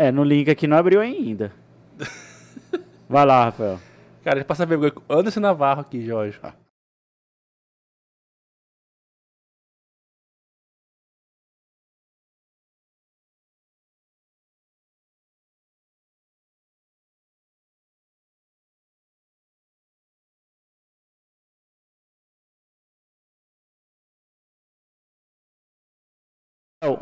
[0.00, 1.52] É, no link aqui não abriu ainda.
[3.06, 3.78] Vai lá, Rafael.
[4.24, 4.94] Cara, ele passa vergonha.
[5.10, 6.40] Anderson Navarro aqui, Jorge.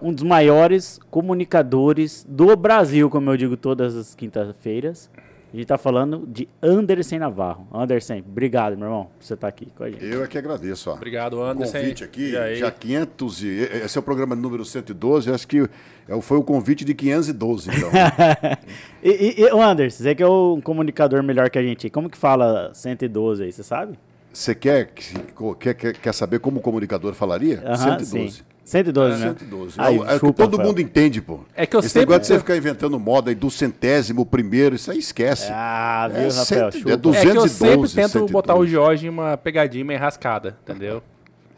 [0.01, 5.11] Um dos maiores comunicadores do Brasil, como eu digo todas as quintas-feiras.
[5.52, 7.66] A gente tá falando de Anderson Navarro.
[7.73, 10.05] Anderson, obrigado, meu irmão, por você estar aqui com a gente.
[10.05, 10.91] Eu é que agradeço.
[10.91, 10.95] Ó.
[10.95, 11.79] Obrigado, O Anderson.
[11.79, 13.48] convite aqui, E já 500 e...
[13.83, 15.61] Esse é o programa número 112, acho que
[16.07, 17.88] é- foi o convite de 512, então.
[19.02, 21.88] E, e, Anderson, você que é um comunicador melhor que a gente.
[21.88, 23.99] Como que fala 112 aí, você sabe?
[24.32, 25.14] Você quer, que-
[25.59, 27.62] quer, quer, quer saber como o comunicador falaria?
[27.64, 28.30] Aham, 112.
[28.30, 28.42] sim.
[28.64, 29.28] 112, né?
[29.38, 29.74] 112.
[29.78, 30.68] Aí, é, o- é que todo Rafael.
[30.68, 31.41] mundo entende, pô.
[31.56, 34.77] É que eu Esse sempre- negócio de você ficar inventando moda aí do centésimo primeiro,
[34.77, 35.48] isso aí esquece.
[35.51, 36.70] Ah, viu, É Rafael?
[36.70, 38.32] cento- é É 212, que eu sempre tento 112.
[38.32, 41.02] botar o Jorge em uma pegadinha meio enrascada, entendeu?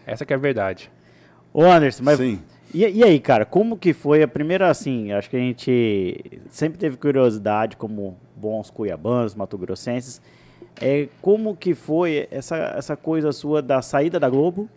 [0.06, 0.88] Essa que é a verdade.
[1.52, 2.18] Ô, Anderson, mas.
[2.18, 2.40] Sim.
[2.72, 6.78] E, e aí, cara, como que foi a primeira, assim, acho que a gente sempre
[6.78, 10.22] teve curiosidade como bons cuiabanos, mato-grossenses,
[10.80, 14.68] é, como que foi essa, essa coisa sua da saída da Globo,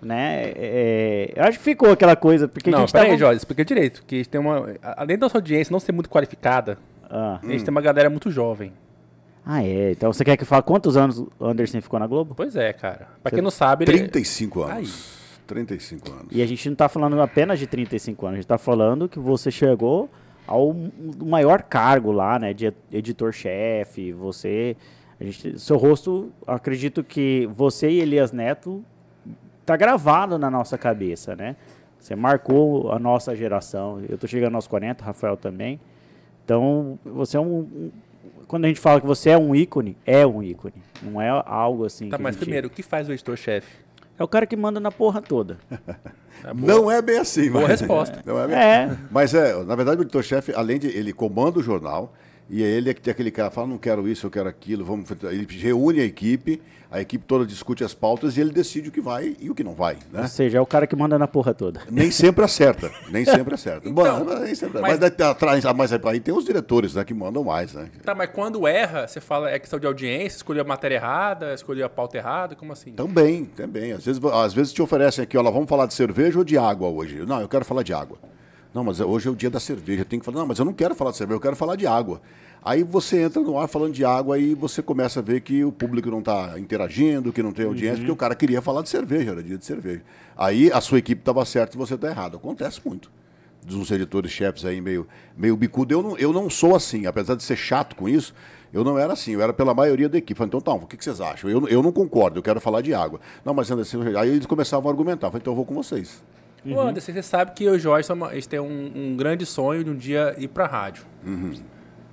[0.00, 0.52] né?
[0.56, 3.18] É, eu acho que ficou aquela coisa, porque a não, gente peraí, tava...
[3.18, 4.02] Jorge, explica direito.
[4.06, 4.70] Que a gente tem uma.
[4.82, 6.78] a- Além da nossa audiência não ser muito qualificada,
[7.10, 7.38] Ah.
[7.42, 8.72] a gente tem uma galera muito jovem.
[9.46, 9.90] Ah, é.
[9.92, 12.34] Então você quer que eu fale quantos anos o Anderson ficou na Globo?
[12.34, 13.08] Pois é, cara.
[13.22, 13.98] Pra quem não sabe, ele.
[13.98, 14.76] 35 anos.
[14.76, 15.46] Aí.
[15.46, 16.26] 35 anos.
[16.30, 19.18] E a gente não tá falando apenas de 35 anos, a gente tá falando que
[19.18, 20.08] você chegou
[20.46, 20.74] ao
[21.22, 24.76] maior cargo lá, né, de editor-chefe, você,
[25.20, 28.84] a gente, seu rosto, acredito que você e Elias Neto
[29.64, 31.56] tá gravado na nossa cabeça, né?
[31.98, 35.80] Você marcou a nossa geração, eu tô chegando aos 40, Rafael também,
[36.44, 37.90] então você é um, um-
[38.46, 41.86] quando a gente fala que você é um ícone, é um ícone, não é algo
[41.86, 43.84] assim Tá, mas gente- primeiro, o que faz o editor-chefe?
[44.18, 45.56] É o cara que manda na porra toda.
[46.54, 46.54] Boa.
[46.54, 47.80] Não é bem assim, Boa mas...
[47.80, 48.20] resposta.
[48.26, 48.96] Não é bem É.
[49.10, 52.12] Mas é, na verdade, o editor-chefe, além de ele comanda o jornal,
[52.48, 54.84] e ele é que tem aquele cara que fala, não quero isso, eu quero aquilo,
[54.84, 55.08] vamos.
[55.24, 56.60] Ele reúne a equipe,
[56.90, 59.64] a equipe toda discute as pautas e ele decide o que vai e o que
[59.64, 59.96] não vai.
[60.12, 60.20] Né?
[60.22, 61.80] Ou seja, é o cara que manda na porra toda.
[61.90, 63.88] Nem sempre acerta, nem sempre acerta.
[63.90, 67.02] Bom, Então, mas, nem sempre- mas- mas daí atrás, mas aí tem os diretores né,
[67.02, 67.88] que mandam mais, né?
[68.04, 71.84] Tá, mas quando erra, você fala é questão de audiência, escolheu a matéria errada, escolheu
[71.86, 72.92] a pauta errada, como assim?
[72.92, 73.92] Também, também.
[73.92, 76.88] Às vezes, às vezes te oferecem aqui, olha, vamos falar de cerveja ou de água
[76.88, 77.24] hoje?
[77.26, 78.18] Não, eu quero falar de água.
[78.74, 80.04] Não, mas hoje é o dia da cerveja.
[80.04, 81.86] Tem que falar, não, mas eu não quero falar de cerveja, eu quero falar de
[81.86, 82.20] água.
[82.60, 85.70] Aí você entra no ar falando de água e você começa a ver que o
[85.70, 89.30] público não está interagindo, que não tem audiência, porque o cara queria falar de cerveja,
[89.30, 90.02] era dia de cerveja.
[90.36, 92.36] Aí a sua equipe estava certa e você está errado.
[92.36, 93.12] Acontece muito.
[93.62, 95.94] Dos editores-chefes aí meio, meio bicudo.
[95.94, 98.34] Eu não, eu não sou assim, apesar de ser chato com isso,
[98.72, 100.36] eu não era assim, eu era pela maioria da equipe.
[100.36, 101.48] Falei, então tá, o que, que vocês acham?
[101.48, 103.20] Eu, eu não concordo, eu quero falar de água.
[103.44, 105.28] Não, mas Anderson, aí eles começavam a argumentar.
[105.28, 106.22] Falei, então eu vou com vocês.
[106.66, 109.84] Ô, Anderson, você sabe que eu e o Jorge gente tem um, um grande sonho
[109.84, 111.04] de um dia ir pra rádio.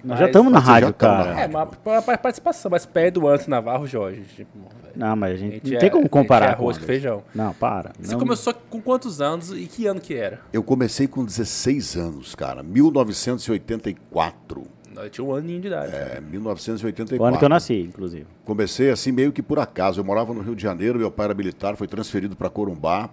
[0.03, 1.33] Nós já estamos na já rádio, tá na cara.
[1.35, 1.43] rádio.
[1.43, 4.23] É, mas pra, pra participação, mas pé do Anderson Navarro, Jorge.
[4.35, 4.57] Tipo,
[4.95, 6.77] Não, mas a a gente, gente não é- tem como a gente comparar é arroz
[6.79, 7.23] com feijão.
[7.35, 7.91] Não, para.
[7.99, 10.39] Você Não- começou com quantos anos e que ano que era?
[10.51, 14.63] Eu comecei com 16 anos, cara, 1984.
[14.95, 15.93] Eu tinha um aninho de idade.
[15.95, 17.23] É, 1984.
[17.23, 18.25] O ano que eu nasci, inclusive.
[18.43, 19.99] Comecei assim meio que por acaso.
[19.99, 23.09] Eu morava no Rio de Janeiro, meu pai era militar, foi transferido para Corumbá.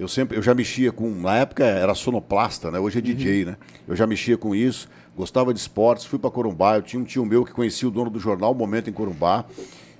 [0.00, 2.80] Eu sempre, eu já mexia com, na época era sonoplasta, né?
[2.80, 3.56] Hoje é DJ, né?
[3.86, 6.76] Eu já mexia com isso, gostava de esportes, fui para Corumbá.
[6.76, 9.44] Eu tinha um tio meu que conhecia o dono do jornal, Momento em Corumbá,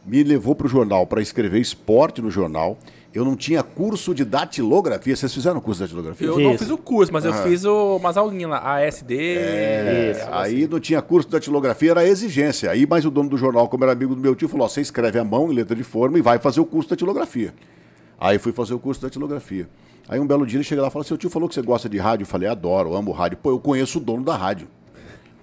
[0.06, 2.78] me levou para o jornal para escrever esporte no jornal.
[3.12, 5.15] Eu não tinha curso de datilografia.
[5.15, 6.28] Vocês fizeram curso de datilografia?
[6.28, 6.65] Eu não Isso.
[6.65, 9.15] fiz o curso, mas eu fiz o, umas aulinhas lá, ASD.
[9.19, 10.66] É, algo aí assim.
[10.66, 12.71] não tinha curso de datilografia, era exigência.
[12.71, 14.81] Aí, mas o dono do jornal, como era amigo do meu tio, falou: ó, você
[14.81, 17.53] escreve à mão, em letra de forma, e vai fazer o curso de datilografia.
[18.19, 19.69] Aí fui fazer o curso de datilografia.
[20.10, 21.88] Aí um belo dia ele chega lá e fala: seu tio falou que você gosta
[21.88, 22.25] de rádio.
[22.25, 23.38] Eu falei: adoro, amo rádio.
[23.38, 24.66] Pô, eu conheço o dono da rádio.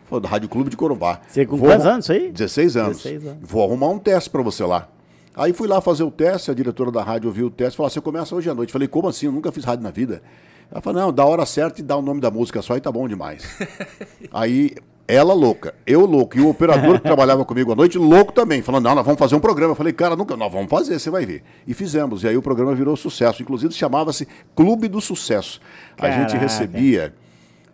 [0.08, 1.19] Falou, da Rádio Clube de Corumbá.
[1.28, 2.31] Você com Vou quantos arrum- anos isso aí?
[2.31, 2.98] 16 anos.
[3.04, 3.38] 16 anos.
[3.42, 4.90] Vou arrumar um teste para você lá.
[5.36, 7.90] Aí fui lá fazer o teste, a diretora da rádio ouviu o teste e falou:
[7.90, 8.74] você começa hoje à noite.
[8.74, 9.25] Falei: como assim?
[9.28, 10.22] Eu nunca fiz rádio na vida.
[10.69, 12.81] Ela falou: não, dá a hora certa e dá o nome da música só e
[12.81, 13.44] tá bom demais.
[14.34, 14.75] Aí
[15.07, 18.83] ela louca, eu louco, e o operador que trabalhava comigo à noite, louco também, falando,
[18.83, 19.71] não, nós vamos fazer um programa.
[19.71, 21.44] Eu falei, cara, nunca, nós vamos fazer, você vai ver.
[21.65, 23.42] E fizemos, e aí o programa virou sucesso.
[23.42, 25.62] Inclusive chamava-se Clube do Sucesso.
[25.98, 26.38] A gente Caraca.
[26.39, 27.13] recebia,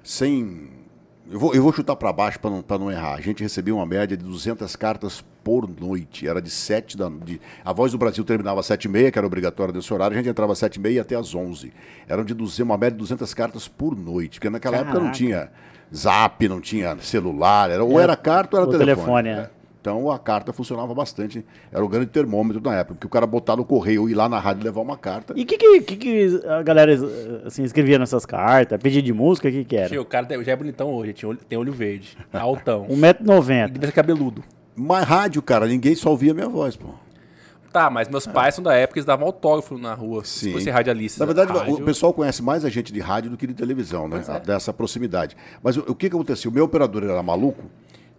[0.03, 0.69] sem
[1.31, 3.15] Eu vou, eu vou chutar para baixo para não, pra não errar.
[3.15, 6.27] A gente recebia uma média de 200 cartas por noite.
[6.27, 9.17] Era de 7 da de, A Voz do Brasil terminava às 7 e meia, que
[9.17, 10.13] era obrigatório desse horário.
[10.15, 11.73] A gente entrava às 7 e meia até às 11.
[12.07, 14.37] Eram de 200, uma média de 200 cartas por noite.
[14.39, 15.17] Porque naquela época não Caraca.
[15.17, 15.49] tinha
[15.95, 17.69] zap, não tinha celular.
[17.69, 19.23] Era, ou era carta ou era o telefone.
[19.23, 19.49] telefone, é.
[19.81, 21.45] Então a carta funcionava bastante.
[21.69, 22.95] Era o grande termômetro na época.
[22.95, 25.33] Porque o cara botar no correio, ir lá na rádio levar uma carta.
[25.35, 26.93] E o que, que, que, que a galera
[27.45, 28.79] assim, escrevia nessas cartas?
[28.81, 29.89] Pedido de música, o que, que era?
[29.89, 32.85] Tio, o cara já é bonitão hoje, tinha olho- tem olho verde, altão.
[32.87, 33.71] 1,90m.
[33.71, 34.41] Devia ser cabeludo.
[34.73, 36.87] Mas rádio, cara, ninguém só ouvia a minha voz, pô.
[37.73, 40.23] Tá, mas meus pais são da época, eles davam autógrafo na rua.
[40.23, 40.45] Sim.
[40.45, 41.25] Se fosse radialista.
[41.25, 41.73] Na verdade, rádio.
[41.73, 44.23] o pessoal conhece mais a gente de rádio do que de televisão, né?
[44.27, 44.39] É.
[44.39, 45.35] Dessa proximidade.
[45.63, 46.51] Mas o, o que, que aconteceu?
[46.51, 47.63] O meu operador era maluco,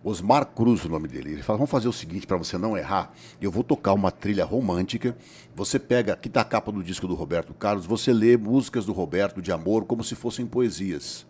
[0.03, 1.35] Osmar Cruz, o nome dele.
[1.35, 4.45] Ele fala: vamos fazer o seguinte, para você não errar, eu vou tocar uma trilha
[4.45, 5.17] romântica.
[5.55, 8.93] Você pega, aqui tá a capa do disco do Roberto Carlos, você lê músicas do
[8.93, 11.25] Roberto de amor como se fossem poesias.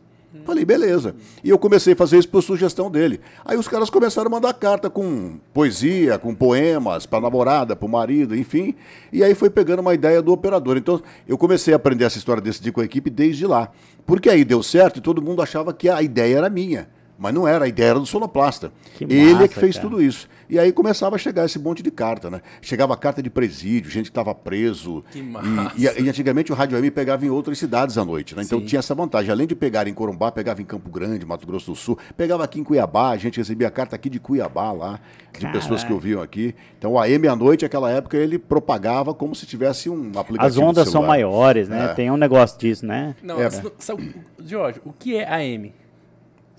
[0.44, 1.14] Falei, beleza.
[1.42, 3.20] E eu comecei a fazer isso por sugestão dele.
[3.44, 7.88] Aí os caras começaram a mandar carta com poesia, com poemas, para namorada, para o
[7.88, 8.75] marido, enfim.
[9.12, 10.76] E aí foi pegando uma ideia do operador.
[10.76, 13.70] Então eu comecei a aprender essa história desse dia com a equipe desde lá.
[14.04, 16.88] Porque aí deu certo e todo mundo achava que a ideia era minha.
[17.16, 18.72] Mas não era, a ideia era do sonoplasta.
[18.96, 19.88] Que Ele é massa, que fez cara.
[19.88, 20.28] tudo isso.
[20.50, 22.43] E aí começava a chegar esse monte de carta, né?
[22.61, 25.02] Chegava carta de presídio, gente que estava preso.
[25.12, 25.72] Que E- massa.
[25.76, 28.43] E, e antigamente o Rádio AM pegava em outras cidades à noite, né?
[28.43, 28.66] Então Sim.
[28.66, 29.31] tinha essa vantagem.
[29.31, 32.58] Além de pegar em Corumbá, pegava em Campo Grande, Mato Grosso do Sul, pegava aqui
[32.61, 35.00] em Cuiabá, a gente recebia carta aqui de Cuiabá lá,
[35.32, 35.58] de Caraca.
[35.58, 36.55] pessoas que ouviam aqui.
[36.78, 40.44] Então o AM à noite, naquela época, ele propagava como se tivesse um aplicativo.
[40.46, 41.87] As ondas são maiores, né?
[41.93, 41.94] É.
[41.94, 43.14] Tem um negócio disso, né?
[43.22, 43.49] Não, É.
[43.78, 44.14] sabe-
[44.44, 45.72] Jorge, o que é AM?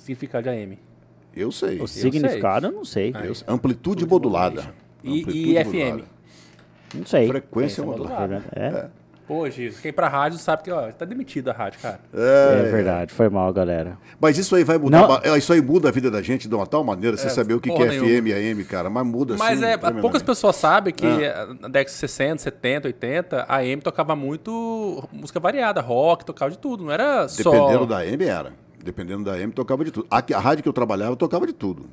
[0.06, 0.78] Significado de AM.
[1.36, 1.82] Eu sei.
[1.82, 3.14] O significado eu não sei.
[3.24, 3.46] Eu sei.
[3.48, 4.74] Amplitude modulada.
[5.04, 6.00] E- Amplitude e modulada.
[6.04, 6.06] FM?
[6.98, 7.28] Não sei.
[7.28, 8.44] Frequência Frequência modulada.
[8.56, 8.86] É,
[9.28, 12.00] Pô, Gis, quem ir pra rádio sabe que, ó, tá demitido a rádio, cara.
[12.14, 13.12] é verdade.
[13.12, 13.98] Foi mal, galera.
[14.22, 15.00] Mas isso aí vai mudar.
[15.08, 15.20] Não.
[15.34, 17.60] é, Isso aí muda a vida da gente de uma tal maneira, você saber o
[17.60, 17.90] que, que é.
[17.90, 18.88] FM e AM, cara.
[18.88, 21.48] Mas muda Mas assim, é, poucas pessoas sabem que Ah.
[21.60, 26.60] na década de 60, 70, 80, a AM tocava muito música variada, rock, tocava de
[26.60, 27.50] tudo, não era só...
[27.50, 28.54] Dependendo da AM era.
[28.86, 30.06] Dependendo da AM, tocava de tudo.
[30.12, 31.88] Aqui, a rádio que eu trabalhava, tocava de tudo.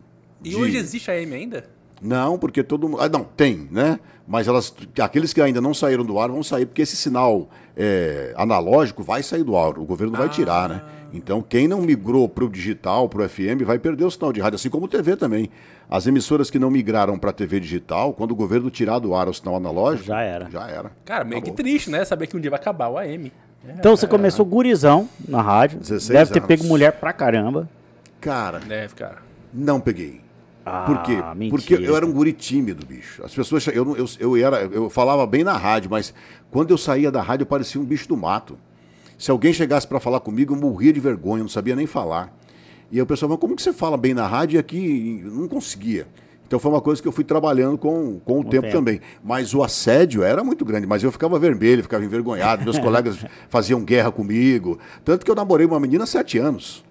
[0.44, 1.65] E De- hoje existe a AM ainda?
[2.03, 3.00] Não, porque todo mundo.
[3.00, 3.99] Ah, não, tem, né?
[4.29, 8.35] Mas elas, aqueles que ainda não saíram do ar vão sair, porque esse sinal é,
[8.37, 9.79] analógico vai sair do ar.
[9.79, 10.83] O governo vai tirar, né?
[11.15, 14.41] Então, quem não migrou para o digital, para o FM, vai perder o sinal de
[14.41, 15.49] rádio, assim como TV também.
[15.89, 19.29] As emissoras que não migraram para a TV digital, quando o governo tirar do ar
[19.29, 20.09] o sinal analógico.
[20.09, 20.50] Já era.
[20.50, 20.93] Já era.
[21.05, 21.55] Cara, meio Acabou.
[21.55, 22.05] que triste, né?
[22.05, 23.31] Saber que um dia vai acabar o AM.
[23.79, 25.79] Então você começou gurizão na rádio.
[25.79, 26.49] 16 Deve ter anos.
[26.49, 27.69] pego mulher pra caramba.
[28.20, 29.19] Cara, Deve, cara.
[29.53, 30.20] não peguei.
[30.64, 31.20] Ah, Por quê?
[31.35, 31.50] mentira.
[31.50, 33.25] Porque eu era um guri tímido, bicho.
[33.25, 33.67] As pessoas.
[33.69, 36.14] Eu, não- eu, eu, era, eu falava bem na rádio, mas
[36.50, 38.56] quando eu saía da rádio, eu parecia um bicho do mato.
[39.19, 42.32] Se alguém chegasse para falar comigo, eu morria de vergonha, eu não sabia nem falar.
[42.91, 45.31] E aí o pessoal falou, como que você fala bem na rádio e aqui eu
[45.32, 46.06] não conseguia?
[46.53, 48.75] Então foi uma coisa que eu fui trabalhando com, com o tempo, tempo.
[48.75, 49.01] também.
[49.25, 53.83] Mas o assédio era muito grande, mas eu ficava vermelho, ficava envergonhado, meus colegas faziam
[53.83, 54.79] guerra comigo.
[55.03, 56.85] Tanto que eu namorei uma menina há sete anos.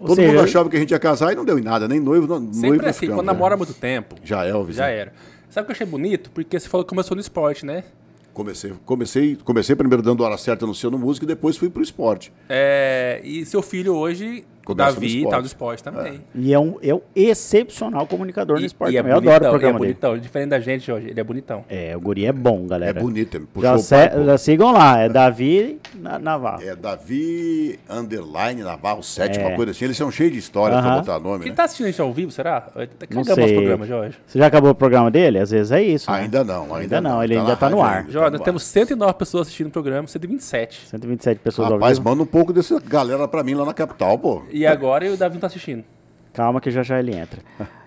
[0.00, 1.86] Ou Todo seja, mundo achava que a gente ia casar e não deu em nada,
[1.86, 3.32] nem noivo, não- noivo Sempre não assim, ficamos, quando né?
[3.34, 4.76] namora há muito tempo, Já é, Elvis.
[4.76, 4.96] já né?
[4.96, 5.12] era.
[5.50, 6.30] Sabe o que eu achei bonito?
[6.30, 7.84] Porque você falou que começou no esporte, né?
[8.32, 12.32] Comecei, comecei, comecei primeiro dando hora certa no Ciano Música e depois fui pro esporte.
[12.48, 15.30] É, e seu filho hoje, Davi, esporte.
[15.34, 16.20] tá no esporte também.
[16.32, 18.94] E é um, é um excepcional comunicador no esporte.
[18.94, 19.14] e é também.
[19.16, 19.92] eu bonitão, adoro o e é programa dele.
[19.92, 20.18] bonitão.
[20.18, 21.64] Diferente da gente, Jorge, ele é bonitão.
[21.68, 22.98] É, o guri é bom, galera.
[22.98, 26.62] É bonito, ele puxou Já, o se- pai, já sigam lá, é Davi Na- Navarro.
[26.62, 29.46] É Davi Underline Navarro 7, É.
[29.46, 29.84] uma coisa assim.
[29.84, 30.98] Eles são cheios de história pra Aham.
[31.00, 31.56] botar nome, Ele né?
[31.56, 32.68] tá assistindo gente ao vivo, será?
[33.10, 33.54] Não sei.
[33.54, 34.18] programa, Jorge.
[34.26, 35.38] Você já acabou o programa dele?
[35.38, 36.10] Às vezes é isso.
[36.10, 36.18] né?
[36.18, 38.06] Ainda não, ainda, Ainda não, ele na ainda tá no ar.
[38.08, 40.86] Jorge, tá nós temos 109 pessoas assistindo o programa, 127.
[40.86, 42.08] 127 pessoas ao Rapaz, vivo.
[42.10, 44.42] manda um pouco dessa galera pra mim lá na capital, pô.
[44.56, 45.84] E agora o Davi não tá assistindo.
[46.32, 47.42] Calma que já já ele entra.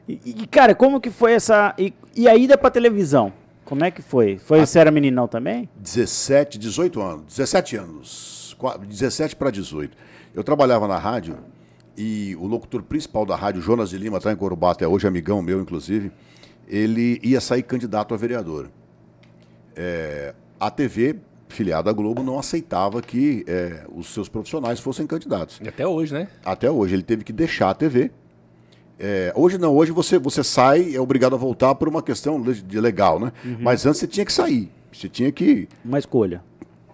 [0.07, 1.73] E, e, cara, como que foi essa...
[1.77, 3.31] E, e a ida pra televisão?
[3.63, 4.37] Como é que foi?
[4.37, 5.69] Foi, você era meninão também?
[5.77, 9.95] 17, 18 anos, 17 anos, qua- 17 para 18.
[10.33, 11.37] Eu trabalhava na rádio
[11.97, 15.41] e o locutor principal da rádio, Jonas de Lima, está em Corubá até hoje, amigão
[15.41, 16.11] meu, inclusive,
[16.67, 18.69] ele ia sair candidato a vereador.
[19.75, 25.59] É, a TV, filiada à Globo, não aceitava que é, os seus profissionais fossem candidatos.
[25.63, 26.27] E até hoje, né?
[26.43, 28.11] Até hoje, ele teve que deixar a TV.
[28.99, 32.79] É, hoje não, hoje você, você sai é obrigado a voltar por uma questão de
[32.81, 33.31] legal, né?
[33.61, 36.43] Mas antes você tinha que sair, você tinha que Uma escolha.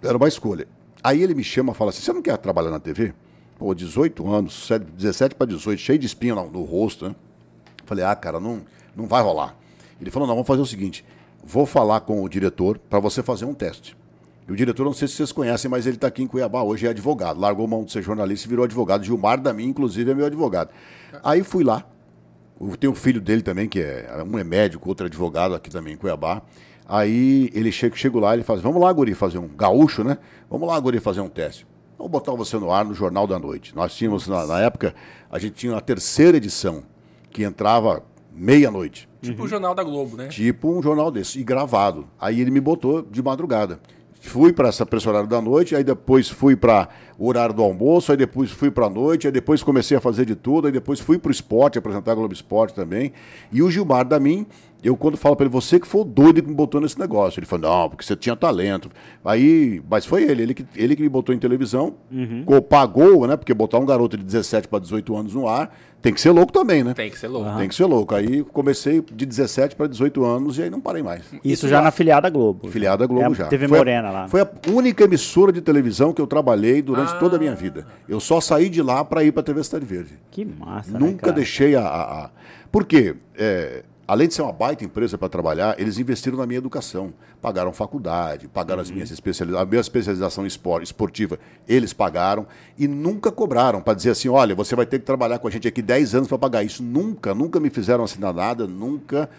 [0.02, 0.68] era uma escolha.
[1.02, 3.14] Aí ele me chama e fala assim: você não quer trabalhar na TV?
[3.58, 7.16] Pô, 18 anos, 7 17 para 18, cheio de espinha no, no rosto, né?
[7.86, 8.62] Falei, ah, cara, não,
[8.96, 9.56] não vai rolar.
[10.02, 11.06] Ele falou: não, vamos fazer o seguinte:
[11.42, 13.96] vou falar com o diretor para você fazer um teste.
[14.48, 16.86] E o diretor, não sei se vocês conhecem, mas ele está aqui em Cuiabá, hoje
[16.86, 17.40] é advogado.
[17.40, 19.04] Largou mão de ser jornalista e virou advogado.
[19.04, 20.70] Gilmar da mim, inclusive, é meu advogado.
[21.24, 21.86] Aí fui lá.
[22.80, 25.94] Tem o filho dele também, que é um é médico, outro é advogado aqui também
[25.94, 26.42] em Cuiabá.
[26.88, 30.18] Aí ele chega, chego lá, ele faz, vamos lá, Guri, fazer um gaúcho, né?
[30.50, 31.66] Vamos lá, Guri, fazer um teste.
[31.98, 33.74] Vamos botar você no ar no Jornal da Noite.
[33.76, 34.94] Nós tínhamos, na, na época,
[35.32, 36.84] a gente tinha a terceira edição,
[37.32, 39.08] que entrava meia-noite.
[39.22, 40.28] Tipo o Jornal da Globo, né?
[40.28, 42.08] Tipo um jornal desse, e gravado.
[42.20, 43.80] Aí ele me botou de madrugada.
[44.26, 46.88] Fui para essa esse horário da noite, aí depois fui para
[47.20, 50.26] o horário do almoço, aí depois fui para a noite, aí depois comecei a fazer
[50.26, 53.12] de tudo, aí depois fui para o esporte, apresentar a Globo Esporte também.
[53.52, 54.48] E o Gilmar da mim,
[54.82, 57.38] eu quando falo para ele, você que foi o doido que me botou nesse negócio.
[57.38, 58.90] Ele falou, não, porque você tinha talento.
[59.26, 62.46] Aí, mas foi ele, ele que, ele que me botou em televisão, uhum.
[62.62, 63.36] pagou, né?
[63.36, 65.70] Porque botar um garoto de 17 para 18 anos no ar,
[66.04, 66.94] tem que ser louco também, né?
[66.94, 67.50] Tem que ser louco.
[67.50, 67.58] Uhum.
[67.60, 68.14] Tem que ser louco.
[68.14, 71.22] Aí comecei de 17 para 18 anos e aí não parei mais.
[71.32, 72.68] Isso, Isso já, já na filiada Globo.
[72.68, 73.48] Filiada Globo é, já.
[73.48, 74.28] Teve foi Morena a, lá.
[74.28, 77.20] Foi a única emissora de televisão que eu trabalhei durante ah.
[77.20, 77.88] toda a minha vida.
[78.08, 80.20] Eu só saí de lá para ir para a TV Cidade Verde.
[80.30, 81.88] Que massa, né, Nunca né, deixei a...
[81.88, 82.30] a, a...
[82.70, 83.16] Por quê?
[83.38, 87.14] É, além de ser uma baita empresa para trabalhar, eles investiram na minha educação.
[87.42, 88.84] Pagaram faculdade, pagaram uhum.
[88.84, 94.30] as minhas especializações, a minha especialização esportiva, eles pagaram e nunca cobraram para dizer assim:
[94.30, 96.82] olha, você vai ter que trabalhar com a gente aqui 10 anos para pagar isso.
[96.82, 99.30] Nunca, nunca me fizeram assinar nada, nunca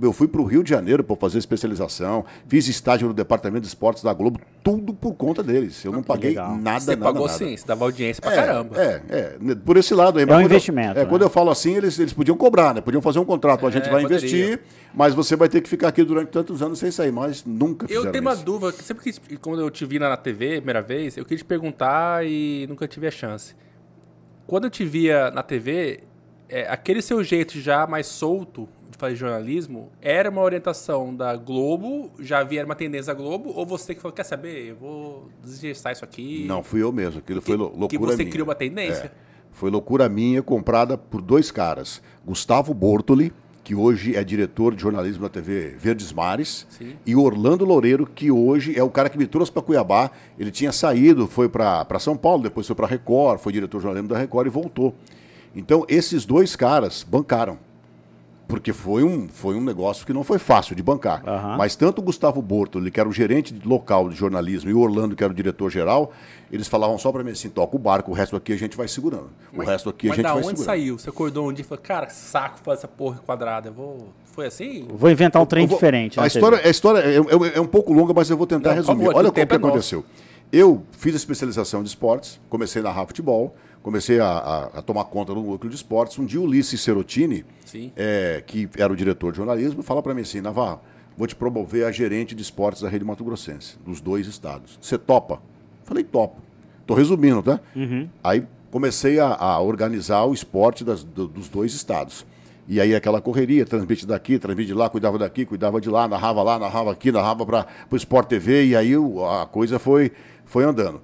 [0.00, 3.68] eu fui para o Rio de Janeiro para fazer especialização, fiz estágio no Departamento de
[3.68, 5.84] Esportes da Globo, tudo por conta deles.
[5.84, 6.56] Eu não paguei legal.
[6.56, 7.38] nada, você nada, pagou nada.
[7.38, 8.80] sim, você dava audiência para é, caramba.
[8.80, 10.24] É, é, por esse lado aí.
[10.28, 10.98] É um investimento.
[10.98, 11.10] Eu, é, né?
[11.10, 12.80] quando eu falo assim, eles, eles podiam cobrar, né?
[12.80, 14.26] Podiam fazer um contrato, a gente é, vai poderia.
[14.26, 14.60] investir,
[14.94, 18.02] mas você vai ter que ficar aqui durante tantos anos sem sair mais, nunca Eu
[18.02, 18.22] tenho isso.
[18.22, 21.44] uma dúvida, sempre que quando eu te vi na TV, primeira vez, eu queria te
[21.44, 23.54] perguntar e nunca tive a chance.
[24.46, 26.00] Quando eu te via na TV,
[26.48, 28.68] é, aquele seu jeito já mais solto
[29.02, 33.96] fazer jornalismo era uma orientação da Globo, já havia uma tendência da Globo, ou você
[33.96, 36.44] que falou, quer saber, eu vou desgestar isso aqui?
[36.46, 37.88] Não, fui eu mesmo, aquilo foi loucura minha.
[37.88, 38.30] Que você minha.
[38.30, 39.06] criou uma tendência?
[39.06, 39.10] É,
[39.50, 43.32] foi loucura minha, comprada por dois caras, Gustavo Bortoli,
[43.64, 46.94] que hoje é diretor de jornalismo da TV Verdes Mares, Sim.
[47.04, 50.12] e Orlando Loureiro, que hoje é o cara que me trouxe para Cuiabá.
[50.38, 54.08] Ele tinha saído, foi para São Paulo, depois foi para Record, foi diretor de jornalismo
[54.08, 54.94] da Record e voltou.
[55.54, 57.58] Então, esses dois caras bancaram.
[58.48, 61.22] Porque foi um, foi um negócio que não foi fácil de bancar.
[61.26, 61.56] Uhum.
[61.56, 65.16] Mas tanto o Gustavo Bortoli, que era o gerente local de jornalismo, e o Orlando,
[65.16, 66.12] que era o diretor-geral,
[66.50, 68.88] eles falavam só para mim assim: toca o barco, o resto aqui a gente vai
[68.88, 69.30] segurando.
[69.52, 70.56] O mas, resto aqui a gente vai segurando.
[70.58, 70.98] Mas da onde saiu?
[70.98, 73.68] Você acordou um dia e falou: cara, saco fazer essa porra quadrada.
[73.68, 74.08] Eu vou...
[74.32, 74.86] Foi assim?
[74.88, 75.76] Vou inventar um trem vou...
[75.76, 76.18] diferente.
[76.18, 78.76] A história, a história é, é, é, um pouco longa, mas eu vou tentar não,
[78.76, 79.04] resumir.
[79.04, 80.04] Favor, Olha o que, que é aconteceu.
[80.52, 85.04] Eu fiz a especialização de esportes, comecei a narrar futebol comecei a, a, a, tomar
[85.04, 86.18] conta do núcleo de esportes.
[86.18, 87.44] Um dia o Ulisses Serotini,
[87.96, 90.80] é, que era o diretor de jornalismo, fala para mim assim, Navarro,
[91.16, 94.78] vou te promover a gerente de esportes da Rede Mato Grossense, dos dois estados.
[94.80, 95.42] Você topa?
[95.84, 96.40] Falei, topo.
[96.86, 97.60] Tô resumindo, tá?
[97.74, 98.08] Uhum.
[98.22, 102.24] Aí comecei a, a, organizar o esporte das, do, dos dois estados.
[102.68, 106.42] E aí aquela correria, transmite daqui, transmite de lá, cuidava daqui, cuidava de lá, narrava
[106.42, 110.12] lá, narrava aqui, narrava para o Sport TV, e aí a coisa foi,
[110.44, 111.00] foi andando.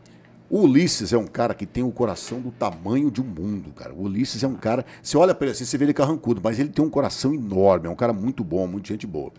[0.50, 3.70] O Ulisses é um cara que tem o um coração do tamanho de um mundo,
[3.74, 3.92] cara.
[3.92, 4.84] O Ulisses é um cara.
[5.02, 7.86] Você olha para ele assim, você vê ele carrancudo, mas ele tem um coração enorme,
[7.86, 9.30] é um cara muito bom, muito gente boa.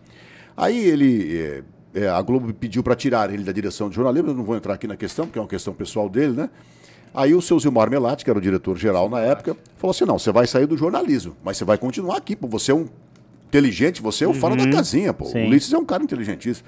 [0.56, 1.64] Aí ele.
[1.96, 4.76] É, a Globo pediu para tirar ele da direção de jornalismo, eu não vou entrar
[4.76, 6.50] aqui na questão, porque é uma questão pessoal dele, né?
[7.12, 10.32] Aí o seu Zilmar Melati, que era o diretor-geral na época, falou assim: não, você
[10.32, 12.48] vai sair do jornalismo, mas você vai continuar aqui, pô.
[12.48, 12.88] Você é um
[13.48, 14.56] inteligente, você é o uhum.
[14.58, 15.26] da casinha, pô.
[15.26, 15.46] Sim.
[15.46, 16.68] O Ulisses é um cara inteligentíssimo.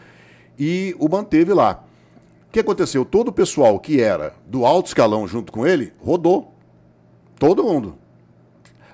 [0.58, 1.84] E o manteve lá.
[2.52, 3.06] O que aconteceu?
[3.06, 6.54] Todo o pessoal que era do alto escalão junto com ele rodou.
[7.40, 7.96] Todo mundo.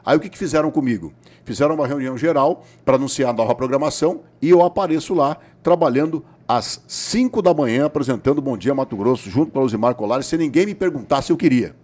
[0.06, 1.12] Aí o que, que fizeram comigo?
[1.44, 6.84] Fizeram uma reunião geral para anunciar a nova programação e eu apareço lá trabalhando às
[6.88, 10.68] 5 da manhã, apresentando Bom Dia Mato Grosso, junto com o Lusimar Colares, sem ninguém
[10.68, 11.76] me perguntar se eu queria.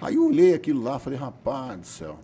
[0.00, 2.18] Aí eu olhei aquilo lá, falei, rapaz do céu.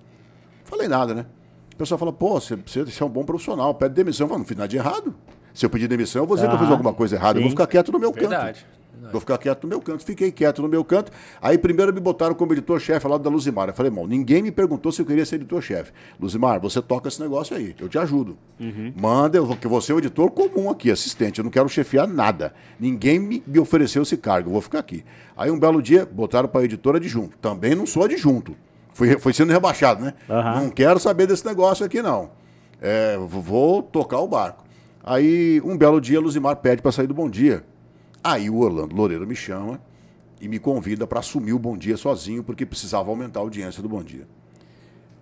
[0.64, 1.24] Falei nada, né?
[1.72, 4.24] O pessoal fala, pô, você, você é um bom profissional, pede demissão.
[4.24, 5.14] Eu falei, não fiz nada de errado.
[5.54, 7.34] Se eu pedir demissão, eu vou dizer que eu fiz alguma coisa errada.
[7.34, 7.38] Sim.
[7.38, 8.60] Eu vou ficar quieto no meu Verdade.
[8.60, 8.80] canto.
[8.92, 9.12] Verdade.
[9.12, 10.04] Vou ficar quieto no meu canto.
[10.04, 11.10] Fiquei quieto no meu canto.
[11.40, 13.68] Aí primeiro me botaram como editor-chefe lá da Luzimar.
[13.68, 15.92] Eu falei, irmão, ninguém me perguntou se eu queria ser editor-chefe.
[16.20, 17.74] Luzimar, você toca esse negócio aí.
[17.80, 18.36] Eu te ajudo.
[18.60, 18.92] Uhum.
[18.94, 21.38] Manda, eu, que você é o editor comum aqui, assistente.
[21.38, 22.52] Eu não quero chefiar nada.
[22.78, 24.48] Ninguém me, me ofereceu esse cargo.
[24.48, 25.04] Eu vou ficar aqui.
[25.36, 27.36] Aí um belo dia, botaram para editora adjunto.
[27.38, 28.54] Também não sou adjunto.
[28.92, 30.14] Fui, fui sendo rebaixado, né?
[30.28, 30.64] Uhum.
[30.64, 32.30] Não quero saber desse negócio aqui, não.
[32.82, 34.64] É, vou tocar o barco.
[35.02, 37.64] Aí, um belo dia, Luzimar pede para sair do Bom Dia.
[38.22, 39.80] Aí o Orlando Loureiro me chama
[40.40, 43.88] e me convida para assumir o Bom Dia sozinho, porque precisava aumentar a audiência do
[43.88, 44.26] Bom Dia.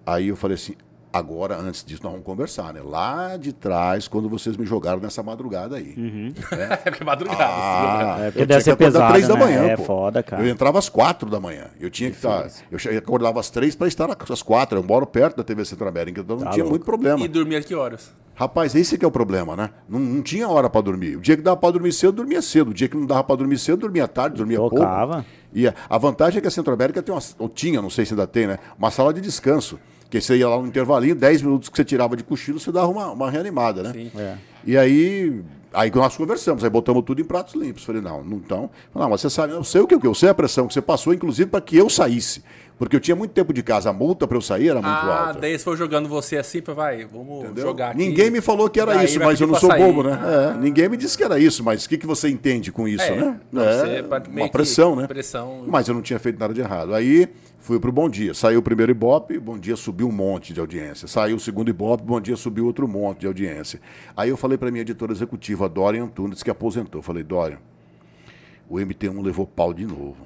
[0.04, 0.74] Aí eu falei assim:
[1.12, 2.80] Agora, antes disso, nós vamos conversar, né?
[2.82, 5.94] Lá de trás, quando vocês me jogaram nessa madrugada aí.
[6.50, 7.44] É porque é madrugada.
[7.46, 9.40] Ah, É, porque eu deve ser pesado, três da né?
[9.40, 9.84] manhã, É pô.
[9.84, 10.42] foda, cara.
[10.42, 11.66] Eu entrava às quatro da manhã.
[11.80, 12.48] Eu tinha que estar.
[12.70, 14.76] Eu che- acordava às três para estar às quatro.
[14.78, 16.70] Eu moro perto da TV Centro-América, então não Tá tinha louco.
[16.74, 17.24] muito problema.
[17.24, 18.12] E dormir a que horas?
[18.38, 19.70] Rapaz, esse que é o problema, né?
[19.88, 21.16] Não, não tinha hora para dormir.
[21.16, 22.70] O dia que dava para dormir cedo, dormia cedo.
[22.70, 25.14] O dia que não dava para dormir cedo, dormia tarde, dormia Tocava.
[25.14, 25.28] pouco.
[25.52, 28.12] E a, a vantagem é que a Centro-América tem uma, ou tinha, não sei se
[28.12, 28.60] ainda tem, né?
[28.78, 29.76] Uma sala de descanso.
[30.08, 32.86] Que você ia lá no intervalinho, 10 minutos que você tirava de cochilo, você dava
[32.86, 33.92] uma, uma reanimada, né?
[33.92, 34.12] Sim.
[34.16, 34.36] É.
[34.64, 35.42] E aí,
[35.74, 37.82] aí nós conversamos, aí botamos tudo em pratos limpos.
[37.82, 38.70] Falei, não, não então.
[38.94, 40.74] Não, mas você sabe, eu sei o que, o que eu sei a pressão que
[40.74, 42.44] você passou, inclusive para que eu saísse.
[42.78, 45.28] Porque eu tinha muito tempo de casa, a multa para eu sair era muito Ah,
[45.28, 45.40] alta.
[45.40, 47.64] daí se for jogando você assim, pra- vai, vamos Entendeu?
[47.66, 47.98] jogar aqui.
[47.98, 49.82] Ninguém me falou que era Daí isso, mas eu não sou sair.
[49.82, 50.16] bobo, né?
[50.22, 50.54] Ah.
[50.56, 53.02] É, ninguém me disse que era isso, mas o que, que você entende com isso,
[53.02, 53.40] É, né?
[53.50, 55.08] não, é, meio uma pressão, né?
[55.08, 55.64] pressão.
[55.66, 56.94] Mas eu não tinha feito nada de errado.
[56.94, 58.32] Aí fui pro Bom Dia.
[58.32, 61.08] Saiu o primeiro Ibope, Bom Dia subiu um monte de audiência.
[61.08, 63.80] Saiu o segundo Ibope, Bom Dia subiu outro monte de audiência.
[64.16, 67.02] Aí eu falei para minha editora executiva, a Dorian Antunes, que aposentou.
[67.02, 67.58] Falei, Dorian,
[68.68, 70.16] o MT1 levou pau de novo.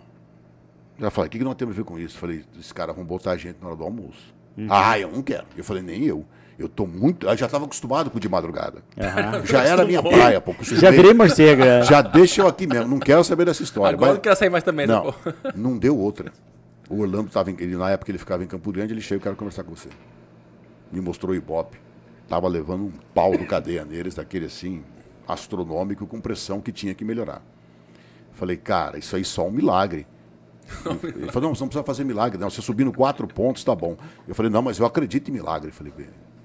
[1.03, 2.17] Ela falou, o que, que nós temos a ver com isso?
[2.17, 4.33] Falei, esses caras vão botar a gente na hora do almoço.
[4.71, 5.45] Ah, eu não quero.
[5.57, 6.25] Eu falei, nem eu.
[6.59, 7.27] Eu tô muito.
[7.27, 8.83] Eu já estava acostumado com o de madrugada.
[8.97, 9.45] Aham.
[9.45, 10.55] Já era a minha praia, pô.
[10.63, 11.63] Já virei morcego.
[11.63, 11.83] é.
[11.83, 12.87] Já deixa eu aqui mesmo.
[12.89, 13.95] Não quero saber dessa história.
[13.95, 15.33] Agora eu Mas- não quero sair mais também, né, não, pô?
[15.57, 16.33] não deu outra.
[16.89, 19.23] O Orlando estava em, ele, na época ele ficava em Campo Grande, ele chegou, eu
[19.23, 19.89] quero conversar com você.
[20.93, 21.79] Me mostrou o Ibope.
[22.29, 24.85] Tava levando um pau do cadeia neles, daquele assim,
[25.27, 27.43] astronômico, com pressão que tinha que melhorar.
[28.35, 30.07] Falei, cara, isso aí só um milagre.
[31.05, 32.49] Ele falou, não, você não precisa fazer milagre, não.
[32.51, 33.97] Você subindo quatro pontos, tá bom.
[34.27, 35.69] Eu falei, não, mas eu acredito em milagre.
[35.69, 35.93] Eu falei,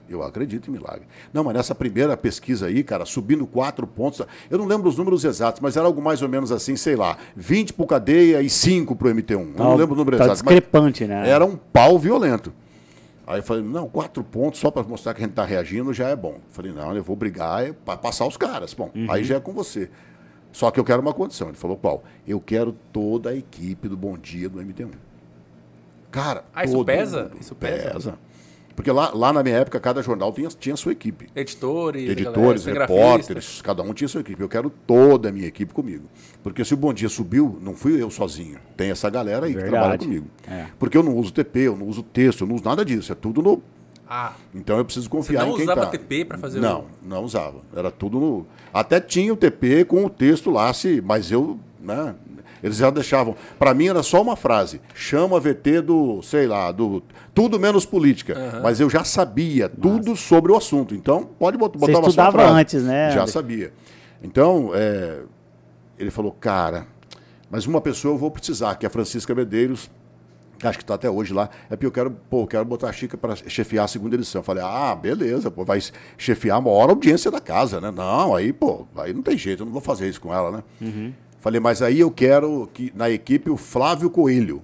[0.09, 1.03] eu acredito em milagre.
[1.33, 5.23] Não, mas nessa primeira pesquisa aí, cara, subindo quatro pontos, eu não lembro os números
[5.23, 8.95] exatos, mas era algo mais ou menos assim, sei lá, 20 pro cadeia e 5
[8.95, 9.31] pro MT1.
[9.31, 10.45] Eu não lembro o número tá exato.
[10.45, 11.29] mas discrepante, né?
[11.29, 12.53] Era um pau violento.
[13.25, 16.07] Aí eu falei, não, quatro pontos só para mostrar que a gente tá reagindo já
[16.07, 16.35] é bom.
[16.35, 18.73] Eu falei, não, eu vou brigar para passar os caras.
[18.73, 19.07] Bom, Uhum.
[19.11, 19.89] aí já é com você.
[20.57, 21.49] Só que eu quero uma condição.
[21.49, 22.03] Ele falou, qual?
[22.27, 24.89] Eu quero toda a equipe do Bom Dia do MT1.
[26.09, 27.23] Cara, Ah, isso todo pesa?
[27.25, 27.37] mundo.
[27.39, 28.17] Isso pesa?
[28.75, 31.27] Porque lá, lá na minha época, cada jornal tinha, tinha sua equipe.
[31.35, 34.41] Editores, Editores, galera, repórteres, cada um tinha sua equipe.
[34.41, 36.05] Eu quero toda a minha equipe comigo.
[36.41, 38.57] Porque se o Bom Dia subiu, não fui eu sozinho.
[38.75, 39.71] Tem essa galera aí que Verdade.
[39.79, 40.25] trabalha comigo.
[40.47, 40.65] É.
[40.79, 43.11] Porque eu não uso TP, eu não uso texto, eu não uso nada disso.
[43.11, 43.61] É tudo no.
[44.09, 45.87] Ah, Então eu preciso confiar não em quem usava tá.
[45.87, 47.57] TP pra fazer o- Não, não usava.
[47.75, 48.47] Era tudo no.
[48.73, 51.01] Até tinha o TP com o texto lá, se...
[51.05, 51.59] mas eu.
[51.79, 52.15] Né,
[52.63, 53.35] eles já deixavam.
[53.59, 54.81] Para mim era só uma frase.
[54.95, 57.03] Chama VT do, sei lá, do.
[57.33, 58.59] Tudo menos política.
[58.63, 60.95] Mas eu já sabia tudo sobre o assunto.
[60.95, 62.53] Então, pode botar, Você uma estudava frase.
[62.53, 63.31] antes, né, Já André?
[63.31, 63.73] sabia.
[64.23, 65.19] Então, é,
[65.99, 66.87] ele falou, cara,
[67.51, 69.89] mas uma pessoa eu vou precisar, que é a Francisca Medeiros,
[70.63, 71.49] acho que está até hoje lá.
[71.69, 74.39] É porque eu quero, pô, eu quero botar a Chica para chefiar a segunda edição.
[74.39, 75.79] Eu falei, ah, beleza, pô, vai
[76.17, 77.91] chefiar a maior audiência da casa, né?
[77.91, 80.63] Não, aí, pô, aí não tem jeito, eu não vou fazer isso com ela, né?
[80.81, 81.13] Uhum.
[81.39, 84.61] Falei, mas aí eu quero que na equipe o Flávio Coelho.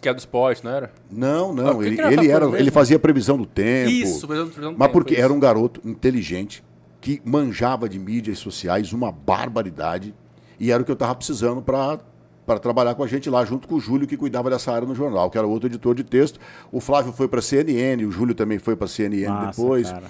[0.00, 0.92] que é do esporte, não era?
[1.10, 3.90] Não, Ah, não, que ele, era ele, era, ele fazia previsão do tempo.
[3.90, 5.22] Isso, previsão- do Mas tempo, porque isso.
[5.22, 6.62] era um garoto inteligente,
[7.00, 10.14] que manjava de mídias sociais, uma barbaridade,
[10.58, 11.98] e era o que eu estava precisando para
[12.46, 14.94] para trabalhar com a gente lá, junto com o Júlio, que cuidava dessa área no
[14.94, 16.38] jornal, que era outro editor de texto.
[16.70, 19.90] O Flávio foi para a CNN, o Júlio também foi para a CNN Massa, depois.
[19.90, 20.04] cara.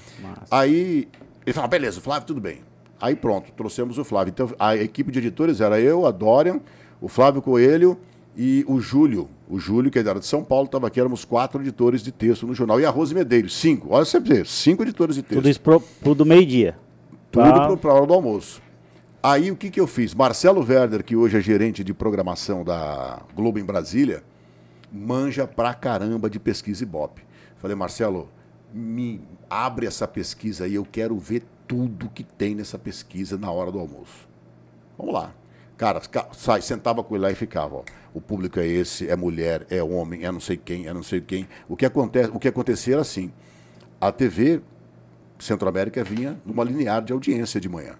[0.50, 1.08] Aí
[1.46, 2.60] ele falou, beleza, Flávio, tudo bem.
[3.00, 4.30] Aí pronto, trouxemos o Flávio.
[4.30, 6.60] Então a equipe de editores era eu, a Dorian,
[7.00, 7.98] o Flávio Coelho
[8.36, 9.28] e o Júlio.
[9.48, 12.54] O Júlio, que era de São Paulo, estava aqui, éramos quatro editores de texto no
[12.54, 12.80] jornal.
[12.80, 13.88] E a Rose Medeiros, cinco.
[13.90, 15.34] Olha você ver, cinco editores de texto.
[15.34, 16.76] Tudo isso pro, do meio-dia.
[17.30, 18.62] Tudo para a hora do almoço.
[19.26, 20.12] Aí o que, que eu fiz?
[20.12, 24.22] Marcelo Werder, que hoje é gerente de programação da Globo em Brasília,
[24.92, 27.22] manja pra caramba de pesquisa Ibope.
[27.56, 28.28] Falei, Marcelo,
[28.70, 33.72] me abre essa pesquisa aí, eu quero ver tudo que tem nessa pesquisa na hora
[33.72, 34.28] do almoço.
[34.98, 35.32] Vamos lá.
[35.78, 37.76] Cara, ca- sai, sentava com ele lá e ficava.
[37.76, 37.82] Ó.
[38.12, 41.22] O público é esse, é mulher, é homem, é não sei quem, é não sei
[41.22, 41.48] quem.
[41.66, 43.32] O que, acontece, o que acontecia era assim.
[43.98, 44.60] A TV
[45.38, 47.94] Centro-América vinha numa linear de audiência de manhã.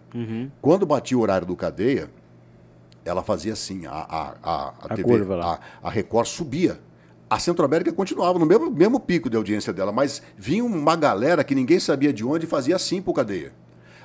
[0.63, 2.11] Quando batia o horário do cadeia,
[3.05, 5.61] ela fazia assim, a, a, a, A TV, curva lá.
[5.83, 6.81] a, a Record subia.
[7.29, 11.55] A Centro-América continuava no mesmo, mesmo pico de audiência dela, mas vinha uma galera que
[11.55, 13.53] ninguém sabia de onde e fazia assim pro cadeia.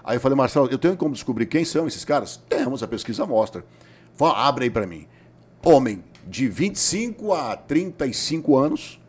[0.04, 2.38] Aí eu falei, Marcelo, eu tenho como descobrir quem são esses caras?
[2.50, 3.64] Temos, a pesquisa mostra.
[4.16, 5.06] Fala, abre aí para mim.
[5.64, 9.00] Homem de 25 a 35 anos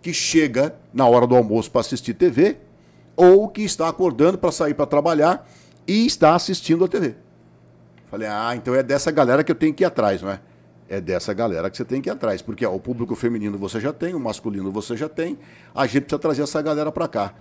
[0.00, 2.56] que chega na hora do almoço para assistir TV
[3.16, 5.48] ou que está acordando para sair para trabalhar
[5.86, 7.14] e está assistindo a TV.
[8.10, 10.40] Falei, ah, então é dessa galera que eu tenho que ir atrás, não é?
[10.88, 12.40] É dessa galera que você tem que ir atrás.
[12.40, 15.38] Porque ó, o público feminino você já tem, o masculino você já tem.
[15.74, 17.34] A gente precisa trazer essa galera para cá.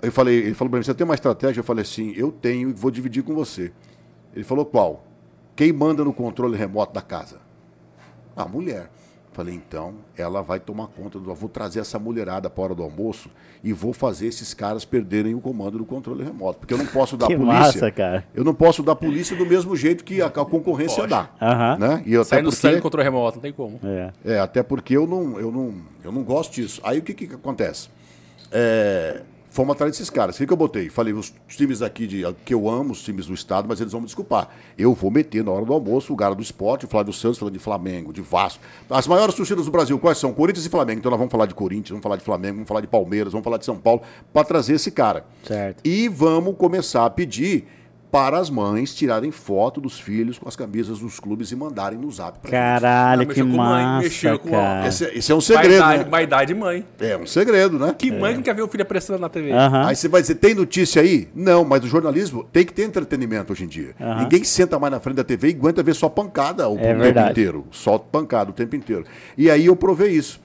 [0.00, 1.60] Eu falei, ele falou para mim, você tem uma estratégia?
[1.60, 3.70] Eu falei assim, eu tenho e vou dividir com você.
[4.34, 5.04] Ele falou, qual?
[5.54, 7.36] Quem manda no controle remoto da casa?
[8.34, 8.90] A mulher.
[9.32, 11.32] Falei, então, ela vai tomar conta do.
[11.34, 13.30] Vou trazer essa mulherada para a hora do almoço
[13.62, 16.58] e vou fazer esses caras perderem o comando do controle remoto.
[16.58, 17.58] Porque eu não posso dar Que polícia.
[17.58, 18.24] massa, cara.
[18.34, 21.10] Eu não posso dar polícia do mesmo jeito que a, a concorrência Pode.
[21.10, 21.30] dá.
[21.40, 21.78] Aham.
[21.78, 22.02] Né?
[22.06, 23.78] E até Sai no sangue porque, contra o remoto, não tem como.
[23.84, 24.10] É.
[24.24, 26.80] é, até porque eu não, eu, não, eu não gosto disso.
[26.82, 27.88] Aí o que, que acontece?
[28.50, 30.36] É, fomos atrás desses caras.
[30.36, 30.88] O que, que eu botei?
[30.88, 34.00] Falei, os times aqui de, que eu amo, os times do estado, mas eles vão
[34.00, 34.48] me desculpar.
[34.78, 37.54] Eu vou meter na hora do almoço o cara do esporte, o Flávio Santos falando
[37.54, 38.62] de Flamengo, de Vasco.
[38.88, 40.32] As maiores torcidas do Brasil, quais são?
[40.32, 41.00] Corinthians e Flamengo.
[41.00, 43.44] Então nós vamos falar de Corinthians, vamos falar de Flamengo, vamos falar de Palmeiras, vamos
[43.44, 45.26] falar de São Paulo, para trazer esse cara.
[45.44, 45.80] Certo.
[45.84, 47.66] E vamos começar a pedir
[48.10, 52.10] para as mães tirarem foto dos filhos com as camisas dos clubes e mandarem no
[52.10, 54.90] zap pra Caralho, Ah, que mexeu com mãe, massa, mexeu com a- cara.
[54.90, 55.04] gente.
[55.04, 56.10] Esse, esse é um segredo, vaidade, né?
[56.10, 56.84] vaidade de mãe.
[56.98, 57.94] É um segredo, né?
[57.96, 59.52] Que mãe que não quer ver o filho pressionando na TV?
[59.52, 59.86] Aham.
[59.86, 61.28] Aí você vai dizer, tem notícia aí?
[61.34, 63.94] Não, mas o jornalismo tem que ter entretenimento hoje em dia.
[64.18, 67.00] Ninguém senta mais na frente da TV e aguenta ver só pancada o É tempo
[67.00, 67.30] verdade.
[67.30, 67.64] inteiro.
[67.70, 69.04] Só pancada o tempo inteiro.
[69.38, 70.40] E aí eu provei isso.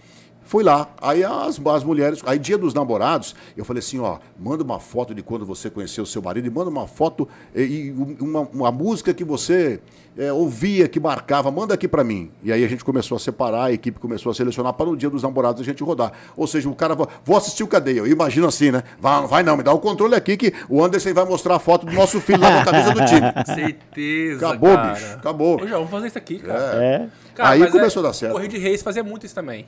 [0.45, 4.63] Fui lá, aí as, as mulheres, aí dia dos namorados, eu falei assim, ó, manda
[4.63, 7.91] uma foto de quando você conheceu o seu marido e manda uma foto e, e
[8.21, 9.81] uma, uma música que você
[10.17, 12.31] é, ouvia, que marcava, manda aqui pra mim.
[12.43, 15.09] E aí a gente começou a separar, a equipe começou a selecionar para no dia
[15.09, 16.11] dos namorados a gente rodar.
[16.37, 18.83] Ou seja, o cara, vou assistir o cadeia, eu imagino assim, né?
[18.99, 21.85] Vai, vai não, me dá o controle aqui que o Anderson vai mostrar a foto
[21.85, 23.33] do nosso filho lá na camisa do time.
[23.45, 24.93] Certeza, Acabou, cara.
[24.93, 25.59] bicho, acabou.
[25.59, 26.83] Eu já vou fazer isso aqui, cara.
[26.83, 27.07] É.
[27.33, 28.33] Cara, Aí mas começou a dar certo.
[28.33, 29.65] Corrida de Reis fazia muito isso também.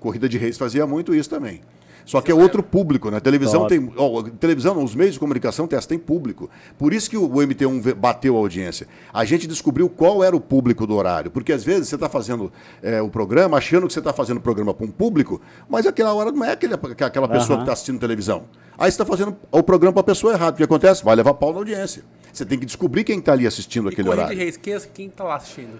[0.00, 1.60] Corrida de Reis fazia muito isso também.
[2.06, 3.20] Só que é outro público, né?
[3.20, 3.68] Televisão Top.
[3.78, 3.92] tem.
[3.96, 6.50] ó, televisão, os meios de comunicação tem público.
[6.76, 8.88] Por isso que o MT1 ve- bateu a audiência.
[9.12, 11.30] A gente descobriu qual era o público do horário.
[11.30, 12.50] Porque às vezes você está fazendo
[12.82, 16.12] é, o programa, achando que você está fazendo o programa para um público, mas aquela
[16.14, 18.44] hora não é aquele, aquela pessoa que está assistindo televisão.
[18.76, 20.54] Aí você está fazendo o programa para a pessoa errada.
[20.54, 21.04] O que acontece?
[21.04, 22.02] Vai levar pau na audiência.
[22.32, 24.38] Você tem que descobrir quem está ali assistindo E aquele Corrida horário.
[24.38, 25.78] de Reis, quem, quem tá lá assistindo?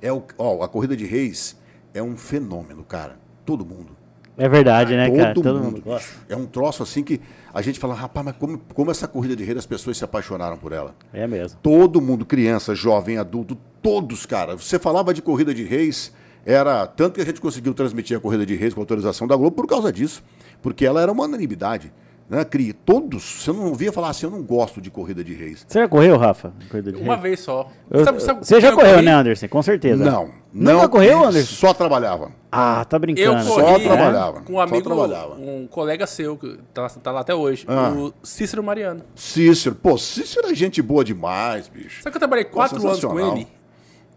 [0.00, 1.56] É o, ó, a Corrida de Reis
[1.94, 3.21] é um fenômeno, cara.
[3.44, 4.02] Todo mundo.
[4.36, 5.34] É verdade, né, Todo, cara?
[5.34, 5.64] Todo mundo.
[5.64, 6.10] mundo gosta.
[6.28, 7.20] É um troço assim que
[7.52, 10.56] a gente fala, rapaz, mas como, como essa corrida de rei as pessoas se apaixonaram
[10.56, 10.94] por ela?
[11.12, 11.58] É mesmo.
[11.62, 14.56] Todo mundo, criança, jovem, adulto, todos, cara.
[14.56, 16.12] Você falava de corrida de reis,
[16.46, 16.86] era.
[16.86, 19.66] Tanto que a gente conseguiu transmitir a corrida de reis com autorização da Globo por
[19.66, 20.24] causa disso.
[20.62, 21.92] Porque ela era uma unanimidade.
[22.30, 22.44] Né?
[22.44, 22.72] Cria.
[22.72, 23.22] Todos.
[23.22, 25.64] Você não ouvia falar assim, eu não gosto de corrida de reis.
[25.68, 26.52] Você já correu, Rafa?
[26.70, 27.22] Corrida de Uma rei?
[27.22, 27.70] vez só.
[27.90, 29.04] Eu- Sabe- sabe você já eu correu, corri?
[29.04, 29.48] né, Anderson?
[29.48, 30.02] Com certeza.
[30.02, 30.30] Não.
[30.52, 31.54] Nunca não correu, Anderson?
[31.54, 32.30] Só trabalhava.
[32.50, 33.46] Ah, tá Eu brincando.
[33.46, 34.40] corri Só trabalhava.
[34.42, 35.34] com um Só amigo, trabalhava.
[35.34, 37.90] um colega seu, que tá, tá lá até hoje, Ah.
[37.90, 39.02] o Cícero Mariano.
[39.14, 39.74] Cícero.
[39.74, 42.02] Pô, Cícero é gente boa demais, bicho.
[42.02, 43.46] Sabe que eu trabalhei quatro anos com ele?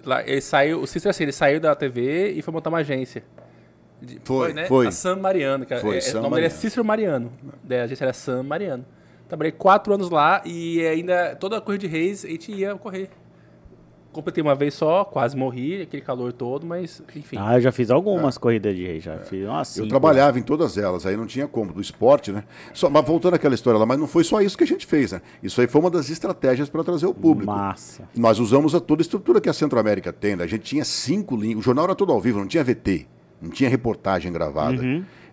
[0.05, 3.23] Lá, ele saiu, o Cícero assim, ele saiu da TV e foi montar uma agência.
[4.01, 4.65] De- Foi, né?
[4.65, 4.88] foi.
[4.88, 5.81] A Sam Mariano, cara.
[5.81, 6.62] Foi, É, Sam o nome dele é Mariano.
[6.62, 7.31] Cícero Mariano.
[7.63, 8.86] Daí A agência era Sam Mariano.
[9.27, 13.10] Trabalhei quatro anos lá e ainda toda a corrida de reis a gente ia correr.
[14.12, 17.36] Completei uma vez só, quase morri, aquele calor todo, mas enfim.
[17.38, 20.77] Ah, eu já fiz algumas corridas de rei, já fiz umas Eu trabalhava em todas
[20.77, 22.45] elas, aí não tinha como, do esporte, né?
[22.73, 25.12] Só, mas voltando àquela história lá, mas não foi só isso que a gente fez,
[25.12, 25.21] né?
[25.43, 27.51] Isso aí foi uma das estratégias para trazer o público.
[27.51, 28.08] Massa.
[28.15, 30.45] Nós usamos a toda a estrutura que a Centro-América tem, né?
[30.45, 33.05] A gente tinha cinco links, o jornal era todo ao vivo, não tinha VT,
[33.41, 34.81] não tinha reportagem gravada.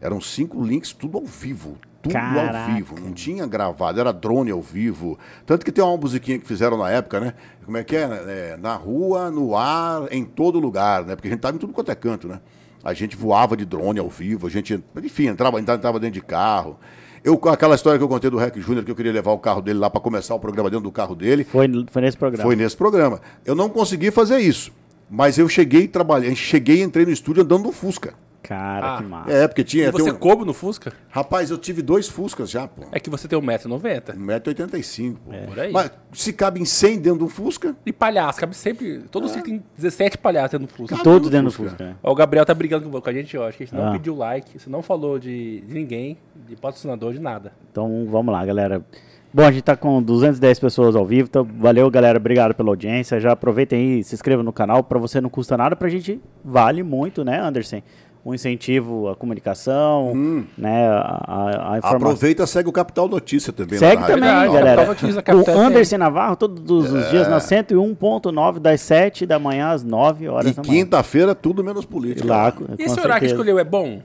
[0.00, 1.76] Eram cinco links, tudo ao vivo.
[2.02, 2.58] Tudo Caraca.
[2.58, 5.16] ao vivo, não tinha gravado, era drone ao vivo.
[5.46, 7.34] Tanto que tem uma musiquinha que fizeram na época, né?
[7.64, 8.02] Como é que é?
[8.02, 11.14] É, na rua, no ar, em todo lugar, né?
[11.14, 12.40] Porque a gente tava em tudo quanto é canto, né?
[12.82, 16.76] A gente voava de drone ao vivo, a gente, enfim, entrava, entrava dentro de carro.
[17.22, 19.62] Eu, aquela história que eu contei do Rec Júnior, que eu queria levar o carro
[19.62, 22.42] dele lá para começar o programa dentro do carro dele, Foi, foi nesse programa.
[22.42, 23.20] foi nesse programa.
[23.46, 24.72] Eu não consegui fazer isso,
[25.12, 28.14] mas eu cheguei trabalhei, cheguei e entrei no estúdio andando no Fusca.
[28.42, 28.98] Cara, Ah.
[28.98, 29.30] que massa.
[29.30, 29.86] É, porque tinha.
[29.86, 30.92] E você um- coube no Fusca?
[31.08, 32.82] Rapaz, eu tive dois Fuscas já, pô.
[32.90, 34.16] É que você tem 1,90m.
[34.18, 35.30] 1,85m, pô.
[35.46, 35.70] Por aí.
[35.72, 39.04] Mas se cabe em 100 dentro de um Fusca, E palhaço, cabe sempre.
[39.12, 40.96] Todo mundo tem 17 palhaços dentro do Fusca.
[40.96, 41.70] Cabe Todos no dentro do Fusca.
[41.70, 41.84] Fusca.
[41.84, 41.96] né?
[42.02, 43.46] Ó, o Gabriel tá brigando com a gente, ó.
[43.46, 43.92] Acho que a gente não Ah.
[43.92, 47.52] pediu like, você não falou de, de ninguém, de patrocinador, de nada.
[47.70, 48.84] Então vamos lá, galera.
[49.34, 52.18] Bom, a gente tá com 210 pessoas ao vivo, então valeu, galera.
[52.18, 53.18] Obrigado pela audiência.
[53.18, 54.82] Já aproveitem aí, se inscrevam no canal.
[54.84, 57.80] Pra você não custa nada, pra gente vale muito, né, Anderson?
[58.24, 60.14] Um incentivo à comunicação,
[60.56, 61.96] né, a, a, a informação.
[61.96, 63.78] aproveita e segue o Capital Notícia também.
[63.80, 64.86] Segue também, Verdade, galera.
[64.86, 69.82] Capital Notícias, O Anderson Navarro, todos os dias, na 101.9, das 7 da manhã às
[69.82, 70.72] 9 horas E da manhã.
[70.84, 72.28] quinta-feira, tudo menos política.
[72.28, 73.00] Lá, E esse certeza.
[73.00, 74.00] horário que escolheu é bom?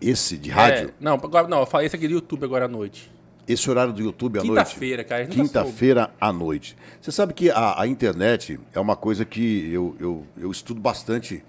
[0.00, 2.68] Esse de rádio, É, não, agora, não, eu falei esse aqui do YouTube agora à
[2.68, 3.10] noite.
[3.48, 4.58] Esse horário do YouTube à noite.
[4.58, 5.24] Quinta-feira, cara.
[5.24, 5.36] soube.
[5.36, 6.76] Quinta-feira à noite.
[7.00, 11.44] Você sabe que a, a internet é uma coisa que eu, eu, eu estudo bastante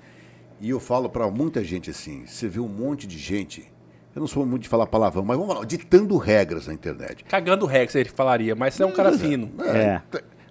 [0.60, 3.72] E eu falo para muita gente assim, você vê um monte de gente,
[4.16, 7.24] eu não sou muito de falar palavrão, mas vamos falar, ditando regras na internet.
[7.26, 9.52] Cagando regra, ele falaria, mas você é um cara fino.
[9.64, 10.02] É.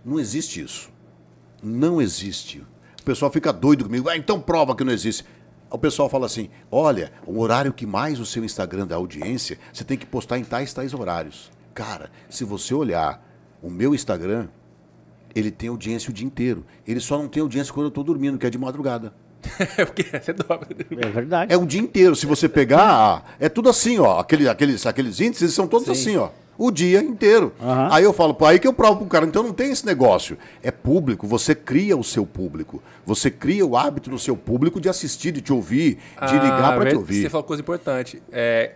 [0.04, 0.90] Não existe isso.
[1.62, 2.64] Não existe.
[3.00, 5.24] O pessoal fica doido comigo, ah, então prova que não existe.
[5.70, 9.84] O pessoal fala assim: olha, o horário que mais o seu Instagram dá audiência, você
[9.84, 11.50] tem que postar em tais, tais horários.
[11.74, 13.22] Cara, se você olhar
[13.62, 14.48] o meu Instagram,
[15.34, 16.64] ele tem audiência o dia inteiro.
[16.86, 19.12] Ele só não tem audiência quando eu estou dormindo, que é de madrugada.
[19.76, 20.66] Porque você dorme.
[20.90, 21.52] É verdade.
[21.52, 22.16] É o dia inteiro.
[22.16, 24.18] Se você pegar, é tudo assim, ó.
[24.18, 25.92] Aquele, aqueles, aqueles índices eles são todos Sim.
[25.92, 26.30] assim, ó.
[26.58, 27.52] O dia inteiro.
[27.60, 27.88] Aham.
[27.92, 29.26] Aí eu falo, pô, aí que eu provo pro cara.
[29.26, 30.38] Então não tem esse negócio.
[30.62, 32.82] É público, você cria o seu público.
[33.04, 36.76] Você cria o hábito do seu público de assistir, de te ouvir, de ligar Ah,
[36.80, 37.22] pra te ouvir.
[37.22, 38.22] Você falou coisa importante.
[38.32, 38.72] É,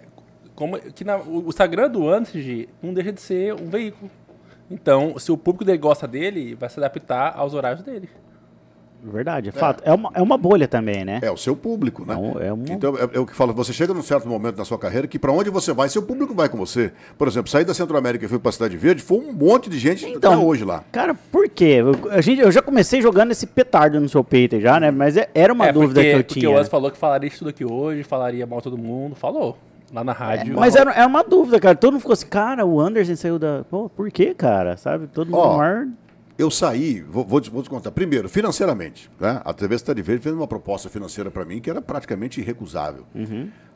[0.55, 4.11] como, que na- o Instagram do Antes não deixa de ser um veículo.
[4.71, 8.09] Então, se o público dele gosta dele, vai se adaptar aos horários dele.
[9.03, 9.83] Verdade, é fato.
[9.85, 11.21] É uma, é uma bolha também, né?
[11.23, 12.15] É o seu público, né?
[12.15, 14.57] É um- é um- Então, é, é o que falo, você chega num certo momento
[14.59, 16.93] na sua carreira que pra onde você vai, seu público vai com você.
[17.17, 20.05] Por exemplo, sair da Centro-América e fui pra Cidade Verde, foi um monte de gente
[20.07, 20.85] Então, até hoje lá.
[20.93, 21.79] Cara, por quê?
[21.81, 24.91] Eu, a gente, eu já comecei jogando esse petardo no seu peito aí já, né?
[24.91, 26.51] Mas é- era uma é, dúvida porque, que eu porque tinha.
[26.51, 26.59] o né?
[26.59, 29.15] Antes falou que falaria isso tudo aqui hoje, falaria mal todo mundo.
[29.15, 29.57] Falou.
[29.93, 30.55] Lá na rádio.
[30.57, 31.75] Mas era, era uma dúvida, cara.
[31.75, 33.65] Todo mundo ficou assim, cara, o Anderson saiu da.
[33.69, 34.77] Pô, por quê, cara?
[34.77, 35.09] Sabe?
[35.09, 35.87] Todo mundo Ó, maior.
[36.40, 37.90] Eu saí, vou, vou, te- vou te contar.
[37.90, 39.11] Primeiro, financeiramente.
[39.20, 39.42] Né?
[39.44, 43.05] A TV Cidade Verde fez uma proposta financeira para mim que era praticamente irrecusável.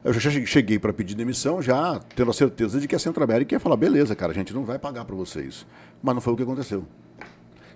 [0.02, 3.54] Eu já che- cheguei para pedir demissão, já tendo a certeza de que a Centro-América
[3.54, 5.66] ia falar: beleza, cara, a gente não vai pagar para vocês.
[6.02, 6.84] Mas não foi o que aconteceu.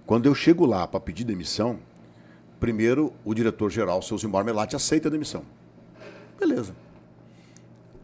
[0.07, 1.79] Quando eu chego lá para pedir demissão,
[2.59, 5.43] primeiro o diretor-geral, seu Zimbar Melati, aceita a demissão.
[6.41, 6.75] Beleza.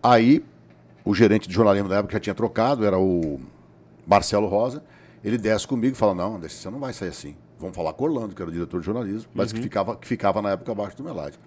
[0.02, 0.44] Aí,
[1.02, 3.40] o gerente de jornalismo da época já tinha trocado, era o
[4.06, 4.82] Marcelo Rosa.
[5.24, 7.34] Ele desce comigo e fala: Não, Anderson, você não vai sair assim.
[7.58, 10.06] Vamos falar com o Orlando, que era o diretor de jornalismo, mas que, ficava, que
[10.06, 11.38] ficava na época abaixo do Melati.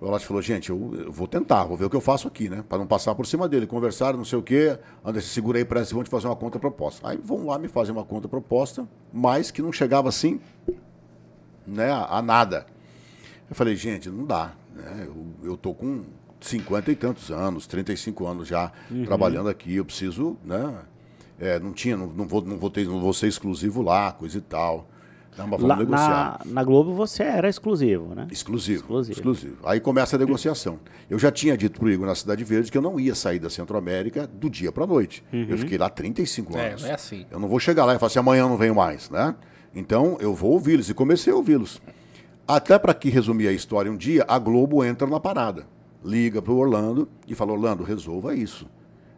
[0.00, 2.48] O Melati falou: Gente, eu, eu vou tentar, vou ver o que eu faço aqui,
[2.48, 2.64] né?
[2.68, 3.66] Para não passar por cima dele.
[3.66, 4.78] Conversaram, não sei o quê.
[5.04, 7.08] Anderson, segura aí, parece que vão te fazer uma conta proposta.
[7.08, 10.40] Aí vão lá me fazer uma conta proposta, mas que não chegava assim,
[11.66, 12.66] né, a, a nada.
[13.50, 14.52] Eu falei, gente, não dá.
[14.72, 15.08] Né?
[15.08, 16.04] Eu, eu tô com
[16.40, 18.70] 50 e tantos anos, 35 anos já
[19.06, 19.74] trabalhando aqui.
[19.74, 20.82] Eu preciso, né?
[21.38, 24.38] É, não tinha, não, não, vou, não, vou ter, não vou ser exclusivo lá, coisa
[24.38, 24.88] e tal.
[25.36, 26.40] Não, mas vamos Lá, negociar.
[26.44, 28.28] na, na Globo você era exclusivo, né?
[28.30, 29.18] Exclusivo, Exclusivo.
[29.18, 29.56] exclusivo.
[29.64, 30.78] Aí começa a negociação.
[31.10, 33.50] Eu já tinha dito pro Igor na Cidade Verde que eu não ia sair da
[33.50, 35.24] Centro-América do dia para noite.
[35.32, 36.82] Eu fiquei lá 35 É, anos.
[36.82, 37.26] não é assim.
[37.32, 39.34] Eu não vou chegar lá e falar assim, amanhã eu não venho mais, né?
[39.74, 40.88] Então eu vou ouvi-los.
[40.88, 41.82] E comecei a ouvi-los.
[42.46, 45.66] Até para que resumir a história um dia, a Globo entra na parada.
[46.04, 48.68] Liga pro Orlando e fala, Orlando, resolva isso.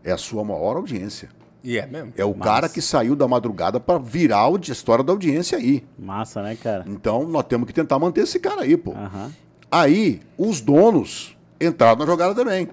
[0.02, 1.28] É a sua maior audiência.
[1.66, 2.12] E é mesmo.
[2.16, 5.82] É o cara que saiu da madrugada para virar a história da audiência aí.
[5.98, 6.84] Massa, né, cara?
[6.86, 8.94] Então nós temos que tentar manter esse cara aí, pô.
[9.68, 12.68] Aí, os donos entraram na jogada também.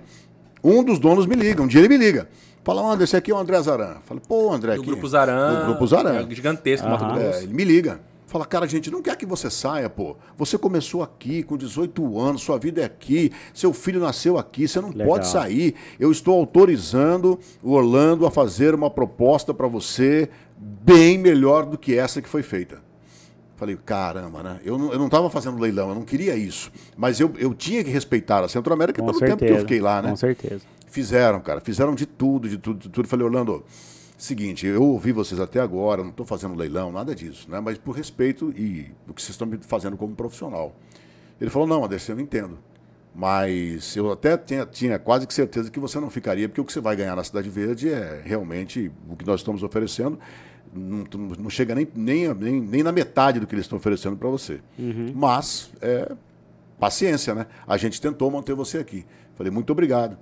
[0.63, 2.29] Um dos donos me liga, um dia ele me liga.
[2.63, 3.95] Fala, André, esse aqui é o André Zaran.
[4.05, 4.91] Fala, pô, André, Do aqui.
[4.91, 5.59] Grupo Zaran.
[5.61, 6.21] Do Grupo Zaran.
[6.21, 7.19] É gigantesco, Mato Aham.
[7.19, 7.39] Grosso.
[7.39, 7.99] É, ele me liga.
[8.33, 10.17] Fala, cara, a gente não quer que você saia, pô.
[10.35, 14.81] Você começou aqui com 18 anos, sua vida é aqui, seu filho nasceu aqui, você
[14.81, 15.05] não Legal.
[15.05, 15.75] pode sair.
[15.99, 21.95] Eu estou autorizando o Orlando a fazer uma proposta para você bem melhor do que
[21.95, 22.81] essa que foi feita.
[23.55, 24.59] Falei, caramba, né?
[24.65, 26.71] Eu não, eu não tava fazendo leilão, eu não queria isso.
[26.97, 29.59] Mas eu, eu tinha que respeitar a Centro-América pelo tempo que eu certeza.
[29.59, 30.09] fiquei lá, né?
[30.09, 30.61] Com certeza.
[30.87, 31.61] Fizeram, cara.
[31.61, 33.07] Fizeram de tudo, de tudo, de tudo.
[33.07, 33.63] Falei, Orlando,
[34.23, 37.59] seguinte, eu ouvi vocês até agora, não estou fazendo leilão, nada disso, né?
[37.59, 40.75] Mas por respeito e o que vocês estão me fazendo como profissional.
[41.39, 42.57] Ele falou, não, Anderson, eu entendo.
[43.13, 46.73] Mas eu até tinha, tinha quase que certeza que você não ficaria, porque o que
[46.73, 50.17] você vai ganhar na Cidade Verde é realmente o que nós estamos oferecendo.
[50.73, 51.05] Não,
[51.37, 54.61] não chega nem, nem, nem, nem na metade do que eles estão oferecendo para você.
[55.13, 56.11] Mas é,
[56.79, 57.45] paciência, né?
[57.67, 59.05] A gente tentou manter você aqui.
[59.35, 60.17] Falei, muito obrigado.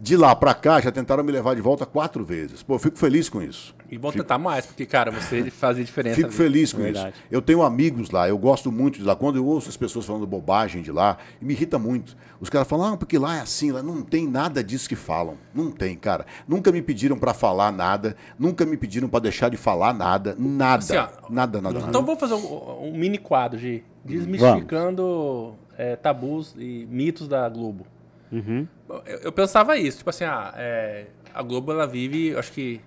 [0.00, 2.62] De lá para cá, já tentaram me levar de volta quatro vezes.
[2.62, 3.74] Pô, eu fico feliz com isso.
[3.90, 6.16] E vão tentar mais, porque, cara, você fazia diferença.
[6.16, 7.14] Fico feliz com Verdade.
[7.14, 7.24] isso.
[7.30, 9.16] Eu tenho amigos lá, eu gosto muito de lá.
[9.16, 12.16] Quando eu ouço as pessoas falando bobagem de lá, me irrita muito.
[12.40, 15.36] Os caras falam, ah, porque lá é assim, lá não tem nada disso que falam.
[15.54, 16.26] Não tem, cara.
[16.46, 20.78] Nunca me pediram para falar nada, nunca me pediram para deixar de falar nada, nada.
[20.78, 21.88] Assim, ó, nada, nada, nada.
[21.88, 27.86] Então vamos fazer um, um mini quadro de desmistificando é, tabus e mitos da Globo.
[28.30, 28.66] Uhum.
[29.06, 32.80] Eu, eu pensava isso, tipo assim, ah, é, a Globo ela vive, acho que,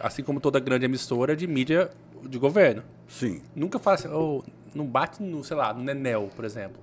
[0.00, 1.90] assim como toda grande emissora de mídia
[2.22, 2.82] de governo.
[3.08, 3.42] Sim.
[3.54, 4.42] Nunca fala assim, oh,
[4.74, 6.82] não bate no, sei lá, no Nenel, por exemplo.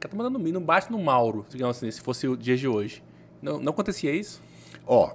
[0.00, 3.02] Cara tá mandando não bate no Mauro, digamos assim, se fosse o dia de hoje.
[3.40, 4.42] Não, não acontecia isso?
[4.84, 5.14] Ó,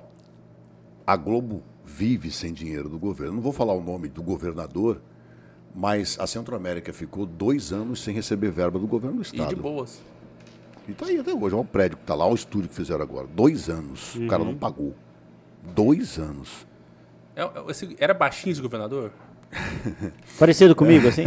[1.05, 3.33] a Globo vive sem dinheiro do governo.
[3.35, 5.01] Não vou falar o nome do governador,
[5.75, 9.49] Mas a Centro-América ficou dois anos sem receber verba do governo do E estado.
[9.49, 10.01] de boas.
[10.87, 11.53] E tá aí até hoje.
[11.55, 13.27] Olha o prédio que tá lá, olha o estúdio que fizeram agora.
[13.27, 14.15] Dois anos.
[14.15, 14.95] O cara não pagou.
[15.75, 16.65] Dois anos.
[17.35, 19.11] É- é- esse- era baixinho esse governador?
[20.39, 21.23] Parecido comigo, assim?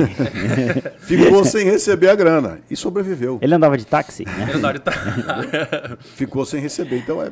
[1.01, 2.61] Ficou sem receber a grana.
[2.71, 3.39] E sobreviveu.
[3.41, 4.55] Ele andava de táxi, né?
[4.61, 6.99] Na hora de tá- Ficou sem receber.
[6.99, 7.31] Então é.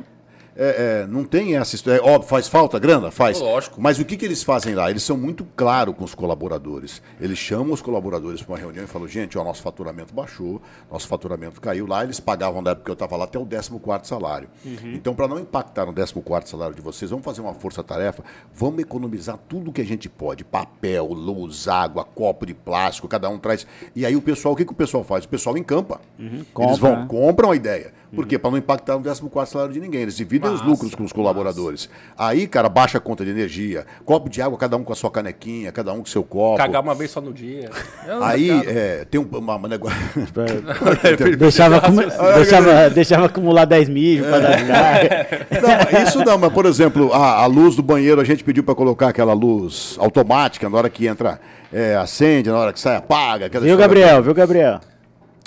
[0.59, 1.99] É- é, não tem essa história.
[1.99, 3.09] É, óbvio, faz falta grana?
[3.11, 3.39] Faz.
[3.39, 3.81] Lógico.
[3.81, 4.89] Mas o que, que eles fazem lá?
[4.89, 7.01] Eles são muito claros com os colaboradores.
[7.19, 11.07] Eles chamam os colaboradores para uma reunião e falam: gente, ó, nosso faturamento baixou, nosso
[11.07, 11.87] faturamento caiu.
[11.87, 14.49] Lá eles pagavam, na época que eu estava lá, até o 14 salário.
[14.93, 19.37] Então, para não impactar no 14 salário de vocês, vamos fazer uma força-tarefa, vamos economizar
[19.47, 23.65] tudo que a gente pode: papel, luz, água, copo de plástico, cada um traz.
[23.95, 25.25] E aí o pessoal, o que, que o pessoal faz?
[25.25, 26.01] O pessoal encampa.
[26.19, 27.05] Eles Compra, vão, né?
[27.07, 27.93] compram a ideia.
[28.13, 28.39] Por quê?
[28.39, 30.01] Para não impactar no 14 salário de ninguém.
[30.01, 31.89] Eles dividem os lucros com os colaboradores.
[32.17, 35.09] Aí, cara, baixa a conta de energia, copo de água, cada um com a sua
[35.11, 36.57] canequinha, cada um com seu copo.
[36.57, 37.69] Cagar uma vez só no dia.
[38.07, 39.97] Eu Aí, é, tem um uma, uma negócio.
[41.37, 42.01] deixava, acumu-
[42.35, 45.27] deixava, deixava acumular 10 mil pra dar carga.
[45.61, 48.75] Não, isso não, mas, por exemplo, a, a luz do banheiro, a gente pediu para
[48.75, 51.39] colocar aquela luz automática, na hora que entra,
[51.71, 53.49] é, acende, na hora que sai, apaga.
[53.59, 54.21] Viu, Gabriel?
[54.23, 54.79] Viu, Gabriel?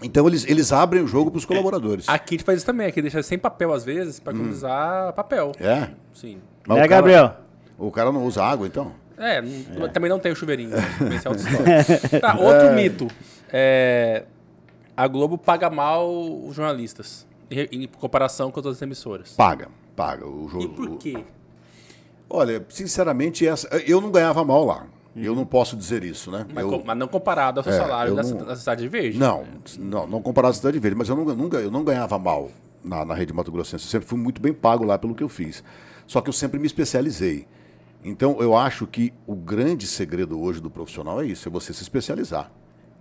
[0.03, 2.09] Então, eles, eles abrem o jogo para os colaboradores.
[2.09, 5.53] Aqui a gente faz isso também, aqui deixa sem papel às vezes, pra economizar papel.
[5.61, 5.89] É?
[6.13, 6.39] Sim.
[6.67, 7.37] Mas é, o cara- Gabriel?
[7.79, 8.93] O cara não usa água, então?
[9.19, 10.71] É, não- também não tem o chuveirinho.
[10.77, 11.41] É história.
[12.21, 13.09] Tá, outro mito.
[13.53, 14.25] É,
[14.97, 16.09] a Globo paga mal
[16.47, 19.33] os jornalistas, em, em comparação com as outras emissoras.
[19.33, 20.27] Paga, paga.
[20.27, 21.25] O jogo, E por quê?
[22.29, 24.87] Olha, sinceramente, essa, eu não ganhava mal lá.
[25.15, 26.47] Eu não posso dizer isso, né?
[26.55, 29.19] Mas, eu, mas não comparado ao seu É, salário da, não- da Cidade Verde?
[29.19, 29.45] Não,
[29.79, 32.51] não, não comparado à Cidade Verde, mas eu nunca, nunca, eu não ganhava mal
[32.83, 33.85] na, na rede Mato Grossense.
[33.85, 35.63] Eu sempre fui muito bem pago lá pelo que eu fiz.
[36.07, 37.47] Só que eu sempre me especializei.
[38.03, 41.83] Então, eu acho que o grande segredo hoje do profissional é isso, é você se
[41.83, 42.51] especializar.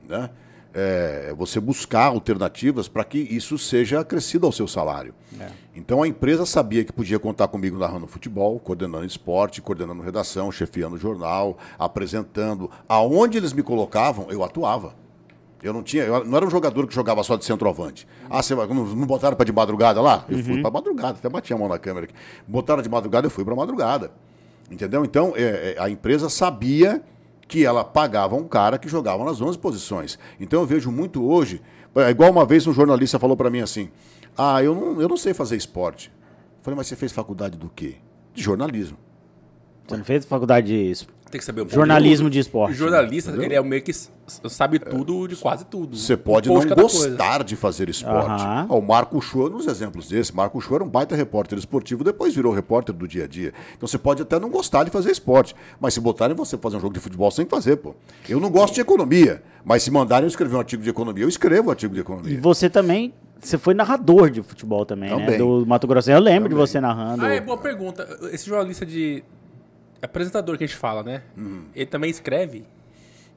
[0.07, 0.29] Né?
[0.73, 5.13] É você buscar alternativas para que isso seja acrescido ao seu salário.
[5.75, 10.97] Então, a empresa sabia que podia contar comigo narrando futebol, coordenando esporte, coordenando redação, chefiando
[10.97, 12.69] jornal, apresentando.
[12.87, 14.93] Aonde eles me colocavam, eu atuava.
[15.63, 18.07] Eu não tinha, eu não era um jogador que jogava só de centroavante.
[18.29, 20.25] Ah, você não, não botaram para de madrugada lá?
[20.27, 22.15] Eu fui para madrugada, até bati a mão na câmera aqui.
[22.47, 24.11] Botaram de madrugada, eu fui para madrugada.
[24.71, 25.05] Entendeu?
[25.05, 27.03] Então, é, é, a empresa sabia
[27.51, 30.17] que ela pagava um cara que jogava nas 11 posições.
[30.39, 31.61] Então, eu vejo muito hoje,
[31.93, 33.91] é igual uma vez um jornalista falou para mim assim:
[34.37, 36.09] "Ah, eu não, eu não sei fazer esporte".
[36.59, 37.95] Eu falei: "Mas você fez faculdade do quê?"
[38.33, 38.97] De jornalismo.
[39.85, 40.89] Você não fez faculdade de
[41.31, 42.33] Tem que saber um pouco jornalismo tudo.
[42.33, 42.73] de esporte?
[42.73, 43.47] O jornalista, Entendeu?
[43.47, 43.91] ele é o meio que
[44.49, 45.95] sabe tudo de quase tudo.
[45.97, 47.43] Você Um pode pouco não de gostar coisa.
[47.43, 48.43] de fazer esporte.
[48.69, 50.35] Ó, o Marco Show um dos exemplos desse.
[50.35, 53.53] Marco Show era um baita repórter esportivo, depois virou repórter do dia a dia.
[53.77, 56.79] Então você pode até não gostar de fazer esporte, mas se botarem você fazer um
[56.79, 57.95] jogo de futebol, você tem que fazer, pô.
[58.27, 61.29] Eu não gosto de economia, mas se mandarem eu escrever um artigo de economia, eu
[61.29, 62.39] escrevo um artigo de E economia.
[62.41, 65.15] você também, você foi narrador de futebol também, né?
[65.25, 65.37] Também.
[65.37, 66.11] Do Mato Grosso.
[66.11, 66.67] Eu lembro de Também.
[66.67, 67.25] você narrando.
[67.25, 68.07] Ah, é boa pergunta.
[68.31, 69.23] Esse jornalista de.
[70.01, 71.21] Apresentador que a gente fala, né?
[71.37, 71.65] Uhum.
[71.75, 72.65] Ele também escreve?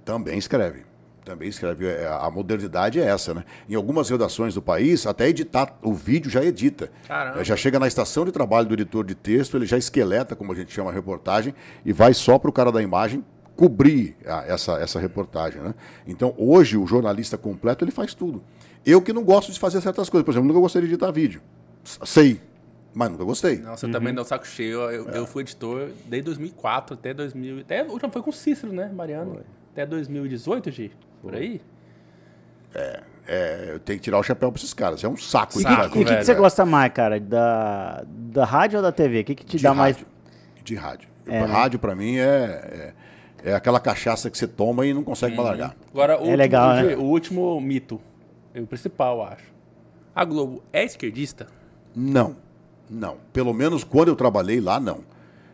[0.05, 0.83] Também escreve.
[1.24, 1.87] Também escreve.
[1.87, 3.44] É, A modernidade é essa, né?
[3.68, 6.90] Em algumas redações do país, até editar o vídeo já edita.
[7.09, 7.40] Caramba.
[7.40, 10.53] É, Já chega na estação de trabalho do editor de texto, ele já esqueleta, como
[10.53, 13.24] a gente chama a reportagem, e vai só para o cara da imagem
[13.57, 15.74] cobrir a- essa, essa reportagem, né?
[16.07, 18.42] Então, hoje, o jornalista completo, ele faz tudo.
[18.85, 20.24] Eu que não gosto de fazer certas coisas.
[20.27, 21.40] Por exemplo, nunca gostei de editar vídeo.
[22.05, 22.40] Sei,
[22.94, 23.59] mas nunca gostei.
[23.59, 24.16] Nossa, eu também Uhum.
[24.16, 24.80] dou saco cheio.
[24.90, 25.18] Eu, É.
[25.18, 27.61] eu fui editor desde 2004 até 2000.
[27.61, 29.40] Até a última foi com o Cícero, né, Mariano?
[29.72, 30.92] Até 2018, Gi?
[31.20, 31.61] Por aí?
[33.26, 35.02] É, eu tenho que tirar o chapéu para esses caras.
[35.02, 35.61] É um saco.
[35.61, 37.18] E de o que, que- você gosta mais, cara?
[37.20, 39.20] Da, da rádio ou da TV?
[39.20, 39.96] O que, que te de dá mais.
[39.96, 40.09] rádio.
[40.62, 41.09] De rádio.
[41.26, 41.46] É, né?
[41.46, 42.92] rádio, para mim, é,
[43.42, 45.74] é, é aquela cachaça que você toma e não consegue mais largar.
[45.90, 46.88] Agora, o, É último, legal, né?
[46.90, 48.00] Gi, o último mito.
[48.54, 49.44] O principal, eu acho.
[50.14, 51.46] A Globo é esquerdista?
[51.96, 52.37] Não,
[52.90, 53.16] não.
[53.32, 55.00] Pelo menos quando eu trabalhei lá, não.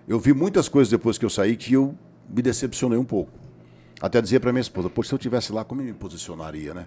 [0.09, 1.95] Eu vi muitas coisas depois que eu saí que eu
[2.29, 3.31] me decepcionei um pouco.
[4.01, 6.87] Até dizer para minha esposa, poxa, se eu tivesse lá, como eu me posicionaria, né?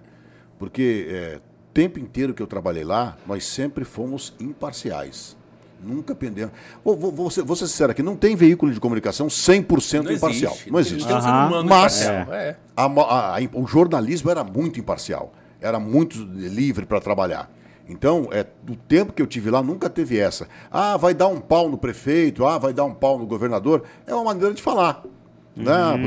[0.58, 5.36] Porque é, o tempo inteiro que eu trabalhei lá, nós sempre fomos imparciais.
[5.82, 6.52] Nunca pendemos.
[6.84, 10.56] Vou, vou, vou, ser, vou ser sincero aqui, não tem veículo de comunicação 100% imparcial.
[10.70, 11.00] Não existe.
[11.02, 11.46] Não tem um ser Aham.
[11.48, 12.34] humano Mas- imparcial.
[12.34, 12.56] É.
[12.76, 17.50] A a- a- o jornalismo era muito imparcial, era muito livre para trabalhar.
[17.88, 20.48] Então, é, do tempo que eu tive lá, nunca teve essa.
[20.70, 23.82] Ah, vai dar um pau no prefeito, ah, vai dar um pau no governador.
[24.06, 25.02] É uma maneira de falar.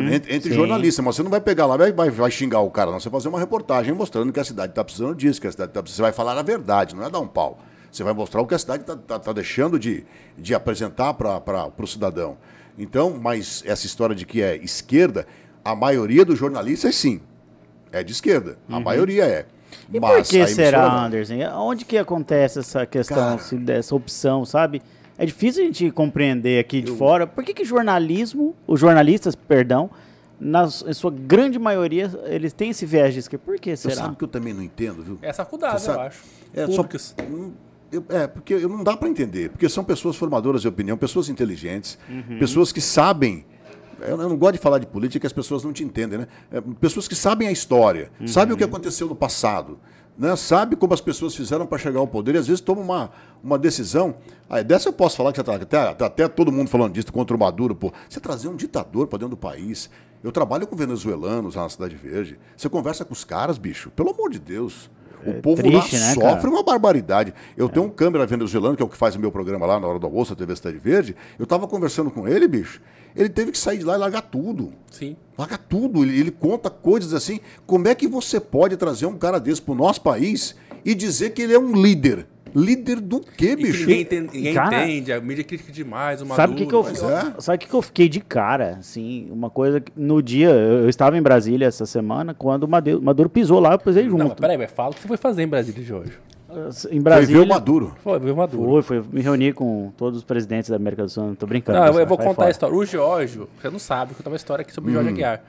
[0.02, 0.16] né?
[0.16, 0.56] Entre, entre sim.
[0.56, 3.00] jornalistas, mas você não vai pegar lá, vai, vai, vai xingar o cara, não.
[3.00, 5.70] Você vai fazer uma reportagem mostrando que a cidade está precisando disso, que a cidade
[5.70, 5.98] está precisando.
[5.98, 7.60] Você vai falar a verdade, não é dar um pau.
[7.92, 10.04] Você vai mostrar o que a cidade está deixando de,
[10.38, 12.38] de apresentar para o cidadão.
[12.78, 15.26] Então, mas essa história de que é esquerda,
[15.64, 17.20] A maioria dos jornalistas, sim.
[17.92, 18.58] É de esquerda.
[18.70, 19.46] A maioria é.
[19.94, 20.98] E Mas por que será, não.
[21.06, 21.36] Anderson?
[21.58, 23.36] Onde que acontece essa questão, Cara.
[23.36, 24.82] assim, dessa opção, sabe?
[25.18, 27.26] É difícil a gente compreender aqui de fora.
[27.26, 29.90] Por que que jornalismo, os jornalistas, perdão,
[30.40, 33.44] em sua grande maioria, eles têm esse viés de esquerda?
[33.46, 34.04] Por que Você será?
[34.04, 35.18] sabe que eu também não entendo, viu?
[35.22, 36.24] É essa faculdade, Você eu acho.
[36.54, 37.16] É, só, Públicas.
[37.92, 39.50] Eu- é, porque eu- não dá para entender.
[39.50, 42.38] Porque são pessoas formadoras de opinião, pessoas inteligentes, Uhum.
[42.38, 43.46] pessoas que sabem.
[44.02, 46.28] Eu não gosto de falar de política que as pessoas não te entendem, né?
[46.52, 48.56] É, pessoas que sabem a história, sabem Uhum.
[48.56, 49.80] o que aconteceu no passado,
[50.18, 50.36] né?
[50.36, 53.12] Sabe como as pessoas fizeram para chegar ao poder e às vezes tomam uma,
[53.44, 54.16] uma decisão.
[54.50, 57.12] Aí, dessa eu posso falar que já tá, até, tá até todo mundo falando disso
[57.12, 57.92] contra o Maduro, pô.
[58.10, 59.90] Você trazer um ditador para dentro do país.
[60.24, 62.40] Eu trabalho com venezuelanos lá na Cidade Verde.
[62.56, 63.92] Você conversa com os caras, bicho.
[63.92, 64.90] Pelo amor de Deus.
[65.26, 66.50] O povo triste, lá né, sofre cara?
[66.50, 67.34] uma barbaridade.
[67.56, 69.88] Eu tenho um câmera venezuelano, que é o que faz o meu programa lá na
[69.88, 71.16] hora do almoço, a TV Cidade Verde.
[71.38, 72.82] Eu tava conversando com ele, bicho.
[73.16, 74.72] Ele teve que sair de lá e largar tudo.
[74.92, 75.16] Sim.
[75.38, 76.04] Larga tudo.
[76.04, 77.40] Ele, ele conta coisas assim.
[77.66, 80.56] Como é que você pode trazer um cara desse pro nosso país
[80.86, 82.28] e dizer que ele é um líder?
[82.56, 83.80] Líder do quê, E que bicho?
[83.82, 86.36] ninguém, entende, ninguém Cara, entende, a mídia critica demais, o Maduro.
[86.42, 87.42] Sabe o que, que eu, é.
[87.42, 88.78] sabe que, que eu fiquei de cara?
[88.80, 92.68] Assim, uma coisa que no dia, eu, eu estava em Brasília essa semana, quando o
[92.68, 94.18] Maduro, Maduro pisou lá, eu pisei junto.
[94.18, 96.14] Não, mas peraí, mas fala o que você foi fazer em Brasília de hoje.
[96.50, 97.44] Em Foi ver Brasília.
[97.44, 97.96] o Maduro.
[98.04, 98.82] Foi, viu o Maduro.
[98.82, 101.28] Foi, foi me reunir com todos os presidentes da América do Sul.
[101.28, 101.78] Não tô brincando.
[101.80, 102.48] Não, eu, vou contar fora.
[102.48, 102.76] a história.
[102.76, 105.42] O Giorgio, você não sabe, eu contar uma história aqui sobre o Jorge Aguiar.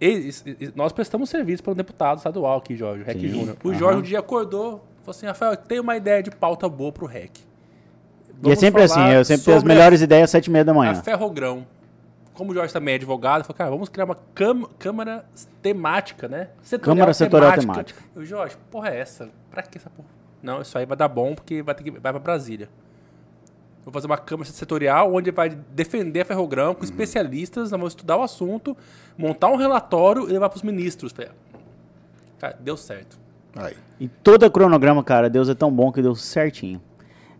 [0.00, 3.56] E- e- e- nós prestamos serviço para um deputado estadual aqui, Jorge, REC Sim, Júnior.
[3.64, 3.74] O.
[3.74, 7.30] Jorge um dia acordou, falou assim, Rafael, tem uma ideia de pauta boa pro REC.
[7.38, 10.64] E é Vamos sempre assim, eu sempre tenho as melhores ideias às sete e meia
[10.64, 10.94] da A manhã.
[11.02, 11.64] Ferrogrão.
[12.34, 14.16] Como o Jorge também é advogado, falou, cara, vamos criar uma
[14.78, 15.24] câmara
[15.60, 16.48] temática, né?
[16.62, 18.02] Setorial Câmara setorial temática.
[18.16, 19.28] Eu, Jorge, porra é essa?
[19.50, 20.08] Pra que essa porra?
[20.42, 22.68] Não, isso aí vai dar bom porque vai ter que vai pra Brasília.
[23.84, 26.74] Vou fazer uma câmara setorial onde vai defender a Ferrogrão Uhum.
[26.76, 28.76] com especialistas, nós vamos estudar o assunto,
[29.18, 31.12] montar um relatório e levar pros ministros.
[32.38, 33.18] Cara, deu certo.
[33.54, 33.76] Aí.
[34.00, 36.80] E todo cronograma, cara, Deus é tão bom que deu certinho.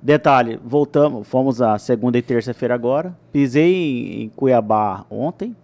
[0.02, 3.16] Detalhe, voltamos, fomos a segunda e terça-feira agora.
[3.30, 5.54] Pisei em, em Cuiabá ontem.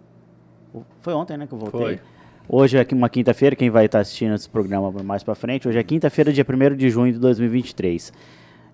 [1.01, 1.81] Foi ontem, né, que eu voltei.
[1.81, 1.99] Foi.
[2.47, 5.83] Hoje é uma quinta-feira, quem vai estar assistindo esse programa mais pra frente, hoje é
[5.83, 8.13] quinta-feira, dia 1 de junho de 2023.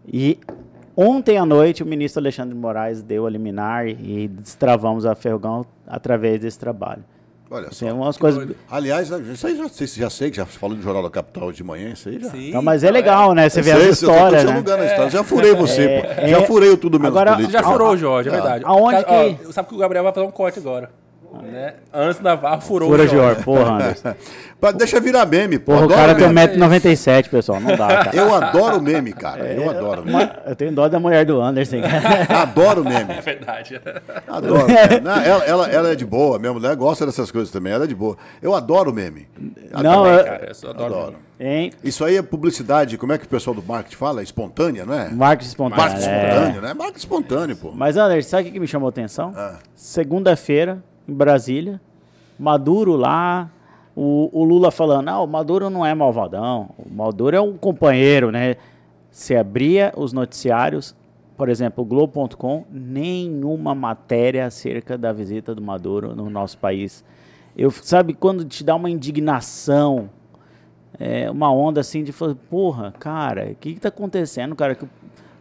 [0.07, 0.39] E
[0.95, 5.65] ontem à noite o ministro Alexandre de Moraes deu a liminar e destravamos a Ferrugão
[5.87, 7.03] através desse trabalho.
[7.55, 7.85] Olha só.
[7.85, 8.47] Tem umas coisas...
[8.69, 11.63] Aliás, isso aí já, sei- já sei que já falou do Jornal da Capital de
[11.63, 12.29] manhã, isso aí já.
[12.29, 13.47] Sim, Não, mas é legal, né?
[13.49, 14.51] Você vê as sei, eu tô histórias, né?
[14.53, 15.09] alugando a história.
[15.09, 16.21] Já furei você, É, pô.
[16.21, 16.27] é.
[16.29, 17.57] Já furei o tudo menos Agora, política.
[17.61, 18.35] Já furou, Jorge, é ah.
[18.35, 18.63] verdade.
[18.65, 19.03] Aonde Cara,
[19.35, 20.89] que- ó, sabe que o Gabriel vai fazer um corte agora.
[21.43, 21.73] Né?
[21.93, 23.39] Antes da Navarro furou Fura o de Jorge.
[23.39, 24.15] or, porra, Anderson.
[24.77, 25.73] Deixa virar meme, pô.
[25.73, 26.57] Porra, o cara tem meme.
[26.57, 27.59] 1,97m, pessoal.
[27.59, 28.15] Não dá, cara.
[28.15, 29.45] Eu adoro meme, cara.
[29.45, 30.29] Eu adoro meme.
[30.45, 31.77] Eu tenho dó da mulher do Anderson.
[32.29, 33.13] Adoro meme.
[33.13, 33.79] É verdade.
[34.27, 34.65] Adoro.
[34.65, 35.01] meme.
[35.03, 37.73] Não, ela, ela, ela é de boa, minha mulher gosta dessas coisas também.
[37.73, 38.17] Ela é de boa.
[38.41, 39.27] Eu adoro meme.
[39.71, 40.09] Não, Adoro.
[40.09, 40.93] eu- Cara, eu só adoro.
[40.95, 41.15] Adoro.
[41.39, 41.71] hein?
[41.83, 44.23] Isso aí é publicidade, como é que o pessoal do marketing fala?
[44.23, 45.09] Espontânea, não é?
[45.09, 45.83] Marketing espontâneo.
[45.85, 46.27] Marketing é.
[46.29, 46.73] espontâneo, né?
[46.73, 47.71] Marketing espontâneo, pô.
[47.75, 49.31] Mas, Anderson, sabe o que que me chamou a atenção?
[49.35, 49.57] Ah.
[49.75, 51.79] Segunda-feira, em Brasília,
[52.37, 53.49] Maduro lá,
[53.95, 58.31] o, o Lula falando, ah, o Maduro não é malvadão, o Maduro é um companheiro,
[58.31, 58.55] né?
[59.09, 60.93] Se abria os noticiários,
[61.37, 67.03] por exemplo, Globo.com, nenhuma matéria acerca da visita do Maduro no nosso país.
[67.57, 70.09] Eu, sabe, quando te dá uma indignação,
[70.99, 74.75] é, uma onda assim de falar, porra, cara, o que que tá acontecendo, cara?
[74.75, 74.85] Que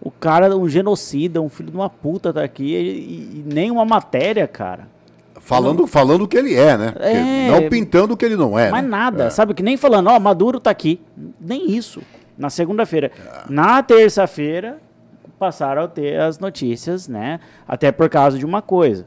[0.01, 4.47] o- cara, um genocida, um filho de uma puta tá aqui e, e uma matéria,
[4.47, 4.94] cara.
[5.41, 6.95] Falando, falando o que ele é, né?
[6.99, 7.51] É.
[7.51, 8.71] Não pintando o que ele não é.
[8.71, 8.91] Mais né?
[8.91, 9.31] nada, É.
[9.31, 9.53] sabe?
[9.55, 11.01] Que nem falando, ó, Maduro tá aqui.
[11.41, 12.01] Nem isso.
[12.39, 13.11] Na segunda-feira.
[13.49, 14.79] Na terça-feira,
[15.39, 17.41] passaram a ter as notícias, né?
[17.67, 19.07] Até por causa de uma coisa.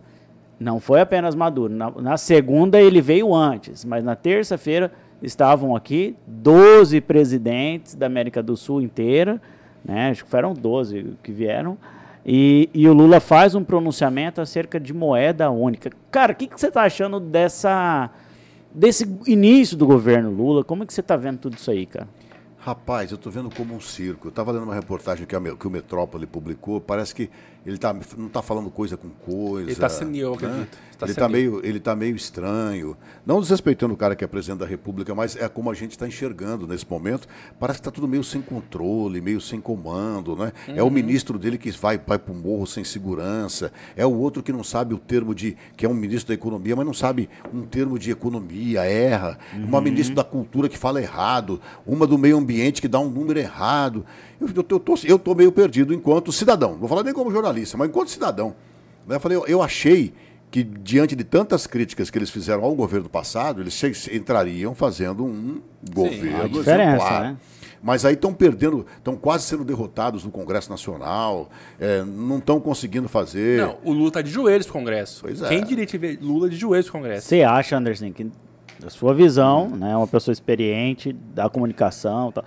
[0.59, 1.73] Não foi apenas Maduro.
[1.73, 8.41] Na, na segunda ele veio antes, mas na terça-feira estavam aqui 12 presidentes da América
[8.43, 9.41] do Sul inteira,
[9.83, 10.09] né?
[10.09, 11.77] Acho que foram 12 que vieram.
[12.27, 15.89] E, e o Lula faz um pronunciamento acerca de moeda única.
[16.11, 18.09] Cara, o que, que você está achando dessa
[18.69, 20.63] desse início do governo Lula?
[20.63, 22.07] Como é que você está vendo tudo isso aí, cara?
[22.59, 24.27] Rapaz, eu tô vendo como um circo.
[24.27, 26.81] Eu tava lendo uma reportagem que, a que o Metrópole publicou.
[26.81, 27.29] Parece que
[27.67, 29.69] ele tá, não tá falando coisa com coisa.
[29.69, 30.57] Ele tá senil, eu acredito.
[30.59, 30.67] né?
[30.97, 31.29] Tá ele, tá senil.
[31.51, 32.97] meio, ele tá meio estranho.
[33.25, 36.07] Não desrespeitando o cara que é presidente da República, mas é como a gente está
[36.07, 37.27] enxergando nesse momento.
[37.59, 40.51] Parece que tá tudo meio sem controle, meio sem comando, né?
[40.69, 40.87] É Uhum.
[40.87, 43.71] o ministro dele que vai, vai pro morro sem segurança.
[43.95, 45.55] É o outro que não sabe o termo de.
[45.75, 49.37] que é um ministro da economia, mas não sabe um termo de economia, erra.
[49.55, 51.61] Uma ministra da cultura que fala errado.
[51.85, 54.05] Uma do meio ambiente que dá um número errado.
[54.39, 56.71] Eu, eu, eu, tô, eu tô meio perdido enquanto cidadão.
[56.73, 58.55] Não vou falar nem como jornalista, mas enquanto cidadão.
[59.07, 59.15] Né?
[59.15, 60.13] Eu falei, eu, achei
[60.51, 65.25] que diante de tantas críticas que eles fizeram ao governo passado, eles se- entrariam fazendo
[65.25, 65.61] um
[65.93, 67.21] governo a diferença, exemplar.
[67.23, 67.37] né?
[67.81, 71.47] Mas aí estão perdendo, estão quase sendo derrotados no Congresso Nacional,
[71.79, 73.61] é, não estão conseguindo fazer.
[73.61, 75.21] Não, o Lula tá de joelhos pro Congresso.
[75.21, 75.47] Pois é.
[75.47, 77.27] Quem diria te ver Lula de joelhos pro Congresso?
[77.27, 78.27] Você acha, Anderson, que
[78.79, 82.45] da sua visão, né, uma pessoa experiente da comunicação, e tal,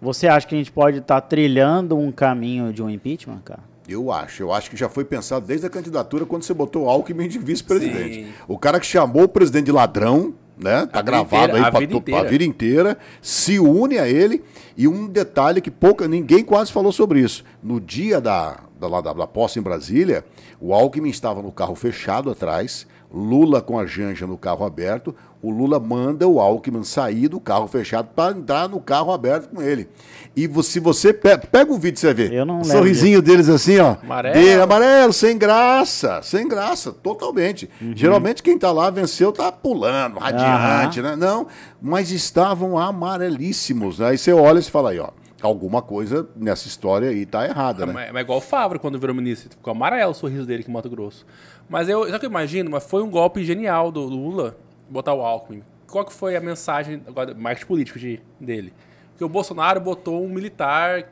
[0.00, 3.60] você acha que a gente pode estar trilhando um caminho de um impeachment, cara?
[3.88, 6.88] Eu acho, eu acho que já foi pensado desde a candidatura quando você botou o
[6.88, 8.32] Alckmin de vice-presidente.
[8.46, 10.86] O cara que chamou o presidente de ladrão, né?
[10.86, 12.20] Tá A gravado inteira, a aí pra, vida tu- inteira.
[12.20, 14.44] pra vida inteira, se une a ele.
[14.76, 17.44] E um detalhe que pouca, ninguém quase falou sobre isso.
[17.62, 20.24] No dia da, da, da, da posse em Brasília,
[20.60, 25.14] o Alckmin estava no carro fechado atrás, Lula com a Janja no carro aberto.
[25.42, 29.62] O Lula manda o Alckmin sair do carro fechado para entrar no carro aberto com
[29.62, 29.88] ele.
[30.36, 32.32] E se você pe- pega o vídeo, você vai ver.
[32.34, 33.96] Eu não o sorrisinho deles assim, ó.
[34.02, 34.38] Amarelo.
[34.38, 36.20] De- amarelo, sem graça.
[36.22, 37.70] Sem graça, totalmente.
[37.96, 41.16] Geralmente quem tá lá venceu tá pulando, radiante, né?
[41.16, 41.46] Não,
[41.80, 43.98] mas estavam amarelíssimos.
[43.98, 44.08] Né?
[44.10, 45.08] Aí você olha e você fala aí, ó.
[45.42, 48.10] Alguma coisa nessa história aí tá errada, né?
[48.12, 49.48] É, é igual o Favre quando virou ministro.
[49.50, 51.24] Ficou amarelo o sorriso dele aqui em Mato Grosso.
[51.66, 52.70] Mas eu, sabe o que eu imagino?
[52.70, 54.54] Mas foi um golpe genial do Lula
[54.90, 55.62] botar o Alckmin.
[55.90, 58.72] Qual que foi a mensagem, agora, marketing político de, dele?
[59.16, 61.04] Que o Bolsonaro botou um militar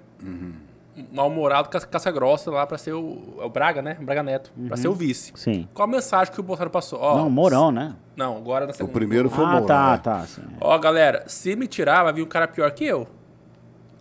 [1.12, 3.97] mal-humorado, ca- caça-grossa lá pra ser o, é o Braga, né?
[4.01, 4.51] Braga Neto.
[4.66, 5.33] Pra ser o vice.
[5.37, 5.68] Sim.
[5.72, 6.99] Qual a mensagem que o Bolsonaro passou?
[7.01, 7.95] Ó, não, Mourão, né?
[8.16, 8.93] Não, agora na O segunda.
[8.95, 9.99] primeiro foi o ah, Mourão, tá, né?
[10.03, 10.26] tá.
[10.26, 10.43] sim.
[10.61, 13.07] Ó, galera, se me tirar, vai vir um cara pior que eu.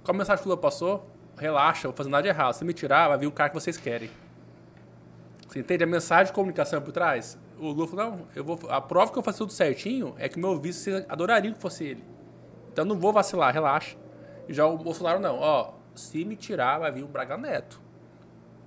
[0.03, 1.07] Qual a mensagem que o Lula passou?
[1.37, 2.53] Relaxa, eu vou fazer nada de errado.
[2.53, 4.09] Se me tirar, vai vir o cara que vocês querem.
[5.47, 7.37] Você entende a mensagem de comunicação por trás?
[7.59, 10.39] O Lula falou, não, eu vou, a prova que eu faço tudo certinho é que
[10.39, 12.03] meu vice, vocês adorariam que fosse ele.
[12.71, 13.95] Então eu não vou vacilar, relaxa.
[14.47, 17.81] E já o Bolsonaro não, ó, se me tirar, vai vir o Braga Neto.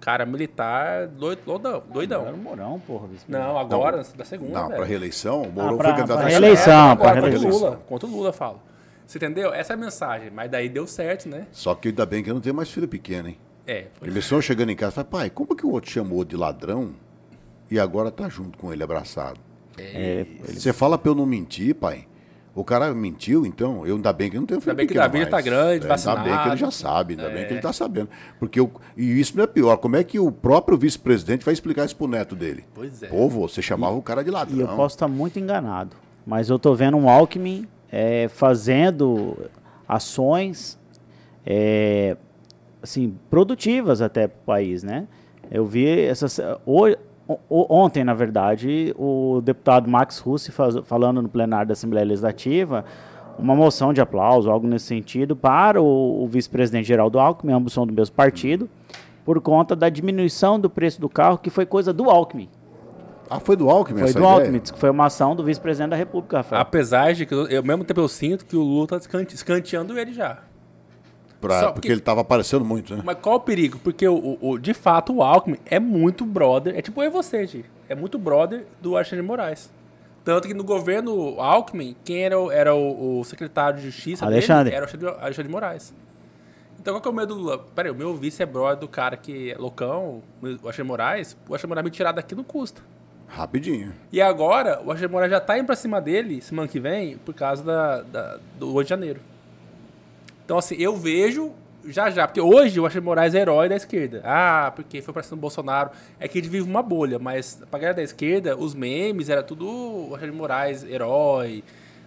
[0.00, 1.82] Cara militar, doido, doidão.
[1.92, 2.22] doidão.
[2.26, 3.06] Era o Mourão, porra.
[3.06, 4.76] vice- Não, agora, da segunda, Não, velho.
[4.78, 6.64] para reeleição, o Mourão Ah, pra- foi candidato pra a reeleição.
[6.64, 6.96] senador.
[6.96, 7.68] pra Agora, contra o reeleição.
[7.68, 7.82] Lula.
[7.86, 8.62] Contra o Lula, falo.
[9.06, 9.52] Você entendeu?
[9.52, 10.30] Essa é a mensagem.
[10.30, 11.46] Mas daí deu certo, né?
[11.52, 13.38] Só que ainda bem que eu não tenho mais filho pequeno, hein?
[13.66, 13.86] É.
[13.92, 14.08] Foi.
[14.08, 16.94] Ele só chegando em casa e fala, pai, como que o outro chamou de ladrão
[17.70, 19.38] e agora tá junto com ele abraçado?
[19.78, 22.06] É, Você fala pra eu não mentir, pai.
[22.54, 24.92] O cara mentiu, então, eu ainda bem que eu não tenho filho Ainda bem que
[24.92, 25.30] pequeno Davi já mais.
[25.30, 26.56] tá grande, É, Ainda bem que ele vacinado.
[26.56, 27.44] já sabe, ainda bem É.
[27.46, 28.08] que ele tá sabendo.
[28.40, 31.84] Porque eu, e isso não é pior, como é que o próprio vice-presidente vai explicar
[31.86, 32.64] isso pro neto dele?
[32.74, 33.06] Pois é.
[33.06, 34.58] Pô, você chamava o cara de ladrão.
[34.58, 35.96] E eu posso estar muito enganado,
[36.26, 39.36] mas eu tô vendo um Alckmin é, fazendo
[39.88, 40.78] ações
[41.46, 42.16] é,
[42.82, 45.06] assim, produtivas até para o país, né?
[45.50, 46.96] Eu vi essas, o- o-
[47.48, 52.84] ontem, na verdade, o deputado Max Russi faz- falando no plenário da Assembleia Legislativa
[53.38, 57.86] uma moção de aplauso, algo nesse sentido, para o, o vice-presidente Geraldo Alckmin, ambos são
[57.86, 58.68] do mesmo partido,
[59.24, 62.48] por conta da diminuição do preço do carro, que foi coisa do Alckmin.
[63.30, 64.34] Ah, foi do Alckmin Foi essa do ideia?
[64.40, 66.60] Alckmin, que foi uma ação do vice-presidente da República, Rafael.
[66.60, 69.98] Apesar de que, eu, ao mesmo tempo, eu sinto que o Lula tá escante- escanteando
[69.98, 70.38] ele já.
[71.40, 73.02] Pra- porque porque- ele tava aparecendo muito, né?
[73.04, 73.78] Mas qual o perigo?
[73.82, 76.76] Porque, o, o- o- de fato, o Alckmin é muito brother.
[76.76, 77.64] É tipo eu e você, Gi.
[77.88, 79.70] É muito brother do Alexandre de Moraes.
[80.22, 84.64] Tanto que no governo Alckmin, quem era, o, era o, o secretário de Justiça Alexandre.
[84.64, 85.94] dele era o Alexandre, Alexandre de Moraes.
[86.78, 87.58] Então qual que é o medo do Lula?
[87.74, 91.32] Peraí, o meu vice é brother do cara que é loucão, o Alexandre de Moraes.
[91.48, 92.82] O Alexandre de Moraes me tirar daqui não custa.
[93.26, 93.92] Rapidinho.
[94.12, 97.16] E agora, o Alexandre de Moraes já tá indo pra cima dele, semana que vem,
[97.18, 99.20] por causa da, da- do 8 de janeiro.
[100.50, 101.52] Então, assim, eu vejo
[101.84, 104.20] já já, porque hoje o Alexandre de Moraes é herói da esquerda.
[104.24, 105.90] Ah, porque foi pra cima do Bolsonaro.
[106.18, 109.64] É que ele vive uma bolha, mas pra galera da esquerda, os memes era tudo
[109.64, 111.62] o Alexandre Moraes, herói.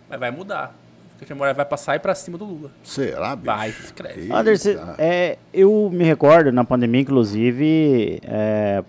[0.10, 0.76] Mas vai mudar.
[0.76, 2.70] O Alexandre Moraes vai passar e pra cima do Lula.
[2.84, 3.46] Será, bicho?
[3.46, 4.30] Vai, escreve.
[4.30, 8.84] Anderson, é, eu me recordo na pandemia, inclusive, é,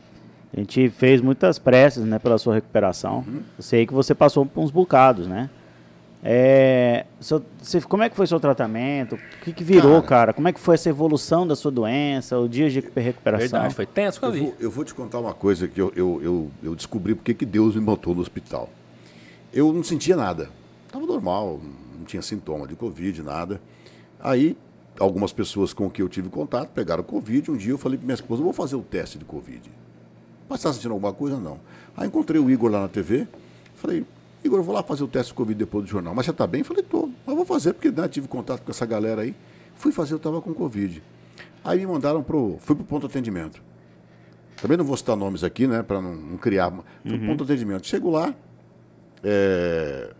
[0.52, 3.24] a gente fez muitas preces né, pela sua recuperação.
[3.56, 5.48] Eu sei que você passou por uns bocados, né?
[6.26, 9.14] É, seu- você- como é que foi seu tratamento?
[9.16, 10.06] O que, que virou, Cara.
[10.08, 10.32] cara.
[10.32, 13.46] Como é que foi essa evolução da sua doença, o dia de recuperação?
[13.60, 14.40] Verdade, foi tenso que eu Eu vi.
[14.40, 17.44] vou, eu vou te contar uma coisa que eu, eu, eu, eu descobri porque que
[17.44, 18.70] Deus me botou no hospital.
[19.52, 20.48] Eu não sentia nada.
[20.86, 21.60] Estava normal,
[21.98, 23.60] não tinha sintoma de Covid, nada.
[24.18, 24.56] Aí,
[24.98, 27.50] algumas pessoas com que eu tive contato pegaram Covid.
[27.50, 29.70] Um dia eu falei para minha esposa, vou fazer o teste de Covid.
[30.48, 31.36] Mas está sentindo alguma coisa?
[31.36, 31.60] Não.
[31.94, 33.28] Aí encontrei o Igor lá na TV.
[33.74, 34.04] Falei,
[34.44, 36.14] Igor, eu vou lá fazer o teste de Covid depois do jornal.
[36.14, 36.62] Mas você está bem?
[36.62, 37.08] Falei, tô.
[37.26, 39.34] Mas vou fazer porque né, tive contato com essa galera aí.
[39.74, 41.02] Fui fazer, eu estava com Covid.
[41.64, 42.58] Aí me mandaram pro.
[42.60, 43.62] Fui pro ponto de atendimento.
[44.60, 45.82] Também não vou citar nomes aqui, né?
[45.82, 46.70] Para não, não criar.
[47.02, 47.86] Fui pro ponto de atendimento.
[47.86, 48.34] Chego lá,
[49.22, 50.12] é,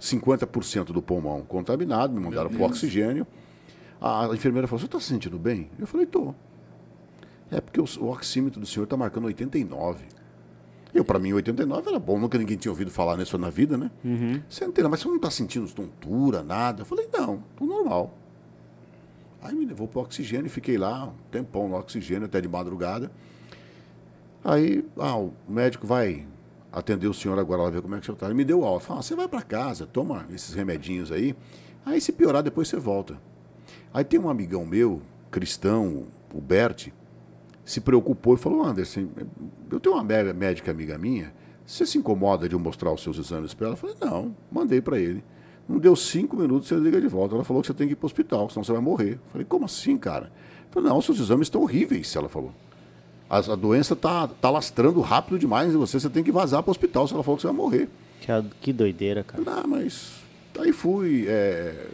[0.00, 3.26] 50% do pulmão contaminado, me mandaram pro oxigênio.
[4.00, 5.70] A, a enfermeira falou: Você está se sentindo bem?
[5.78, 6.34] Eu falei: Tô.
[7.50, 10.04] É porque o, o oxímetro do senhor está marcando 89.
[10.94, 13.90] Eu, pra mim, 89 era bom, nunca ninguém tinha ouvido falar nisso na vida, né?
[14.48, 16.82] Sentei lá, mas você não tá sentindo tontura, nada?
[16.82, 18.14] Eu falei, não, tô normal.
[19.40, 23.10] Aí me levou pro oxigênio e fiquei lá um tempão no oxigênio, até de madrugada.
[24.44, 26.26] Aí, ah, o médico vai
[26.70, 28.26] atender o senhor agora, lá ver como é que o senhor tá.
[28.26, 28.86] Ele me deu alta.
[28.86, 31.34] Falou, ah, você vai para casa, toma esses remedinhos aí.
[31.86, 33.18] Aí, se piorar, depois você volta.
[33.94, 36.88] Aí tem um amigão meu, cristão, o Bert,
[37.64, 39.06] se preocupou e falou, Anderson,
[39.70, 41.32] eu tenho uma mé- médica amiga minha,
[41.64, 43.74] você se incomoda de eu mostrar os seus exames para ela?
[43.74, 45.22] Eu falei, não, mandei para ele.
[45.68, 47.34] Não deu cinco minutos, você liga de volta.
[47.36, 49.12] Ela falou que você tem que ir para o hospital, senão você vai morrer.
[49.12, 50.26] Eu falei, como assim, cara?
[50.66, 52.52] Eu falei, não, seus exames estão horríveis, ela falou.
[53.30, 56.70] A, a doença tá, tá lastrando rápido demais em você, você tem que vazar para
[56.70, 57.88] o hospital, se ela falou que você vai morrer.
[58.20, 58.26] Que,
[58.60, 59.42] que doideira, cara.
[59.46, 60.12] Ah, mas.
[60.58, 61.26] Aí fui.
[61.28, 61.86] é,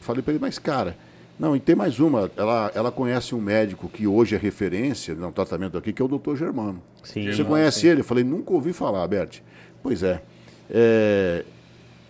[0.00, 0.96] Falei pra ele, mas cara,
[1.38, 2.30] não, e tem mais uma.
[2.36, 6.08] Ela, ela conhece um médico que hoje é referência no tratamento aqui, que é o
[6.08, 6.82] doutor Germano.
[7.04, 7.30] Sim.
[7.32, 7.88] Você conhece sim.
[7.88, 8.00] ele?
[8.00, 9.40] Eu falei, nunca ouvi falar, Bert.
[9.82, 10.20] Pois é.
[10.68, 11.44] É,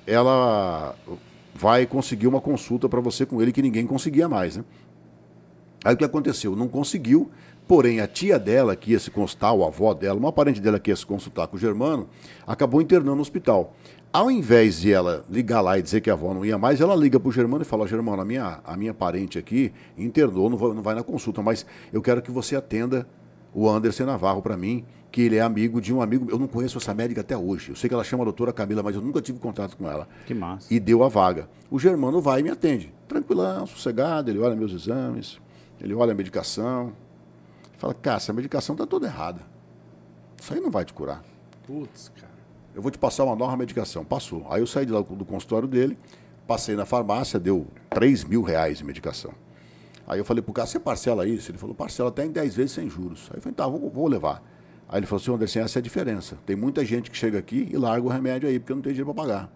[0.07, 0.95] Ela
[1.55, 4.65] vai conseguir uma consulta para você com ele que ninguém conseguia mais, né?
[5.85, 6.57] Aí o que aconteceu?
[6.57, 7.31] Não conseguiu,
[7.67, 10.79] porém a tia dela que ia se consultar, ou a avó dela, uma parente dela
[10.81, 12.09] que ia se consultar com o Germano,
[12.47, 13.75] acabou internando no hospital.
[14.13, 16.97] Ao invés de ela ligar lá e dizer que a avó não ia mais, ela
[16.97, 20.73] liga pro Germano e fala, Germano, a minha, a minha parente aqui internou, não vai,
[20.73, 23.07] não vai na consulta, mas eu quero que você atenda
[23.53, 26.79] o Anderson Navarro para mim, que ele é amigo de um amigo, eu não conheço
[26.79, 27.71] essa médica até hoje.
[27.71, 30.09] Eu sei que ela chama a doutora Camila, mas eu nunca tive contato com ela
[30.27, 30.73] Que massa.
[30.73, 31.49] e deu a vaga.
[31.71, 32.93] O Germano vai e me atende.
[33.07, 35.39] Tranquilão, sossegado, ele olha meus exames,
[35.81, 36.93] ele olha a medicação.
[37.79, 39.41] Fala, cara, essa medicação está toda errada.
[40.41, 41.23] Isso aí não vai te curar.
[41.67, 42.28] Putz, cara.
[42.75, 44.05] Eu vou te passar uma nova medicação.
[44.05, 44.47] Passou.
[44.51, 45.99] Aí eu saí de lá do consultório dele,
[46.47, 49.33] passei na farmácia, deu 3 mil reais de medicação.
[50.07, 51.51] Aí eu falei pro cara, você parcela isso?
[51.51, 53.29] Ele falou, parcela até em 10 vezes sem juros.
[53.31, 54.43] Aí eu falei, tá, vou, vou levar.
[54.89, 56.39] Aí ele falou assim, Anderson, essa é a diferença.
[56.47, 59.13] Tem muita gente que chega aqui e larga o remédio aí, porque não tem dinheiro
[59.13, 59.53] para pagar.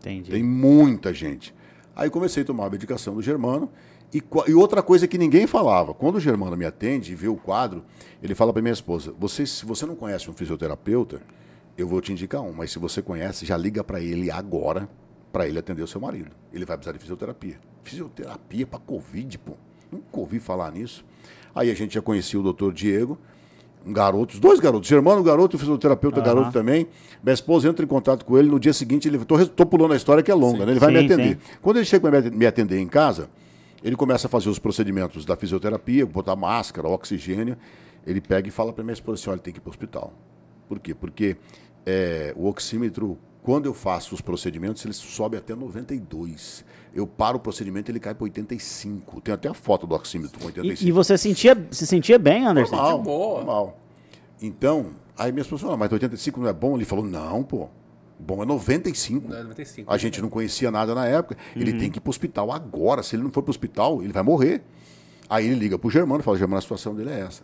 [0.00, 0.32] Entendi.
[0.32, 1.54] Tem muita gente.
[1.94, 3.70] Aí comecei a tomar a medicação do Germano.
[4.12, 7.36] E, e outra coisa que ninguém falava, quando o Germano me atende e vê o
[7.36, 7.84] quadro,
[8.22, 11.20] ele fala para minha esposa: você, se você não conhece um fisioterapeuta,
[11.76, 14.88] eu vou te indicar um, mas se você conhece, já liga para ele agora,
[15.32, 16.30] para ele atender o seu marido.
[16.52, 17.58] Ele vai precisar de fisioterapia.
[17.84, 19.52] Fisioterapia para Covid, pô.
[19.92, 21.04] Nunca ouvi falar nisso.
[21.54, 23.18] Aí a gente já conhecia o doutor Diego,
[23.84, 26.26] um garoto, os dois garotos, Germano, garoto, e o fisioterapeuta, Aham.
[26.26, 26.88] garoto também.
[27.22, 29.24] Minha esposa entra em contato com ele, no dia seguinte, ele.
[29.24, 30.72] Tô, tô pulando a história que é longa, né?
[30.72, 31.34] Ele vai me Sim, atender.
[31.36, 31.56] sim.
[31.62, 33.30] Quando ele chega para me atender em casa,
[33.84, 37.56] ele começa a fazer os procedimentos da fisioterapia, botar máscara, oxigênio.
[38.04, 40.12] Ele pega e fala para minha esposa assim: olha, tem que ir para o hospital.
[40.68, 40.94] Por quê?
[40.94, 41.36] Porque
[41.86, 46.64] é, o oxímetro, quando eu faço os procedimentos, ele sobe até 92.
[46.92, 49.20] Eu paro o procedimento ele cai para 85.
[49.20, 50.84] Tem até a foto do oxímetro com 85.
[50.84, 52.74] E, e você sentia, se sentia bem, Anderson?
[52.74, 53.36] Normal, boa.
[53.36, 53.80] normal.
[54.42, 56.74] Então, aí minha esposa falou, mas 85 não é bom?
[56.74, 57.68] Ele falou, não, pô.
[58.18, 59.28] Bom é 95.
[59.28, 59.92] Não, é 95.
[59.92, 61.36] A gente não conhecia nada na época.
[61.54, 63.02] Ele tem que ir pro hospital agora.
[63.02, 64.62] Se ele não for pro hospital, ele vai morrer.
[65.28, 67.42] Aí ele liga pro Germano e fala, Germano, a situação dele é essa.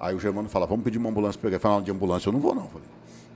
[0.00, 1.56] Aí o Germano fala, vamos pedir uma ambulância para pegar.
[1.56, 2.64] Ele fala, não, de ambulância eu não vou não.
[2.64, 2.88] Eu falei,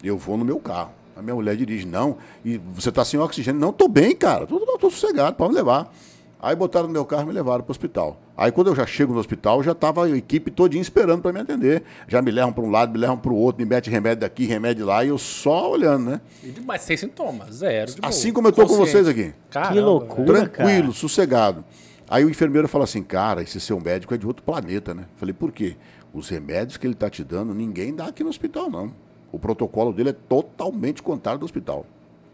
[0.06, 0.90] eu vou no meu carro.
[1.16, 2.16] A minha mulher dirige, não.
[2.44, 3.60] E você tá sem oxigênio?
[3.60, 4.46] Não, tô bem, cara.
[4.46, 5.92] Tô, tô, tô sossegado, pode me levar.
[6.40, 8.16] Aí botaram no meu carro e me levaram pro hospital.
[8.36, 11.40] Aí quando eu já chego no hospital, já tava a equipe todinha esperando para me
[11.40, 11.82] atender.
[12.06, 14.46] Já me levam para um lado, me levam para o outro, me mete remédio daqui,
[14.46, 16.20] remédio lá, e eu só olhando, né?
[16.44, 17.92] E Mas sem sintomas, zero.
[18.00, 19.34] Assim como eu tô com vocês aqui.
[19.50, 20.48] Caramba, Que loucura.
[20.48, 20.92] Tranquilo, cara.
[20.92, 21.64] sossegado.
[22.08, 25.06] Aí o enfermeiro fala assim, cara, esse seu médico é de outro planeta, né?
[25.16, 25.76] Falei, por quê?
[26.14, 28.92] Os remédios que ele tá te dando, ninguém dá aqui no hospital, não.
[29.30, 31.84] O protocolo dele é totalmente contrário do hospital.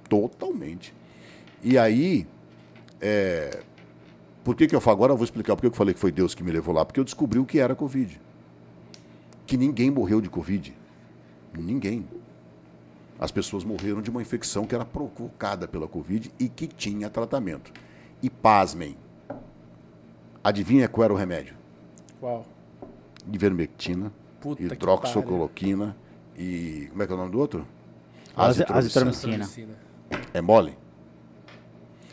[0.09, 0.95] Totalmente.
[1.63, 2.27] E aí,
[3.01, 3.63] é...
[4.45, 4.97] por que que eu falo?
[4.97, 6.85] Agora eu vou explicar por que eu falei que foi Deus que me levou lá.
[6.85, 8.21] Porque eu descobri o que era Covid.
[9.47, 10.75] Que ninguém morreu de Covid.
[11.59, 12.07] Ninguém.
[13.19, 17.73] As pessoas morreram de uma infecção que era provocada pela Covid e que tinha tratamento.
[18.23, 18.97] E pasmem.
[20.43, 21.57] Adivinha qual era o remédio?
[22.21, 22.45] Qual?
[23.33, 25.97] Ivermectina, Puta que hidroxicloroquina
[26.37, 26.87] e.
[26.91, 27.67] Como é que é o nome do outro?
[28.37, 29.49] Azi- Azitromicina.
[30.33, 30.77] É mole?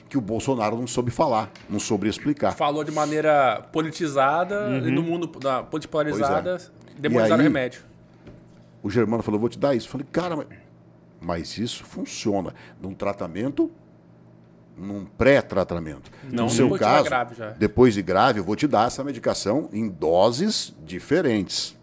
[0.09, 2.51] Que o Bolsonaro não soube falar, não soube explicar.
[2.51, 6.57] Falou de maneira politizada e no mundo da polarizada,
[6.97, 7.43] demonizaram o Uhum.
[7.43, 7.81] Remédio.
[8.83, 9.87] O Germano falou: vou te dar isso.
[9.87, 10.47] Eu falei, cara, mas,
[11.21, 13.71] mas isso funciona num tratamento,
[14.77, 16.11] num pré-tratamento.
[16.29, 17.49] Não, no seu depois caso, grave já.
[17.51, 21.77] depois de grave, eu vou te dar essa medicação em doses diferentes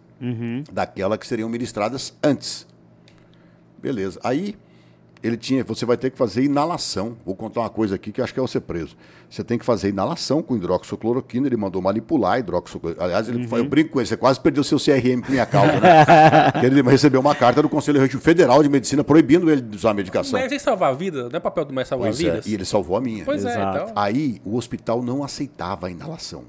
[0.71, 2.67] daquela que seriam ministradas antes.
[3.81, 4.19] Beleza.
[4.23, 4.55] Aí
[5.21, 7.17] ele tinha, você vai ter que fazer inalação.
[7.25, 8.95] Vou contar uma coisa aqui que acho que é você preso.
[9.29, 11.45] Você tem que fazer inalação com hidroxicloroquina.
[11.45, 13.03] Ele mandou manipular a hidroxicloroquina.
[13.05, 13.57] Aliás, ele, Uhum.
[13.57, 15.89] eu brinco com ele, você quase perdeu seu CRM por minha causa, né?
[16.63, 20.39] Ele recebeu uma carta do Conselho Federal de Medicina proibindo ele de usar a medicação.
[20.39, 22.45] Mas tem que salvar a vida, não é papel do médico salvar Pois é, vidas?
[22.47, 23.25] e ele salvou a minha.
[23.25, 23.77] Pois é, Exato.
[23.77, 23.93] então.
[23.95, 26.43] Aí o hospital não aceitava a inalação.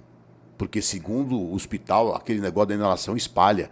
[0.60, 3.70] Porque, segundo o hospital, aquele negócio da inalação espalha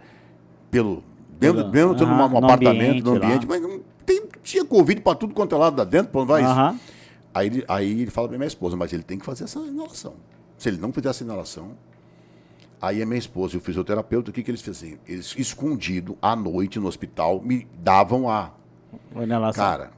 [0.71, 1.03] pelo.
[1.39, 5.35] Mesmo tendo aham, um no apartamento, ambiente no ambiente, mas tem, tinha Covid para tudo
[5.35, 6.51] quanto é lado da dentro, pô, não vai isso.
[7.31, 10.15] Aí, ele- aí ele fala pra minha esposa, mas ele tem que fazer essa inalação.
[10.57, 11.73] Se ele não fizer essa inalação.
[12.81, 14.97] Aí a minha esposa e o fisioterapeuta, o que, que eles faziam?
[15.07, 18.51] Eles, escondido, à noite no hospital, me davam a
[19.15, 19.63] inalação.
[19.63, 19.91] Cara,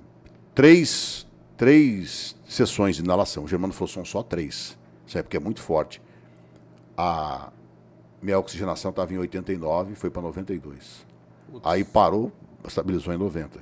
[0.54, 1.26] três,
[1.56, 3.46] três sessões de inalação.
[3.46, 4.78] O Germano falou, são só três.
[5.08, 6.01] Isso é porque é muito forte.
[6.98, 7.52] A
[8.22, 11.06] minha oxigenação estava em 89, foi para 92.
[11.64, 12.32] Aí parou,
[12.68, 13.60] estabilizou em 90.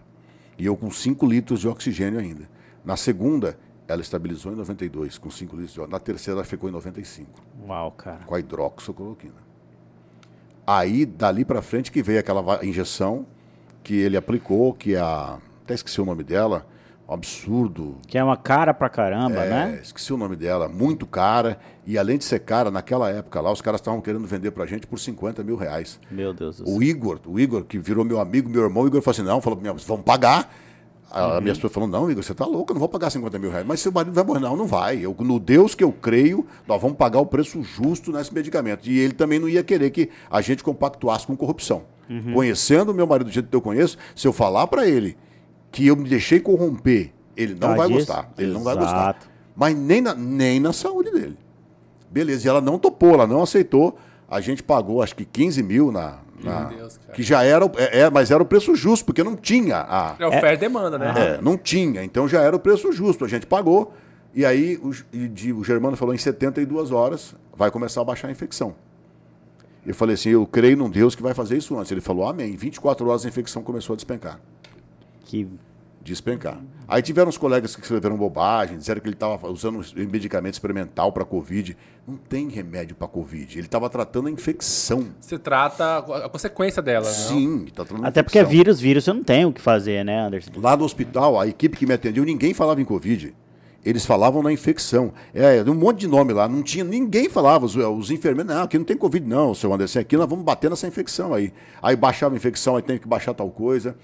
[0.57, 2.49] E eu com 5 litros de oxigênio ainda.
[2.83, 3.57] Na segunda,
[3.87, 5.91] ela estabilizou em 92, com 5 litros de oxigênio.
[5.91, 8.25] Na terceira, ela ficou em 95 Uau, cara.
[8.25, 9.49] com a hidroxicloroquina.
[10.67, 13.25] Aí, dali para frente, que veio aquela injeção
[13.81, 15.39] que ele aplicou, que é a.
[15.63, 16.67] Até esqueci o nome dela.
[17.09, 17.95] Um absurdo.
[18.07, 19.79] Que é uma cara pra caramba, É, né?
[19.81, 20.69] Esqueci o nome dela.
[20.69, 21.57] Muito cara.
[21.87, 24.85] E além de ser cara, naquela época lá, os caras estavam querendo vender pra gente
[24.85, 25.99] por 50 mil reais.
[26.11, 26.75] Meu Deus do céu.
[26.77, 29.41] O Igor, o Igor, que virou meu amigo, meu irmão, o Igor falou assim: não,
[29.41, 30.53] falou vamos pagar.
[31.11, 31.41] A Uhum.
[31.41, 33.65] minha esposa falou: não, Igor, você tá louco, eu não vou pagar 50 mil reais.
[33.65, 34.39] Mas seu marido vai morrer.
[34.41, 35.03] Não, não vai.
[35.03, 38.87] Eu, no Deus que eu creio, nós vamos pagar o preço justo nesse medicamento.
[38.87, 41.81] E ele também não ia querer que a gente compactuasse com corrupção.
[42.07, 42.33] Uhum.
[42.33, 45.17] Conhecendo o meu marido do jeito que eu conheço, se eu falar pra ele
[45.71, 47.99] que eu me deixei corromper, ele não Tá vai disso?
[47.99, 48.31] gostar.
[48.37, 48.91] Ele não vai gostar.
[48.95, 49.29] Exato.
[49.55, 51.37] Mas nem na, nem na saúde dele.
[52.09, 53.97] Beleza, e ela não topou, ela não aceitou.
[54.27, 56.17] A gente pagou acho que 15 mil na.
[56.43, 57.13] na- Deus, cara.
[57.13, 60.15] que já era, o- é, é, mas era o preço justo, porque não tinha a.
[60.17, 61.13] É oferta e demanda, né?
[61.15, 63.93] É, não tinha, então já era o preço justo, a gente pagou.
[64.33, 68.27] E aí o, e de- o Germano falou em 72 horas vai começar a baixar
[68.27, 68.73] a infecção.
[69.85, 71.91] Eu falei assim, eu creio num Deus que vai fazer isso antes.
[71.91, 72.53] Ele falou, amém.
[72.53, 74.39] Em 24 horas a infecção começou a despencar
[75.29, 75.47] Que
[76.01, 76.59] despencar.
[76.87, 81.11] Aí tiveram os colegas que escreveram bobagem, disseram que ele estava usando um medicamento experimental
[81.11, 81.77] para Covid.
[82.07, 83.59] Não tem remédio para Covid.
[83.59, 85.05] Ele estava tratando a infecção.
[85.19, 87.13] Você trata a consequência dela, né?
[87.13, 88.57] Sim, está tratando a Até porque é infecção.
[88.57, 90.49] vírus, vírus você não tem o que fazer, né, Anderson?
[90.55, 93.35] Lá no hospital, a equipe que me atendeu, ninguém falava em Covid.
[93.85, 95.13] Eles falavam na infecção.
[95.31, 97.67] É, um monte de nome lá, não tinha, ninguém falava.
[97.67, 100.71] Os, os enfermeiros, não, aqui não tem Covid, não, seu Anderson, aqui nós vamos bater
[100.71, 101.53] nessa infecção aí.
[101.83, 103.95] Aí baixava a infecção, aí tem que baixar tal coisa.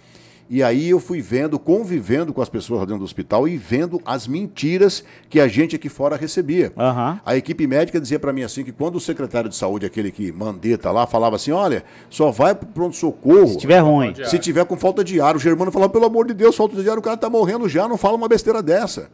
[0.47, 3.99] E aí eu fui vendo, convivendo com as pessoas lá dentro do hospital e vendo
[4.05, 6.71] as mentiras que a gente aqui fora recebia.
[6.77, 7.19] Aham.
[7.25, 10.31] A equipe médica dizia para mim assim que quando o secretário de saúde, aquele que
[10.31, 13.47] mandeta lá, falava assim: olha, só vai pro pronto-socorro.
[13.47, 14.13] Se tiver ruim.
[14.25, 16.87] Se tiver com falta de ar, o Germano falava, pelo amor de Deus, falta de
[16.87, 19.09] ar, o cara tá morrendo já, não fala uma besteira dessa.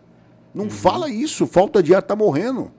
[0.53, 2.71] Não fala isso, falta de ar, tá morrendo.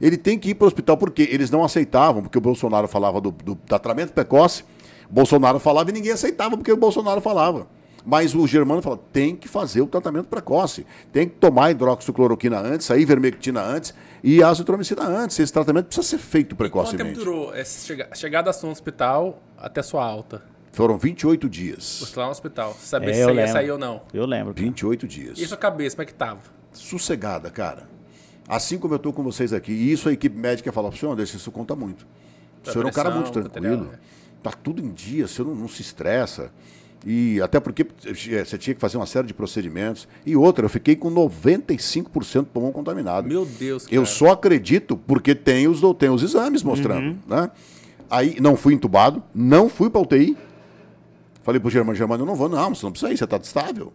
[0.00, 3.20] Ele tem que ir para o hospital, porque eles não aceitavam, porque o Bolsonaro falava
[3.20, 4.64] do, do tratamento precoce,
[5.08, 7.68] o Bolsonaro falava e ninguém aceitava, porque o Bolsonaro falava.
[8.04, 12.90] Mas o Germano fala, tem que fazer o tratamento precoce, tem que tomar hidroxicloroquina antes,
[12.90, 13.92] a ivermectina antes
[14.24, 15.38] e a azitromicina antes.
[15.38, 17.18] Esse tratamento precisa ser feito Quanto tempo precocemente.
[17.18, 20.42] durou essa chega- chegada sua no hospital até sua alta?
[20.72, 21.98] Foram 28 dias.
[22.00, 22.74] Você lá no hospital.
[22.80, 23.52] Sabia É, se ia lembro.
[23.52, 24.02] sair ou não.
[24.14, 24.54] Eu lembro.
[24.54, 25.38] 28 dias.
[25.38, 26.40] E a sua cabeça, como é que tava?
[26.72, 27.88] sossegada, cara.
[28.48, 29.72] Assim como eu estou com vocês aqui.
[29.72, 32.02] E isso a equipe médica fala, senhor Anderson, isso conta muito.
[32.02, 33.84] O Pra senhor é um cara muito material, tranquilo.
[33.92, 33.98] né?
[34.42, 36.50] Tá tudo em dia, o senhor não, não se estressa.
[37.04, 40.06] E até porque eh, você tinha que fazer uma série de procedimentos.
[40.24, 43.26] E outra, eu fiquei com 95% do pulmão contaminado.
[43.26, 43.94] Meu Deus, cara.
[43.94, 47.18] Eu só acredito porque tem os, tem os exames mostrando.
[47.26, 47.50] Né?
[48.10, 50.36] Aí não fui entubado, não fui para UTI.
[51.42, 53.92] Falei pro Germano, Germano, eu não vou, não, você não precisa ir, você está estável.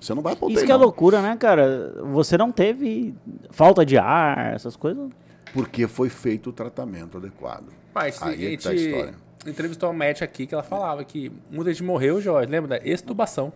[0.00, 0.56] Você não vai para UTI.
[0.56, 0.82] Isso que é não.
[0.82, 1.94] loucura, né, cara?
[2.12, 3.14] Você não teve
[3.50, 5.08] falta de ar, essas coisas.
[5.52, 7.66] Porque foi feito o tratamento adequado.
[7.94, 9.14] Mas a Aí é que tá a história.
[9.46, 13.52] Entrevistou uma médica aqui que ela falava que muita gente morreu, Jorge, lembra da extubação.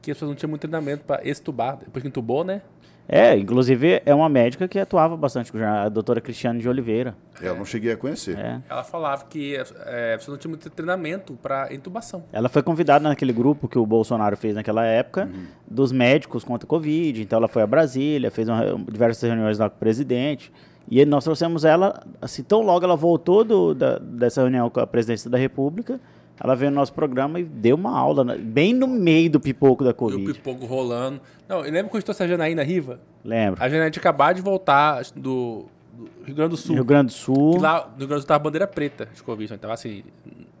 [0.00, 1.76] Que as pessoas não tinham muito treinamento pra extubar.
[1.76, 2.62] Depois que entubou, né?
[3.08, 7.16] É, inclusive é uma médica que atuava bastante com a doutora Cristiane de Oliveira.
[7.40, 8.38] Eu não cheguei a conhecer.
[8.38, 8.60] É.
[8.70, 9.56] Ela falava que
[9.86, 12.24] é, você não tinha muito treinamento pra intubação.
[12.32, 15.28] Ela foi convidada naquele grupo que o Bolsonaro fez naquela época,
[15.68, 17.20] dos médicos contra a Covid.
[17.22, 20.52] Então ela foi a Brasília, fez uma- diversas reuniões lá com o presidente.
[20.90, 24.86] E nós trouxemos ela, assim, tão logo ela voltou do- da- dessa reunião com a
[24.86, 26.00] presidência da República,
[26.42, 29.84] ela veio no nosso programa e deu uma aula, né, bem no meio do pipoco
[29.84, 30.32] da E o Covid.
[30.34, 31.20] pipoco rolando.
[31.48, 32.98] Não, eu lembro quando eu trouxe a Janaína Riva.
[33.24, 33.62] Lembro.
[33.62, 36.74] A Janaína tinha acabado de voltar do, do Rio Grande do Sul.
[36.74, 37.52] Rio Grande do Sul.
[37.52, 39.54] Que lá no Rio Grande do Sul tava bandeira preta de Covid.
[39.54, 40.02] Então, assim,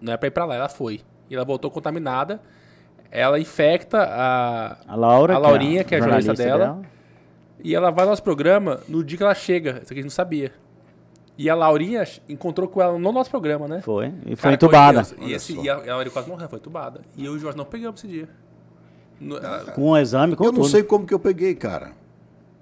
[0.00, 1.00] não é pra ir pra lá, ela foi.
[1.28, 2.40] E ela voltou contaminada.
[3.10, 6.80] ela infecta a, A Laura, a Laurinha, que é a jornalista jornalista dela,
[7.62, 9.72] e ela vai no nosso programa no dia que ela chega.
[9.82, 10.52] Isso aqui a gente não sabia.
[11.38, 13.80] E a Laurinha encontrou com ela no nosso programa, né?
[13.80, 14.12] Foi.
[14.26, 15.04] E foi Cara, entubada.
[15.04, 15.26] foi.
[15.28, 17.00] E, esse, e a, a Laurinha quase morreu, foi entubada.
[17.16, 18.28] E eu e o Jorge não pegamos esse dia.
[19.20, 20.70] No- ela- Com um exame, com Eu não tudo.
[20.70, 21.92] sei como que eu peguei, cara.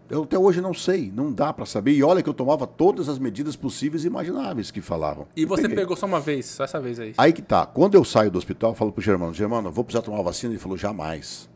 [0.09, 1.93] Eu até hoje não sei, não dá pra saber.
[1.93, 5.27] E olha que eu tomava todas as medidas possíveis e imagináveis que falavam.
[5.37, 5.77] E Eu você peguei.
[5.77, 7.15] pegou só uma vez, só essa vez aí.
[7.17, 7.65] Aí que tá.
[7.65, 10.53] Quando eu saio do hospital, eu falo pro Germano, Germano, eu vou precisar tomar vacina?
[10.53, 11.49] Ele falou, jamais.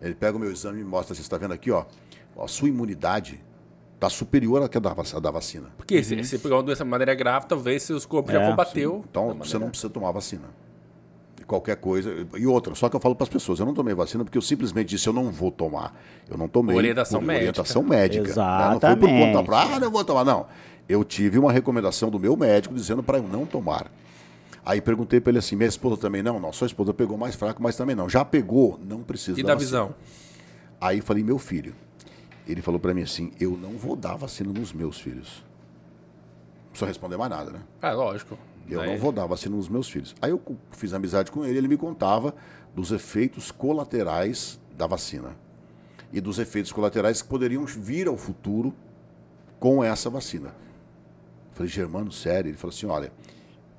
[0.00, 1.84] Ele pega o meu exame e mostra, você está vendo aqui, ó,
[2.38, 3.40] a sua imunidade
[3.98, 5.68] tá superior à que a da, da vacina.
[5.76, 9.04] Porque se você pegar uma doença de maneira grave, talvez seus corpos já É, combateu.
[9.10, 10.44] Então da você maneira- não precisa tomar vacina.
[11.40, 12.26] E qualquer coisa.
[12.36, 14.42] E outra, só que eu falo para as pessoas, eu não tomei vacina porque eu
[14.42, 15.98] simplesmente disse eu não vou tomar.
[16.28, 17.42] Eu não tomei Orientação por médica.
[17.44, 18.22] orientação médica.
[18.28, 18.34] né?
[18.70, 19.32] Não foi por Exatamente.
[19.32, 20.24] conta própria, ah, não vou tomar.
[20.24, 20.46] Não.
[20.88, 23.90] Eu tive uma recomendação do meu médico dizendo para eu não tomar.
[24.64, 26.38] Aí perguntei para ele assim, minha esposa também não?
[26.40, 28.08] Não, sua esposa pegou mais fraco, mas também não.
[28.08, 29.70] Já pegou, não precisa E da da vacina.
[29.84, 29.94] visão?
[30.80, 31.74] Aí falei, meu filho.
[32.46, 35.44] Ele falou para mim assim, eu não vou dar vacina nos meus filhos.
[36.64, 37.60] Não precisa responder mais nada, né?
[37.82, 38.38] Ah, lógico.
[38.68, 40.14] Eu não vou dar vacina nos meus filhos.
[40.20, 40.40] Aí eu
[40.72, 42.34] fiz amizade com ele, ele me contava
[42.74, 45.36] dos efeitos colaterais da vacina.
[46.12, 48.74] E dos efeitos colaterais que poderiam vir ao futuro
[49.58, 50.54] com essa vacina.
[51.52, 52.50] Falei, Germano, sério?
[52.50, 53.12] Ele falou assim: olha,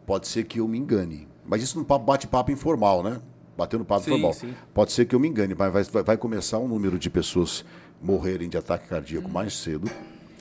[0.05, 1.27] pode ser que eu me engane.
[1.45, 3.21] Mas isso num papo- bate-papo informal, né?
[3.57, 4.33] Batendo papo Sim, informal.
[4.33, 4.53] sim.
[4.73, 7.63] Pode ser que eu me engane, mas vai- vai começar um número de pessoas
[8.01, 9.89] morrerem de ataque cardíaco mais cedo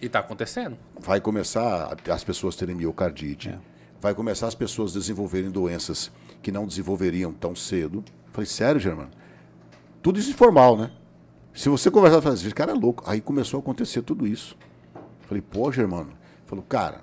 [0.01, 0.77] E tá acontecendo.
[1.01, 3.59] vai começar as pessoas terem miocardite, É.
[4.01, 6.11] vai começar as pessoas desenvolverem doenças
[6.43, 8.05] que não desenvolveriam tão cedo.
[8.33, 9.11] Falei, sério, Germano?
[10.03, 10.91] Tudo isso informal, né?
[11.55, 13.03] Se você conversar, fala assim, esse cara é louco.
[13.07, 14.57] Aí começou a acontecer tudo isso.
[15.23, 16.13] Falei, pô, Germano.
[16.45, 17.01] Falou, cara,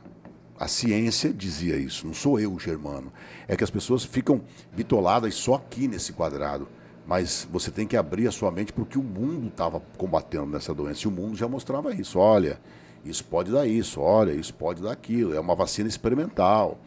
[0.58, 3.12] a ciência dizia isso, não sou eu, Germano.
[3.48, 4.42] É que as pessoas ficam
[4.74, 6.68] bitoladas só aqui nesse quadrado.
[7.06, 11.04] Mas você tem que abrir a sua mente porque o mundo estava combatendo nessa doença.
[11.04, 12.18] E o mundo já mostrava isso.
[12.18, 12.60] Olha,
[13.04, 15.34] isso pode dar isso, olha, isso pode dar aquilo.
[15.34, 16.80] É uma vacina experimental.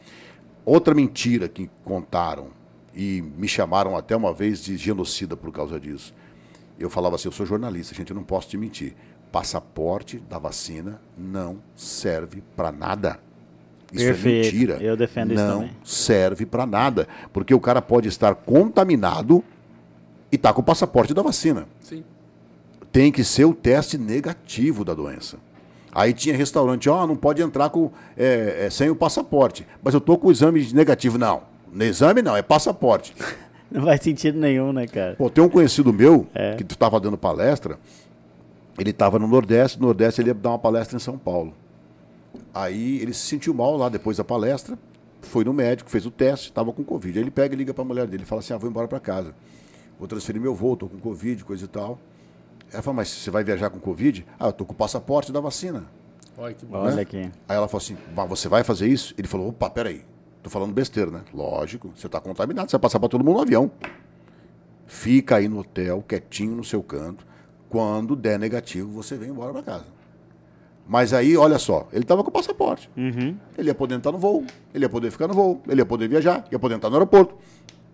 [0.64, 2.48] Outra mentira que contaram
[2.94, 6.14] e me chamaram até uma vez de genocida por causa disso.
[6.78, 8.94] Eu falava assim, eu sou jornalista, gente, eu não posso te mentir.
[9.30, 13.20] Passaporte da vacina não serve para nada.
[13.92, 14.28] Isso Perfeito.
[14.28, 14.82] é mentira.
[14.82, 19.44] Eu defendo isso não serve para nada, porque o cara pode estar contaminado
[20.36, 22.04] e tá com o passaporte da vacina Sim.
[22.92, 25.38] tem que ser o teste negativo da doença.
[25.90, 29.66] Aí tinha restaurante, ó, não pode entrar com, é, é, sem o passaporte.
[29.82, 31.16] Mas eu tô com o exame negativo.
[31.16, 33.14] Não, no exame não, é passaporte.
[33.68, 35.16] Não faz sentido nenhum, né, cara?
[35.16, 36.54] Pô, tem um conhecido meu, É.
[36.54, 37.76] que estava dando palestra,
[38.78, 41.52] ele estava no Nordeste, no Nordeste ele ia dar uma palestra em São Paulo.
[42.54, 44.78] Aí ele se sentiu mal lá depois da palestra,
[45.20, 47.18] foi no médico, fez o teste, estava com Covid.
[47.18, 49.00] Aí ele pega e liga para a mulher dele, fala assim, ah, vou embora para
[49.00, 49.34] casa.
[49.98, 51.98] Vou transferir meu voo, tô com Covid, coisa e tal.
[52.72, 54.26] Ela fala, mas você vai viajar com Covid?
[54.38, 55.84] Ah, eu tô com o passaporte da vacina.
[56.36, 56.78] Olha que bom.
[56.78, 57.02] Olha né?
[57.02, 57.30] aqui.
[57.48, 59.14] Aí ela falou assim, mas você vai fazer isso?
[59.16, 60.04] Ele falou, opa, peraí,
[60.42, 61.22] tô falando besteira, né?
[61.32, 63.70] Lógico, você tá contaminado, você vai passar para todo mundo no avião.
[64.86, 67.26] Fica aí no hotel, quietinho no seu canto.
[67.68, 69.96] Quando der negativo, você vem embora para casa.
[70.88, 72.88] Mas aí, olha só, ele estava com o passaporte.
[72.96, 73.36] Uhum.
[73.58, 76.08] Ele ia poder entrar no voo, ele ia poder ficar no voo, ele ia poder
[76.08, 77.34] viajar, ia poder entrar no aeroporto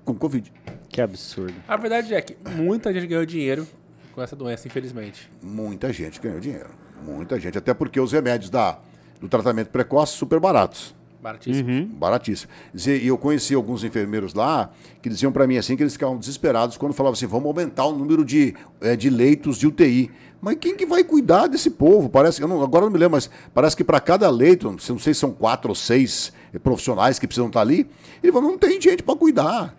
[0.05, 0.53] com Covid.
[0.93, 1.55] Que absurdo.
[1.66, 3.66] A verdade é que muita gente ganhou dinheiro
[4.14, 5.28] com essa doença, infelizmente.
[5.43, 6.68] Muita gente ganhou dinheiro.
[7.05, 7.57] Muita gente.
[7.59, 8.78] Até porque os remédios da,
[9.20, 10.95] do tratamento precoce super baratos.
[11.20, 11.70] Baratíssimo.
[11.70, 11.86] Uhum.
[11.86, 12.51] Baratíssimo.
[12.74, 14.70] Dizer- E eu conheci alguns enfermeiros lá
[15.01, 17.93] que diziam para mim assim que eles ficavam desesperados quando falavam assim, vamos aumentar o
[17.97, 20.11] número de, eh, de leitos de UTI.
[20.40, 22.09] Mas quem que vai cuidar desse povo?
[22.11, 24.78] Parece, eu não, agora eu não me lembro, mas parece que para cada leito, não
[24.99, 27.88] sei se são quatro ou seis eh, profissionais que precisam estar ali,
[28.22, 29.76] ele falou, não tem gente para cuidar.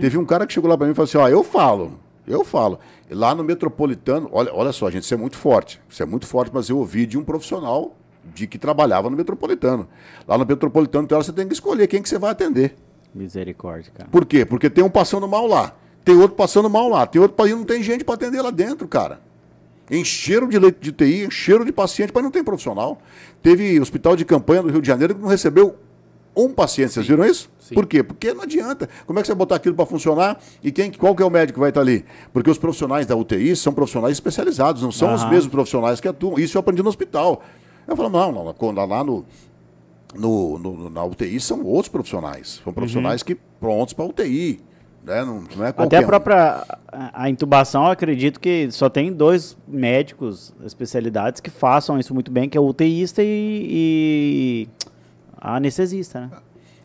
[0.00, 2.44] Teve um cara que chegou lá para mim e falou assim, ó, eu falo, eu
[2.44, 2.78] falo.
[3.10, 5.80] Lá no Metropolitano, olha, olha só, gente, isso é muito forte.
[5.88, 7.96] Isso é muito forte, mas eu ouvi de um profissional
[8.34, 9.88] de que trabalhava no Metropolitano.
[10.26, 12.74] Lá no Metropolitano, então, você tem que escolher quem que você vai atender.
[13.14, 14.08] Misericórdia, cara.
[14.10, 14.44] Por quê?
[14.44, 17.82] Porque tem um passando mal lá, tem outro passando mal lá, tem outro não tem
[17.82, 19.20] gente para atender lá dentro, cara.
[19.90, 23.00] Encheram de leite de TI, encheram de paciente, mas não tem profissional.
[23.40, 25.76] Teve hospital de campanha do Rio de Janeiro que não recebeu
[26.36, 27.50] um paciente, vocês viram isso?
[27.58, 27.74] Sim.
[27.74, 28.02] Por quê?
[28.02, 28.88] Porque não adianta.
[29.06, 31.30] Como é que você vai botar aquilo para funcionar e quem, qual que é o
[31.30, 32.04] médico que vai estar ali?
[32.32, 36.38] Porque os profissionais da UTI são profissionais especializados, não são os mesmos profissionais que atuam.
[36.38, 37.42] Isso eu aprendi no hospital.
[37.88, 39.24] Eu falo, não, não, quando lá no,
[40.14, 42.60] no, no- na UTI são outros profissionais.
[42.62, 44.60] São profissionais que prontos para UTI.
[45.04, 45.24] Né?
[45.24, 49.56] Não, não é Até a própria a, a intubação, eu acredito que só tem dois
[49.66, 54.68] médicos, especialidades, que façam isso muito bem, que é o UTIista e, e
[55.36, 56.30] a anestesista, né?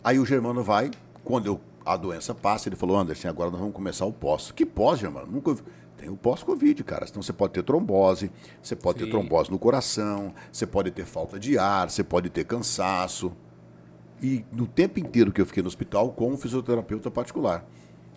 [0.03, 0.91] Aí o Germano vai,
[1.23, 4.51] quando eu A doença passa, ele falou, Anderson, agora nós vamos começar o pós.
[4.51, 5.31] Que pós, Germano?
[5.31, 5.55] Nunca.
[5.97, 7.05] Tem o pós-Covid, cara.
[7.09, 8.31] Então você pode ter trombose,
[8.61, 9.05] você pode Sim.
[9.05, 13.31] ter trombose no coração, você pode ter falta de ar, você pode ter cansaço.
[14.21, 17.65] E no tempo inteiro que eu fiquei no hospital com um fisioterapeuta particular.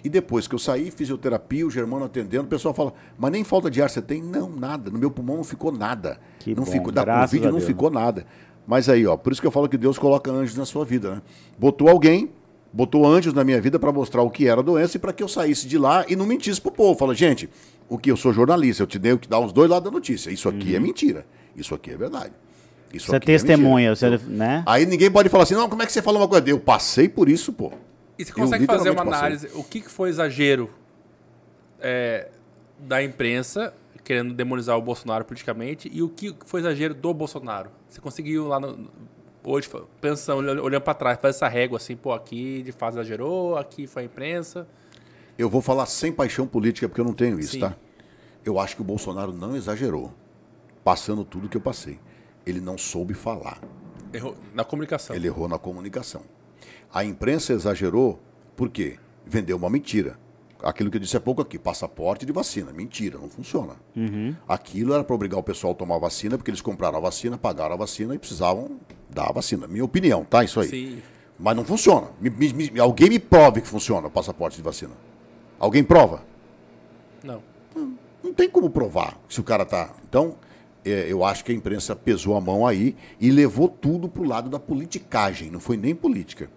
[0.03, 3.71] E depois que eu saí, fisioterapia, o Germano atendendo, o pessoal fala, mas nem falta
[3.71, 4.23] de ar você tem?
[4.23, 4.91] Não, nada.
[4.91, 6.19] No meu pulmão não ficou nada.
[6.39, 8.27] Que não bom, ficou, da Covid não ficou nada.
[8.67, 11.17] Mas aí, ó, por isso que eu falo que Deus coloca anjos na sua vida,
[11.17, 11.23] né?
[11.59, 12.31] Botou alguém,
[12.73, 15.23] botou anjos na minha vida para mostrar o que era a doença e para que
[15.23, 16.99] eu saísse de lá e não mentisse pro povo.
[16.99, 17.49] Fala, gente,
[17.89, 20.31] o que eu sou jornalista, eu te tenho que dar os dois lados da notícia.
[20.31, 21.27] Isso aqui é mentira.
[21.55, 22.33] Isso aqui é verdade.
[22.93, 23.11] Isso Uhum.
[23.11, 24.19] Você aqui é testemunha, mentira.
[24.19, 24.63] você, né?
[24.67, 26.49] Aí ninguém pode falar assim, não, como é que você fala uma coisa?
[26.49, 27.73] Eu passei por isso, pô.
[28.19, 30.71] E você Eu consegue fazer uma literalmente análise, o que, que foi exagero
[31.81, 32.29] é,
[32.79, 37.71] da imprensa, querendo demonizar o Bolsonaro politicamente, e o que foi exagero do Bolsonaro?
[37.89, 38.91] Você conseguiu lá no,
[39.43, 39.69] hoje,
[40.01, 44.03] pensando, olhando, para trás, fazer essa régua assim, pô, aqui de fato exagerou, aqui foi
[44.03, 44.69] a imprensa.
[45.37, 47.61] Eu vou falar sem paixão política, porque eu não tenho isso, Sim.
[47.61, 47.75] tá?
[48.45, 50.13] Eu acho que o Bolsonaro não exagerou,
[50.85, 51.99] passando tudo que eu passei.
[52.47, 53.59] Ele não soube falar.
[54.13, 55.17] Errou na comunicação.
[55.17, 56.23] Ele errou na comunicação.
[56.93, 58.21] A imprensa exagerou
[58.55, 58.99] por quê?
[59.27, 60.19] Vendeu uma mentira.
[60.65, 62.73] Aquilo que eu disse há pouco aqui, passaporte de vacina.
[62.73, 63.75] Mentira, não funciona.
[64.49, 67.75] Aquilo era para obrigar o pessoal a tomar vacina, porque eles compraram a vacina, pagaram
[67.75, 68.71] a vacina e precisavam
[69.11, 69.67] dar a vacina.
[69.67, 70.43] Minha opinião, tá?
[70.43, 70.69] Isso aí.
[70.69, 71.03] Sim.
[71.39, 72.09] Mas não funciona.
[72.21, 74.93] Me- me- me- alguém me prove que funciona o passaporte de vacina.
[75.59, 76.23] Alguém prova?
[77.23, 77.43] Não.
[78.23, 79.91] Não tem como provar se o cara tá.
[80.09, 80.37] Então,
[80.85, 84.49] é, eu acho que a imprensa pesou a mão aí e levou tudo pro lado
[84.49, 85.51] da politicagem.
[85.51, 86.49] Não foi nem política.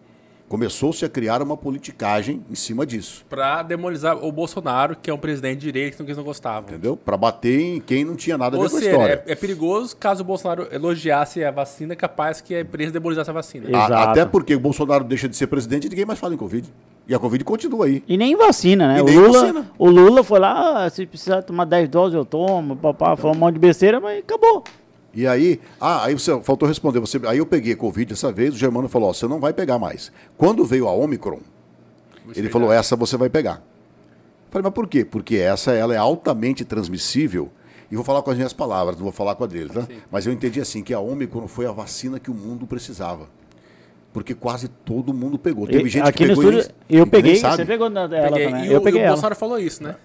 [0.47, 3.25] Começou-se a criar uma politicagem em cima disso.
[3.29, 6.69] Pra demonizar o Bolsonaro, que é um presidente de direita que eles não gostavam.
[6.69, 6.95] Entendeu?
[6.95, 9.23] Para bater em quem não tinha nada a ver Ou com a história.
[9.27, 13.29] é, é perigoso caso o Bolsonaro elogiasse a vacina, é capaz que a empresa demonizasse
[13.29, 13.67] a vacina.
[13.69, 13.93] Exato.
[13.93, 16.71] A- Até porque o Bolsonaro deixa de ser presidente e ninguém mais fala em Covid.
[17.09, 18.01] E a Covid continua aí.
[18.07, 18.99] E nem vacina, né?
[18.99, 19.71] E O nem Lula, vacina.
[19.77, 23.39] o Lula foi lá, ah, se precisar tomar 10 doses eu tomo, papá, falou um
[23.39, 24.63] monte de besteira, mas acabou.
[25.13, 26.99] E aí, ah, aí você faltou responder.
[26.99, 29.79] Você, aí eu peguei Covid essa vez, o Germano falou: ó, você não vai pegar
[29.79, 30.11] mais.
[30.37, 31.39] Quando veio a Omicron,
[32.35, 33.55] ele falou: essa você vai pegar.
[34.47, 35.03] Eu falei, mas por quê?
[35.03, 37.49] Porque essa ela é altamente transmissível.
[37.91, 39.87] E vou falar com as minhas palavras, não vou falar com a dele, tá?
[40.11, 43.27] Mas eu entendi assim que a Omicron foi a vacina que o mundo precisava.
[44.13, 45.65] Porque quase todo mundo pegou.
[45.67, 47.55] Teve E- gente aqui que no pegou e estúdio, eu peguei, sabe.
[47.57, 48.45] você pegou na dela Peguei.
[48.49, 48.65] também.
[48.65, 49.11] E, eu o, peguei e o ela.
[49.13, 49.95] Bolsonaro falou isso, né?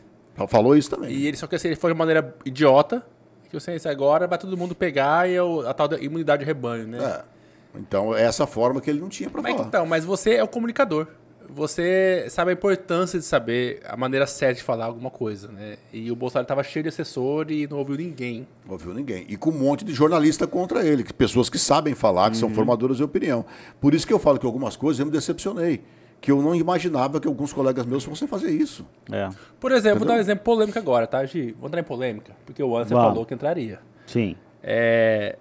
[0.48, 1.10] Falou isso também.
[1.12, 3.04] E ele só que assim, ele foi de maneira idiota,
[3.52, 6.40] que você isso agora vai todo mundo pegar e é o- a tal da imunidade
[6.40, 6.98] de rebanho, né?
[6.98, 7.78] É.
[7.78, 9.68] Então, é essa forma que ele não tinha para Mas falar.
[9.68, 11.06] então, mas você é o comunicador.
[11.48, 15.76] Você sabe a importância de saber a maneira certa de falar alguma coisa, né?
[15.92, 18.46] E o Bolsonaro tava cheio de assessor e não ouviu ninguém.
[18.64, 19.26] Não ouviu ninguém.
[19.28, 22.48] E com um monte de jornalista contra ele, que pessoas que sabem falar, que são
[22.48, 22.54] Uhum.
[22.54, 23.44] formadoras de opinião.
[23.80, 25.82] Por isso que eu falo que algumas coisas eu me decepcionei.
[26.22, 28.86] Que eu não imaginava que alguns colegas meus fossem fazer isso.
[29.10, 29.28] É,
[29.60, 31.54] Por exemplo, vou dar um exemplo polêmico agora, tá, Gi?
[31.58, 33.10] Vou entrar em polêmica, porque o Anderson Vamos.
[33.10, 33.80] falou que entraria.
[34.06, 34.36] sim.
[34.62, 35.36] É,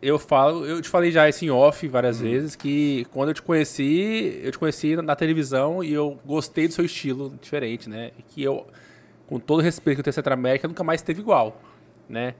[0.00, 1.90] eu falo, eu te falei já isso em off Hum.
[1.90, 6.66] várias vezes, que quando eu te conheci, eu te conheci na- televisão e eu gostei
[6.66, 8.12] do seu estilo diferente, né?
[8.18, 8.66] E que eu,
[9.26, 11.60] com todo o respeito que eu tenho a Centro América, nunca mais teve igual,
[12.08, 12.34] né?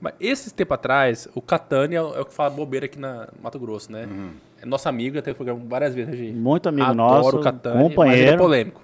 [0.00, 3.26] Mas esse tempo atrás, o Catani é o é o que fala bobeira aqui na
[3.36, 4.06] no Mato Grosso, né?
[4.10, 4.30] Uhum.
[4.62, 6.32] É nosso amigo, já teve programa várias vezes, Regi.
[6.32, 8.38] Muito amigo Adoro nosso, o Catani, mas ele é companheiro.
[8.38, 8.82] polêmico.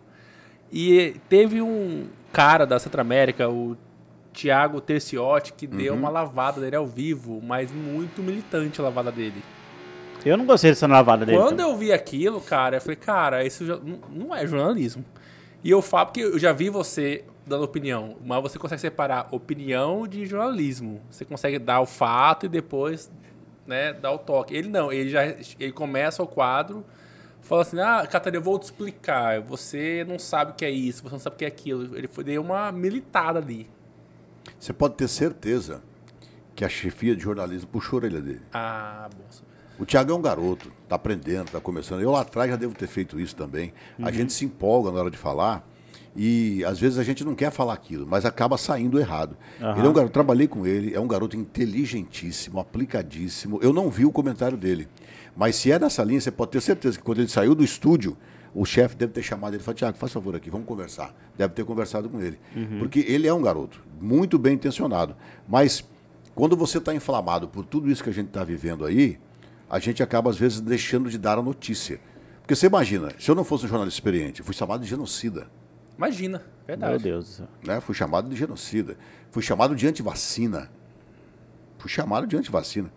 [0.72, 3.76] E teve um cara da Centro América, o
[4.32, 6.00] Thiago Terciotti, que deu Uhum.
[6.00, 9.42] uma lavada dele ao vivo, mas muito militante a lavada dele.
[10.24, 11.38] Eu não gostei dessa lavada dele.
[11.38, 11.66] Quando também.
[11.72, 15.04] eu vi aquilo, cara, eu falei, cara, isso já- não, não é jornalismo.
[15.62, 20.06] E eu falo porque eu já vi você dando opinião, mas você consegue separar opinião
[20.06, 21.00] de jornalismo.
[21.10, 23.10] Você consegue dar o fato e depois,
[23.66, 24.54] né, dar o toque.
[24.54, 26.84] Ele não, ele já ele começa o quadro
[27.46, 29.40] fala assim: "Ah, Catarina, eu vou te explicar.
[29.40, 31.96] Você não sabe o que é isso, você não sabe o que é aquilo".
[31.96, 33.70] Ele foi deu uma militada ali.
[34.58, 35.82] Você pode ter certeza
[36.54, 38.42] que a chefia de jornalismo puxou a orelha dele.
[38.52, 39.44] Ah, bolsa.
[39.78, 42.00] O Thiago é um garoto, está aprendendo, está começando.
[42.00, 43.74] Eu lá atrás já devo ter feito isso também.
[44.02, 45.68] A gente se empolga na hora de falar
[46.16, 49.36] e às vezes a gente não quer falar aquilo, mas acaba saindo errado.
[49.60, 49.78] Aham.
[49.78, 53.58] Ele é um garoto, trabalhei com ele, é um garoto inteligentíssimo, aplicadíssimo.
[53.62, 54.88] Eu não vi o comentário dele,
[55.36, 58.16] mas se é nessa linha, você pode ter certeza que quando ele saiu do estúdio,
[58.54, 61.14] o chefe deve ter chamado ele e falado, Thiago, faz favor aqui, vamos conversar.
[61.36, 62.38] Deve ter conversado com ele.
[62.78, 65.14] Porque ele é um garoto, muito bem intencionado.
[65.46, 65.84] Mas
[66.34, 69.18] quando você está inflamado por tudo isso que a gente está vivendo aí,
[69.68, 72.00] a gente acaba, às vezes, deixando de dar a notícia.
[72.40, 75.48] Porque você imagina, se eu não fosse um jornalista experiente, eu fui chamado de genocida.
[75.96, 76.92] Imagina, verdade.
[76.92, 77.48] Meu Deus do céu.
[77.66, 77.80] Né?
[77.80, 78.96] Fui chamado de genocida.
[79.30, 80.70] Fui chamado de antivacina.
[81.78, 82.90] Fui chamado de antivacina.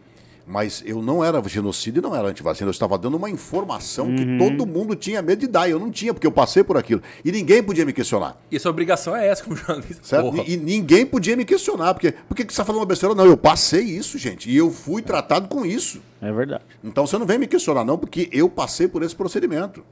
[0.51, 2.67] Mas eu não era genocida e não era antivacina.
[2.67, 5.69] Eu estava dando uma informação que todo mundo tinha medo de dar.
[5.69, 7.03] Eu não tinha, porque eu passei por aquilo.
[7.23, 8.35] E ninguém podia me questionar.
[8.49, 10.01] E sua obrigação é essa como jornalista.
[10.01, 10.23] Certo?
[10.23, 10.43] Porra.
[10.47, 11.93] E, e ninguém podia me questionar.
[11.93, 13.13] Porque, por que que você está falando uma besteira?
[13.13, 14.49] Não, eu passei isso, gente.
[14.49, 16.01] E eu fui tratado com isso.
[16.19, 16.63] É verdade.
[16.83, 19.85] Então você não vem me questionar, não, porque eu passei por esse procedimento.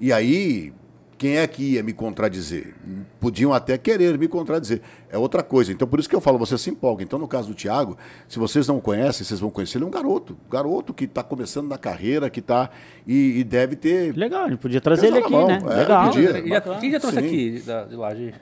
[0.00, 0.72] E aí,
[1.16, 2.74] quem é que ia me contradizer?
[3.20, 4.80] Podiam até querer me contradizer.
[5.10, 5.72] É outra coisa.
[5.72, 7.02] Então, por isso que eu falo, você se empolga.
[7.02, 7.96] Então, no caso do Tiago,
[8.28, 9.78] se vocês não conhecem, vocês vão conhecer.
[9.78, 10.36] Ele é um garoto.
[10.50, 12.70] Garoto que está começando na carreira, que está.
[13.06, 14.16] E, e deve ter.
[14.16, 15.58] Legal, a gente podia trazer ele aqui, na mão, né?
[15.62, 16.04] é, Legal.
[16.10, 16.46] podia.
[16.46, 17.26] Já- quem já trouxe Sim.
[17.26, 18.34] aqui de, da- de lá, Gi?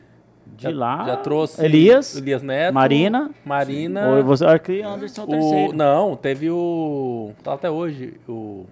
[0.56, 1.04] De lá.
[1.06, 2.16] Já trouxe Elias.
[2.16, 2.74] Elias Neto.
[2.74, 3.30] Marina.
[3.44, 4.08] Marina.
[4.16, 5.72] Ou você, acho que Anderson é o o, terceiro.
[5.72, 7.32] não, teve o.
[7.42, 8.14] Tá até hoje.
[8.28, 8.66] O.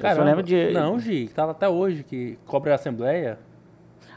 [0.00, 3.38] Eu só lembro de- Não, Gi, que tá lá até hoje, que cobre a Assembleia.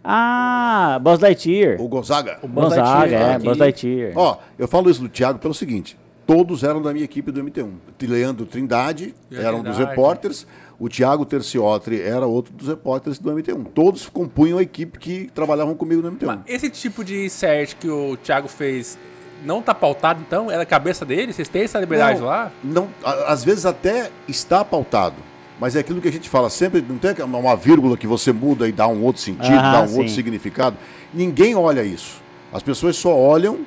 [0.03, 1.79] Ah, Buzz Lightyear.
[1.79, 2.39] O Gonzaga.
[2.41, 3.45] O Buzz Gonzaga, Lightyear é, aqui.
[3.45, 4.11] Buzz Lightyear.
[4.15, 7.69] Ó, eu falo isso do Thiago pelo seguinte: todos eram da minha equipe do MT1.
[8.07, 10.47] Leandro Trindade era um dos repórteres,
[10.79, 13.65] o Thiago Terciotri era outro dos repórteres do MT1.
[13.75, 16.25] Todos compunham a equipe que trabalhavam comigo no MT1.
[16.25, 18.97] Mas esse tipo de insert que o Thiago fez
[19.45, 20.49] não tá pautado, então?
[20.49, 21.31] É da cabeça dele?
[21.31, 22.51] Vocês têm essa liberdade Não, lá?
[22.63, 25.15] Não, a- às vezes até está pautado.
[25.61, 28.33] Mas é aquilo que a gente fala sempre, não tem uma- uma vírgula que você
[28.33, 29.97] muda e dá um outro sentido, Ah, dá um sim.
[29.99, 30.75] outro significado.
[31.13, 32.19] Ninguém olha isso.
[32.51, 33.59] As pessoas só olham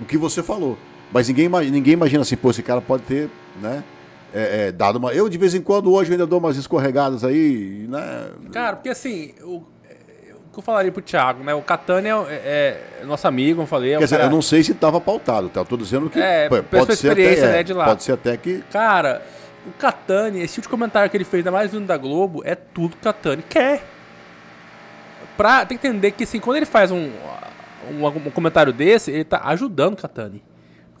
[0.00, 0.78] o que você falou.
[1.12, 3.28] Mas ninguém, ninguém imagina assim, pô, esse cara pode ter,
[3.60, 3.84] né?
[4.36, 5.12] é, é, dado uma.
[5.12, 8.30] Eu, de vez em quando, hoje, eu ainda dou umas escorregadas aí, né?
[8.52, 11.54] Cara, porque assim, o, é, o que eu falaria pro Thiago, né?
[11.54, 13.92] O Catânia é, é nosso amigo, como eu falei.
[13.94, 15.60] é Quer dizer, cara- eu não sei se estava pautado, tá?
[15.60, 17.84] Eu tô dizendo que É, pô, pela sua experiência, né, de lá.
[17.84, 18.64] Pode ser até que.
[18.72, 19.22] Cara,
[19.66, 22.54] o Catani, esse tipo de comentário que ele fez, ainda mais vindo da Globo, é
[22.54, 23.82] tudo que o Catani quer.
[25.36, 27.10] Pra, tem que entender que assim, quando ele faz um,
[27.90, 30.42] um, um comentário desse, ele tá ajudando o Catani.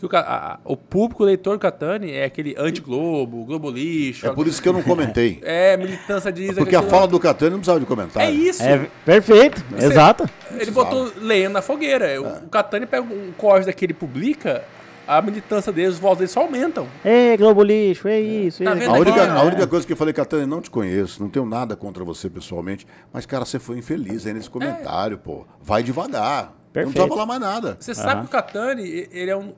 [0.00, 4.26] Porque o, a- o público o leitor do Catani é aquele anti-Globo, Globo lixo.
[4.26, 5.40] É por isso que eu não comentei.
[5.44, 6.56] É, militância disso.
[6.56, 8.28] Porque a fala do Catani não precisava de comentário.
[8.28, 8.62] É isso.
[8.62, 10.28] É, perfeito, Você- exato.
[10.58, 12.20] Ele botou lenha na fogueira.
[12.20, 14.64] O, o Catani pega um corte daquele e publica,
[15.06, 16.86] a militância dele, os votos dele só aumentam.
[17.04, 18.62] Ei, Globo Lixo, é isso.
[18.62, 18.90] É A isso.
[18.90, 19.44] única, a é.
[19.44, 22.86] única coisa que eu falei, Catânia, não te conheço, não tenho nada contra você pessoalmente,
[23.12, 25.46] mas, cara, você foi infeliz aí nesse comentário, pô.
[25.62, 26.44] Vai devagar.
[26.46, 26.92] Não Perfeito.
[26.94, 27.76] precisa falar mais nada.
[27.78, 29.52] Você sabe que o Catani, ele é um.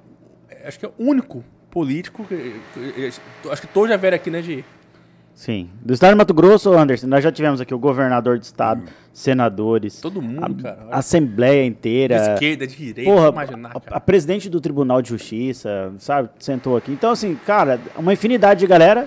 [0.65, 2.25] Acho que é o único político.
[2.25, 2.61] Que,
[3.51, 4.65] acho que todos já vieram aqui, né, Gi?
[5.37, 5.69] Sim.
[5.83, 8.83] Do estado de Mato Grosso, Anderson, nós já tivemos aqui o governador do estado,
[9.13, 10.79] senadores, Todo mundo, cara.
[10.91, 12.33] a Assembleia De inteira.
[12.33, 16.91] esquerda, de direita, Porra, imaginar, a, a presidente do Tribunal de Justiça, sabe, sentou aqui.
[16.91, 19.07] Então, assim, cara, uma infinidade de galera.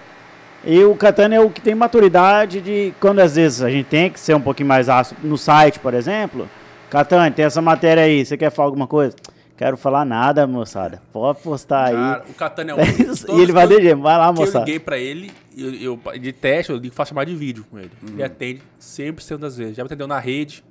[0.63, 4.11] E o Catania é o que tem maturidade de quando às vezes a gente tem
[4.11, 6.47] que ser um pouquinho mais ácido no site, por exemplo.
[6.91, 9.15] Catania, tem essa matéria aí, você quer falar alguma coisa?
[9.57, 11.01] Quero falar nada, moçada.
[11.11, 11.93] Pode postar aí.
[11.93, 12.81] Cara, o Catani é um.
[12.81, 14.59] Isso, e ele vai DG, vai lá, que Eu moçada.
[14.65, 15.31] liguei pra ele,
[15.61, 17.91] eu, eu- de teste, eu ligo, faço chamada de vídeo com ele.
[18.01, 18.13] Uhum.
[18.13, 19.75] Ele atende 100% das vezes.
[19.75, 20.63] Já me atendeu na rede,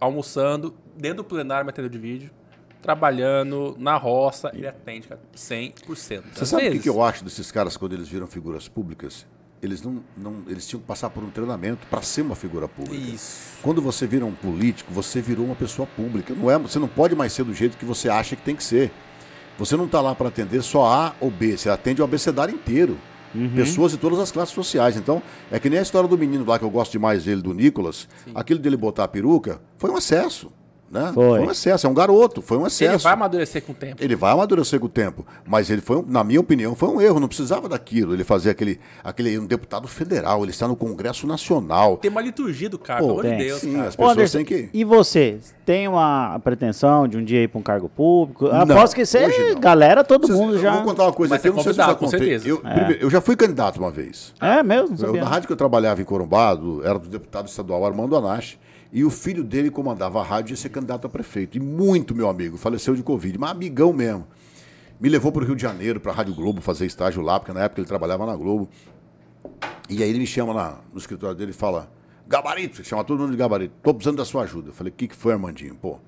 [0.00, 2.30] almoçando, dentro do plenário me atendeu de vídeo,
[2.82, 6.22] trabalhando na roça, ele atende, cara, 100%.
[6.34, 9.26] Você sabe o que, que eu acho desses caras quando eles viram figuras públicas?
[9.62, 12.94] Eles não, não eles tinham que passar por um treinamento para ser uma figura pública.
[13.14, 13.58] Isso.
[13.62, 16.34] Quando você vira um político, você virou uma pessoa pública.
[16.34, 18.62] Não é, você não pode mais ser do jeito que você acha que tem que
[18.62, 18.92] ser.
[19.58, 22.98] Você não está lá para atender só A ou B, você atende o abecedário inteiro.
[23.36, 23.50] Uhum.
[23.54, 24.96] Pessoas de todas as classes sociais.
[24.96, 27.52] Então, é que nem a história do menino lá que eu gosto demais dele, do
[27.52, 28.08] Nicolas.
[28.34, 30.50] Aquilo dele botar a peruca foi um excesso.
[30.88, 31.10] Né?
[31.12, 31.40] Foi.
[31.40, 32.92] um excesso, é um garoto, foi um excesso.
[32.94, 33.96] Ele vai amadurecer com o tempo.
[34.02, 37.18] Ele vai amadurecer com o tempo, mas ele foi, na minha opinião, foi um erro,
[37.18, 38.14] não precisava daquilo.
[38.14, 41.96] Ele fazer aquele, aquele um deputado federal, ele está no Congresso Nacional.
[41.96, 43.44] Tem uma liturgia do cara, Pô, pelo amor de.
[43.44, 43.88] Deus, Sim, cara.
[43.88, 44.68] as Ô, pessoas Anderson, têm que.
[44.72, 45.38] E você?
[45.64, 48.44] Tem uma pretensão de um dia ir para um cargo público?
[48.46, 49.60] Não, Aposto que você, hoje não.
[49.60, 50.72] galera, todo Vocês- mundo eu já.
[50.76, 52.20] Vou contar uma coisa Mas aqui, eu não sei se já com contei.
[52.20, 52.48] certeza.
[52.48, 54.32] Eu, primeiro, eu já fui candidato uma vez.
[54.40, 54.96] É mesmo?
[55.04, 58.56] Eu, na rádio que eu trabalhava em Corumbá, do- era do deputado estadual Armando Anache,
[58.92, 61.56] e o filho dele comandava a rádio e ia ser candidato a prefeito.
[61.56, 64.26] E muito meu amigo, faleceu de Covid, mas amigão mesmo.
[64.98, 67.52] Me levou para o Rio de Janeiro, para a Rádio Globo, fazer estágio lá, porque
[67.52, 68.68] na época ele trabalhava na Globo.
[69.90, 71.90] E aí ele me chama lá no escritório dele e fala:
[72.26, 74.70] Gabarito, chama todo mundo de gabarito, tô precisando da sua ajuda.
[74.70, 75.74] Eu falei: O que, que foi, Armandinho?
[75.74, 76.00] Pô,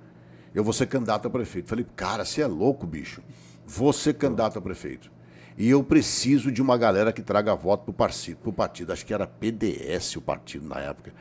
[0.54, 1.66] eu vou ser candidato a prefeito.
[1.66, 3.22] Eu falei: Cara, você é louco, bicho.
[3.66, 5.10] Vou ser candidato a prefeito.
[5.58, 8.92] E eu preciso de uma galera que traga voto pro partido, pro partido.
[8.92, 11.12] Acho que era PDS o partido na época.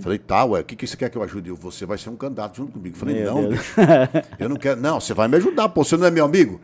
[0.00, 1.48] Falei, tá, ué, o que, que você quer que eu ajude?
[1.48, 2.96] Eu, Você vai ser um candidato junto comigo.
[2.96, 3.76] Falei, Meu não, bicho.
[4.36, 4.80] Eu não quero.
[4.80, 5.84] Não, você vai me ajudar, pô.
[5.84, 6.60] Você não é meu amigo?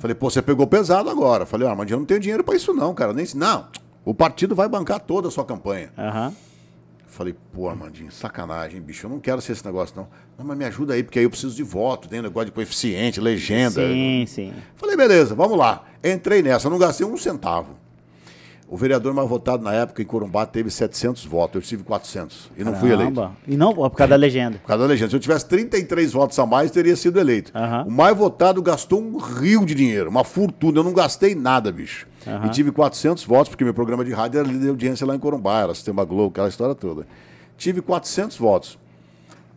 [0.00, 1.44] Falei, pô, você pegou pesado agora.
[1.44, 3.12] Falei, ah, mas eu não tenho dinheiro pra isso, não, cara.
[3.12, 3.68] Nem, não,
[4.02, 5.90] o partido vai bancar toda a sua campanha.
[5.98, 6.32] Aham.
[7.20, 10.08] Falei, pô, Armandinho, sacanagem, bicho, eu não quero ser esse negócio, não.
[10.38, 13.20] Não, mas me ajuda aí, porque aí eu preciso de voto, tem negócio de coeficiente,
[13.20, 13.86] legenda.
[13.86, 14.54] Sim, sim.
[14.74, 15.84] Falei, beleza, vamos lá.
[16.02, 17.76] Entrei nessa, não gastei um centavo.
[18.66, 22.64] O vereador mais votado na época em Corumbá teve 700 votos, eu tive 400 e
[22.64, 23.14] não fui eleito.
[23.14, 23.36] Caramba.
[23.46, 24.56] E não, por causa da legenda.
[24.56, 25.10] Por causa da legenda.
[25.10, 27.52] Se eu tivesse 33 votos a mais, teria sido eleito.
[27.54, 27.84] Aham.
[27.86, 30.78] O mais votado gastou um rio de dinheiro, uma fortuna.
[30.78, 32.08] Eu não gastei nada, bicho.
[32.26, 32.46] Aham.
[32.46, 35.62] E tive 400 votos, porque meu programa de rádio era de audiência lá em Corumbá,
[35.62, 37.06] era Sistema Globo, aquela história toda.
[37.56, 38.78] Tive 400 votos.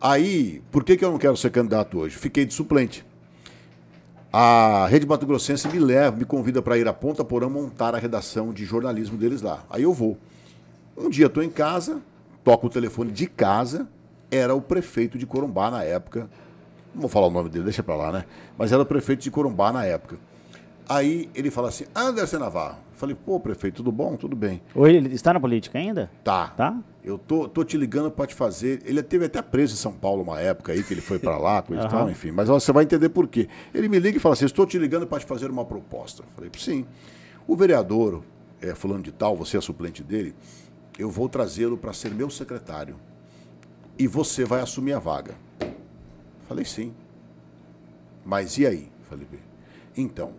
[0.00, 2.16] Aí, por que, que eu não quero ser candidato hoje?
[2.16, 3.04] Fiquei de suplente.
[4.32, 7.98] A Rede Mato Grossense me leva, me convida para ir a Ponta Porã montar a
[7.98, 9.64] redação de jornalismo deles lá.
[9.70, 10.18] Aí eu vou.
[10.96, 12.00] Um dia estou em casa,
[12.42, 13.86] toco o telefone de casa,
[14.30, 16.28] era o prefeito de Corumbá na época.
[16.92, 18.24] Não vou falar o nome dele, deixa para lá, né?
[18.58, 20.16] Mas era o prefeito de Corumbá na época.
[20.88, 22.78] Aí ele fala assim: Anderson Navarro.
[22.92, 24.16] Eu falei, pô, prefeito, tudo bom?
[24.16, 24.62] Tudo bem.
[24.74, 26.10] Hoje ele está na política ainda?
[26.22, 26.48] Tá.
[26.48, 26.78] Tá?
[27.02, 28.80] Eu tô, tô te ligando para te fazer.
[28.84, 31.60] Ele teve até preso em São Paulo uma época aí, que ele foi para lá,
[31.60, 32.30] coisa e tal, enfim.
[32.30, 33.48] Mas ó, você vai entender por quê.
[33.74, 36.22] Ele me liga e fala assim: estou te ligando para te fazer uma proposta.
[36.22, 36.86] Eu falei, sim.
[37.46, 38.22] O vereador,
[38.62, 40.34] é, fulano de tal, você é suplente dele,
[40.98, 42.96] eu vou trazê-lo para ser meu secretário.
[43.98, 45.34] E você vai assumir a vaga.
[46.48, 46.94] Falei, sim.
[48.24, 48.88] Mas e aí?
[49.08, 49.40] Falei, bem.
[49.96, 50.32] Então,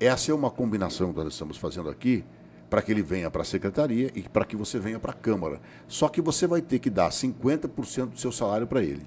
[0.00, 2.24] essa é uma combinação que nós estamos fazendo aqui
[2.68, 5.60] para que ele venha para a secretaria e para que você venha para a Câmara.
[5.86, 9.06] Só que você vai ter que dar 50% do seu salário para ele.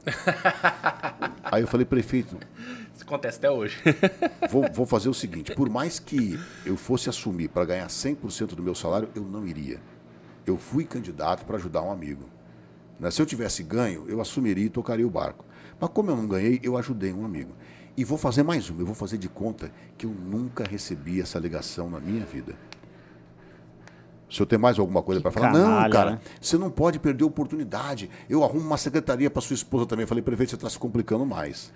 [1.43, 2.37] aí eu falei, prefeito,
[2.95, 3.77] Isso acontece até hoje.
[4.49, 8.63] vou, vou fazer o seguinte: por mais que eu fosse assumir para ganhar 100% do
[8.63, 9.81] meu salário, eu não iria.
[10.45, 12.29] Eu fui candidato para ajudar um amigo.
[12.97, 13.11] Né?
[13.11, 15.45] Se eu tivesse ganho, eu assumiria e tocaria o barco.
[15.79, 17.53] Mas como eu não ganhei, eu ajudei um amigo.
[17.97, 21.39] E vou fazer mais uma: eu vou fazer de conta que eu nunca recebi essa
[21.39, 22.55] ligação na minha vida.
[24.29, 25.53] O senhor tem mais alguma coisa para falar?
[25.53, 26.19] não, canalha, cara, né?
[26.39, 28.09] você não pode perder a oportunidade.
[28.29, 30.03] Eu arrumo uma secretaria para sua esposa também.
[30.03, 31.71] Eu falei, prefeito, você está se complicando mais.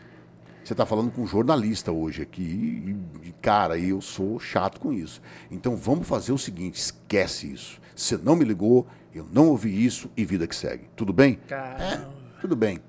[0.64, 4.94] Você está falando com um jornalista hoje aqui, e, cara, e eu sou chato com
[4.94, 5.22] isso.
[5.50, 7.82] Então vamos fazer o seguinte: esquece isso.
[7.96, 8.86] Você não me ligou,
[9.16, 10.84] eu não ouvi isso e vida que segue.
[10.96, 11.40] Tudo bem?
[11.50, 12.02] É,
[12.40, 12.80] tudo bem.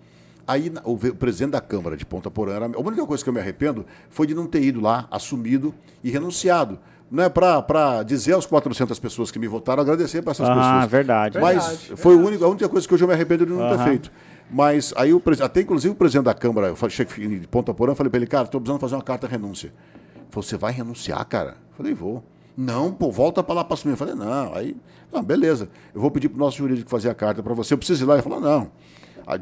[0.47, 3.41] Aí o, presidente da Câmara de Ponta Porã, era- a única coisa que eu me
[3.41, 6.79] arrependo foi de não ter ido lá, assumido e renunciado.
[7.11, 10.91] Não é para dizer aos 400 pessoas que me votaram, agradecer para essas Ah, pessoas.
[10.91, 11.39] verdade.
[11.39, 13.69] Mas Verdade, foi o único, a única coisa que hoje eu me arrependo de não
[13.69, 13.85] ter Aham.
[13.85, 14.11] feito.
[14.51, 17.93] Mas aí o até inclusive o presidente da Câmara, eu falei, chefe de Ponta Porã,
[17.93, 19.69] eu falei para ele, cara, estou precisando fazer uma carta de renúncia.
[20.17, 21.51] Ele falou, você vai renunciar, cara?
[21.71, 22.25] Eu falei, vou.
[22.57, 23.93] Não, pô, volta para lá para assumir.
[23.93, 24.77] Eu falei, não, aí,
[25.13, 25.69] não, beleza.
[25.95, 27.73] Eu vou pedir para o nosso jurídico fazer a carta para você.
[27.75, 28.15] Eu preciso ir lá.
[28.15, 28.71] Ele falou, não.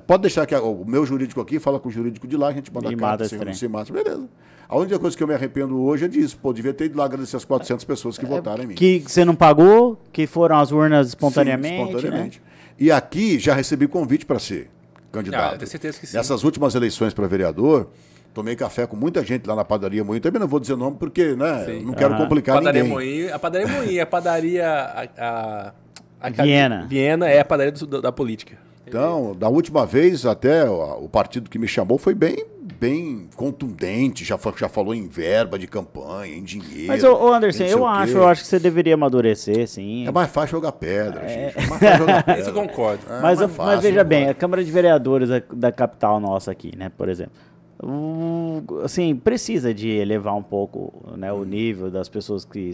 [0.07, 2.73] Pode deixar que o meu jurídico aqui fala com o jurídico de lá, a gente
[2.73, 3.93] manda E a mata carta, renuncia, mata.
[3.93, 4.28] Beleza.
[4.69, 6.39] A única coisa que eu me arrependo hoje é disso.
[6.40, 8.74] Pô, devia ter ido lá agradecer as 400 pessoas que votaram em mim.
[8.74, 11.77] É, Que você não pagou, que foram as urnas espontaneamente.
[11.77, 12.43] Sim, espontaneamente.
[12.78, 14.70] E aqui já recebi convite para ser
[15.11, 15.51] candidato.
[15.51, 16.16] Ah, eu tenho certeza que sim.
[16.16, 17.89] Nessas últimas eleições para vereador,
[18.32, 20.23] tomei café com muita gente lá na padaria Moinho.
[20.23, 21.85] Também não vou dizer nome porque, né, Sim.
[21.85, 22.23] não quero Aham.
[22.23, 22.94] complicar padaria ninguém.
[22.97, 24.66] Moinho, a padaria Moinho, a padaria.
[24.69, 25.73] A, a,
[26.20, 26.86] a- Viena.
[26.89, 28.57] Viena é a padaria do- da, da política.
[28.86, 32.44] Então, da última vez, até o, partido que me chamou foi bem,
[32.78, 36.89] bem contundente, já, já falou em verba de campanha, em dinheiro.
[36.89, 40.07] Mas, ô, Anderson, eu acho, eu acho que você deveria amadurecer, sim.
[40.07, 41.59] É mais fácil jogar pedra, gente.
[41.59, 42.40] É mais fácil jogar pedra.
[42.40, 43.02] Isso eu concordo.
[43.07, 46.51] É mas, mais mas fácil, veja bem, a Câmara de Vereadores da, da capital nossa
[46.51, 47.32] aqui, né, por exemplo,
[48.82, 52.73] assim, precisa de elevar um pouco né, o nível das pessoas que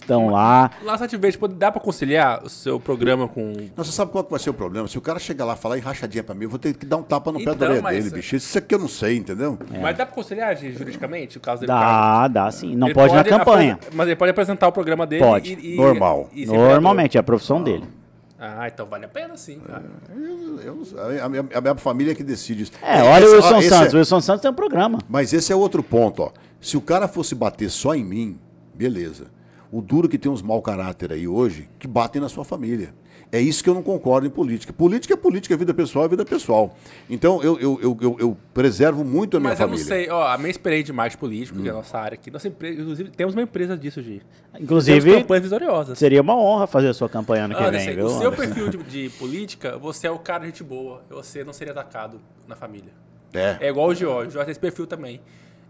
[0.00, 0.70] estão lá.
[0.82, 3.52] Lá Sete pô, dá pra conciliar o seu programa com.
[3.76, 4.86] Não, você sabe qual que vai ser o problema?
[4.88, 6.86] Se o cara chegar lá e falar em rachadinha pra mim, eu vou ter que
[6.86, 8.36] dar um tapa no pé Então, da orelha mas- dele, bicho.
[8.36, 9.58] Isso aqui eu não sei, entendeu?
[9.80, 11.72] Mas dá pra conciliar juridicamente o caso dele?
[11.72, 12.74] Dá, dá sim.
[12.76, 13.78] Não Ele pode, na campanha.
[13.92, 15.54] Mas ele pode apresentar o programa dele Pode.
[15.54, 15.74] e.
[15.74, 16.28] e- Normal.
[16.32, 17.78] e Normalmente, é a profissão dele.
[17.78, 17.96] vereador.
[18.38, 19.84] Ah, então vale a pena sim, cara.
[20.14, 21.20] Eu- eu sei.
[21.20, 22.72] a, minha, a minha família é que decide isso.
[22.82, 23.94] É, olha Esse- o ó, Wilson esse Santos.
[23.94, 24.98] é- O Wilson Santos tem um programa.
[25.08, 26.30] Mas esse é outro ponto, ó.
[26.60, 28.38] Se o cara fosse bater só em mim,
[28.74, 29.28] beleza.
[29.76, 32.94] O duro que tem uns mau caráter aí hoje, que batem na sua família.
[33.30, 34.72] É isso que eu não concordo em política.
[34.72, 36.74] Política é política, vida pessoal é vida pessoal.
[37.10, 39.84] Então eu, eu, eu, eu, eu preservo muito a minha Mas eu não família.
[39.84, 40.02] Hum.
[40.04, 42.48] sei, ó, a minha experiência de marketing político, que é a nossa área aqui, nossa
[42.48, 44.22] empresa, inclusive, temos uma empresa disso, Gi.
[44.50, 45.98] Temos Inclusive, campanhas vitoriosas.
[45.98, 48.06] seria uma honra fazer a sua campanha ano que Anderson, vem, viu?
[48.06, 51.02] o seu perfil de, de política, você é o cara de gente boa.
[51.10, 52.92] Você não seria atacado na família.
[53.34, 53.58] É.
[53.60, 54.28] É igual o Jorge.
[54.28, 55.20] O Jorge tem esse perfil também.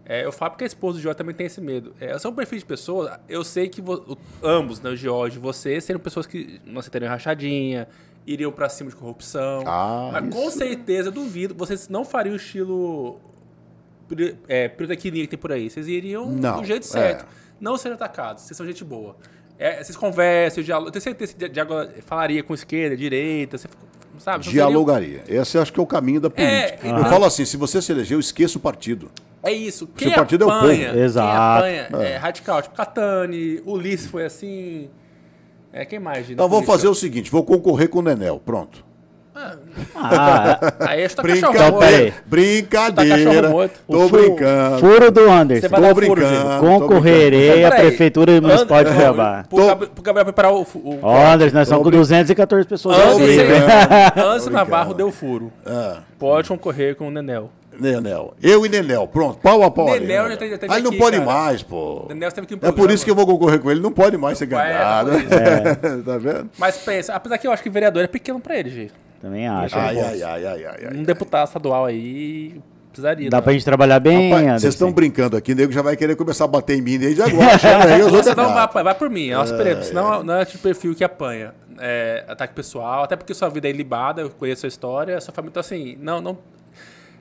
[0.09, 1.93] É, eu falo porque a esposa do Jorge também tem esse medo.
[1.99, 5.39] É, sou um perfil de pessoa, eu sei que vo- ambos, né, o Jorge e
[5.39, 7.89] você, seriam pessoas que não aceitariam rachadinha,
[8.25, 9.63] iriam pra cima de corrupção.
[9.67, 10.57] Ah, Mas com isso.
[10.59, 13.19] certeza, duvido, vocês não fariam o estilo
[14.47, 15.69] é, pirotecnia que tem por aí.
[15.69, 16.87] Vocês iriam Não, do jeito é.
[16.87, 17.25] certo.
[17.59, 18.43] Não serem atacados.
[18.43, 19.15] Vocês são gente boa.
[19.59, 20.87] É, vocês conversam, dialogam.
[20.87, 23.57] Eu tenho certeza que falaria com esquerda, direita.
[23.57, 23.67] Você
[24.19, 24.43] sabe?
[24.45, 25.23] Dialogaria.
[25.27, 26.87] Esse eu acho que é o caminho da política.
[26.87, 29.11] É, eu falo assim, se você se elegeu, esqueça o partido.
[29.43, 29.87] É isso.
[29.87, 30.93] Quem Seu partido é o apanha, povo.
[30.97, 31.57] Quem Exato.
[31.59, 32.17] apanha é.
[32.17, 32.61] radical.
[32.61, 34.89] Tipo, Catani, Ulisses foi assim.
[35.71, 36.29] É, quem mais?
[36.29, 36.71] Então vou política?
[36.77, 38.85] fazer o seguinte, vou concorrer com o Nenel, pronto.
[39.95, 40.59] Ah,
[40.89, 42.05] Aí está Então, cachorro peraí.
[42.05, 42.23] morto.
[42.25, 43.49] Brincadeira.
[43.49, 43.79] morto.
[43.87, 44.79] Tô brincando.
[44.79, 45.69] Furo do Anderson.
[45.69, 46.59] Tô brincando.
[46.59, 49.45] Concorrerei à Prefeitura Municipal de Cuiabá.
[49.47, 50.61] Pro, Gab- pro Gabriel preparar o.
[50.73, 52.97] o Anderson, nós estamos com 214 pessoas?
[52.97, 55.51] Antes Tô Navarro deu furo.
[55.63, 57.51] Ah, Pode concorrer com o Nenel.
[57.79, 58.33] Nenel.
[58.41, 59.39] Eu e Nenel, pronto.
[59.39, 59.89] Pau a pau.
[59.91, 60.29] ali, Nenel né?
[60.31, 61.25] já tem Ah, ele não aqui, pode cara.
[61.31, 62.05] mais, pô.
[62.09, 63.79] Nenel teve no É por isso que eu vou concorrer com ele.
[63.79, 65.11] Não pode mais ser É, ganhado.
[65.11, 66.03] por isso.
[66.05, 66.49] tá vendo?
[66.57, 68.93] Mas pensa, apesar que eu acho que vereador é pequeno pra ele, gente.
[69.21, 69.75] Também acho.
[69.77, 70.93] Ai, ai, ai, ai, ai, ai.
[70.97, 73.29] Um deputado estadual aí precisaria.
[73.29, 73.41] Dá né?
[73.43, 74.59] pra gente trabalhar bem, Rapaz, Anderson?
[74.61, 77.45] vocês estão brincando aqui, nego já vai querer começar a bater em mim desde agora,
[77.93, 78.35] aí os Você outros.
[78.35, 79.83] não vai, vai por mim, é nosso período.
[79.83, 81.53] Senão não é tipo perfil que apanha.
[81.79, 85.51] É, ataque pessoal, até porque sua vida é ilibada, eu conheço a história, sua família,
[85.51, 86.37] então assim, não, não.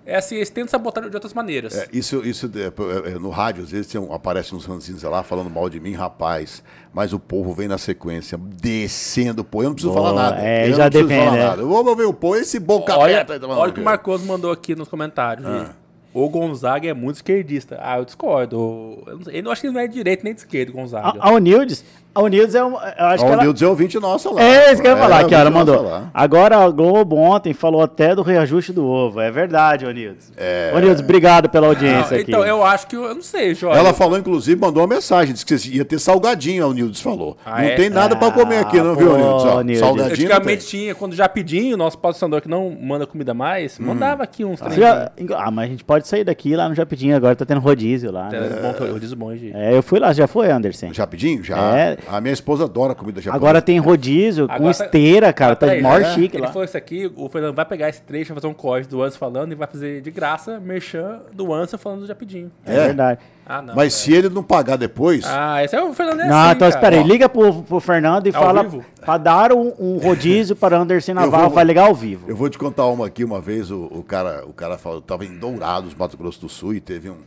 [0.06, 1.76] É assim, eles tentam sabotar de outras maneiras.
[1.76, 5.50] É, isso, isso é, é, no rádio, às vezes um, aparecem uns ranzinhos lá falando
[5.50, 6.62] mal de mim, rapaz.
[6.94, 9.64] Mas o povo vem na sequência, descendo o povo.
[9.64, 10.42] Eu não preciso Boa, falar nada.
[10.46, 11.44] é, eu já não preciso defende, falar né?
[11.48, 11.62] nada.
[11.62, 13.40] Eu vou ver o povo, esse boca olha aberta.
[13.40, 13.84] tá olha o que o?
[13.84, 15.44] Marcos mandou aqui nos comentários.
[15.46, 15.70] gente.
[16.14, 17.76] O Gonzaga é muito esquerdista.
[17.78, 19.02] Ah, eu discordo.
[19.06, 21.18] Eu não, sei- eu acho que ele não é de direita nem de esquerda, Gonzaga.
[21.20, 21.84] A, a Unildes,
[22.18, 22.76] a Unildes é um, eu
[23.06, 23.44] acho que Ó, o ela...
[23.44, 24.42] É ouvinte nossa lá.
[24.42, 25.82] É isso que eu ia falar, que ela mandou.
[25.82, 26.10] lá.
[26.14, 29.20] Agora a Globo ontem falou até do reajuste do ovo.
[29.20, 30.32] É verdade, Onildes.
[30.36, 30.72] É...
[30.74, 32.30] Onildes, obrigado pela Não, audiência aqui.
[32.30, 32.96] então, eu acho que.
[32.96, 33.78] Eu, não sei, Jorge.
[33.78, 37.36] Ela falou, inclusive, mandou uma mensagem, disse que ia ter salgadinho, o Nildes falou.
[37.44, 37.74] Ah, não é?
[37.74, 39.44] tem nada pra comer aqui, não, Ah, viu, pô, Nildes?
[39.44, 39.78] Ó, Nildes.
[39.80, 40.36] Salgadinho não.
[40.36, 43.84] Antigamente tinha, quando já pedinho, o nosso patrocinador que não manda comida mais, Hum.
[43.86, 47.34] mandava aqui uns já- Ah, mas a gente pode sair daqui lá no Japidinho, agora
[47.36, 48.28] tá tendo rodízio lá.
[48.28, 48.38] né?
[48.38, 48.86] É.
[48.92, 49.54] Bom, disse bom, gente.
[49.56, 50.90] É, eu fui lá, já foi, Anderson?
[50.96, 51.42] Rapidinho?
[51.44, 51.56] Já.
[51.76, 51.96] É.
[52.08, 53.36] A minha esposa adora comida japonesa.
[53.44, 55.52] Agora tem rodízio com Agora tá- esteira, cara.
[55.52, 56.14] Ah, Tá peraí, maior né?
[56.14, 56.48] chique Ele lá.
[56.52, 59.18] falou isso aqui, o Fernando vai pegar esse trecho, vai fazer um código do Anson
[59.18, 62.50] falando e vai fazer de graça merchan do Anson falando do Japidinho.
[62.64, 62.84] É, É.
[62.86, 63.20] verdade.
[63.48, 63.74] Ah, não.
[63.76, 66.68] Mas se ele não pagar depois, Ah, esse é o Fernando é Não, assim, então
[66.70, 66.74] cara.
[66.90, 67.02] espera aí.
[67.04, 68.84] Liga pro, pro Fernando e Ao fala vivo?
[69.00, 72.28] pra dar um, um rodízio para Anderson vou- Vai ligar ao vivo.
[72.28, 73.22] eu vou te contar uma aqui.
[73.24, 76.74] Uma vez o, o cara, o cara falou, tava em Dourados, Mato Grosso do Sul,
[76.74, 77.18] e teve um,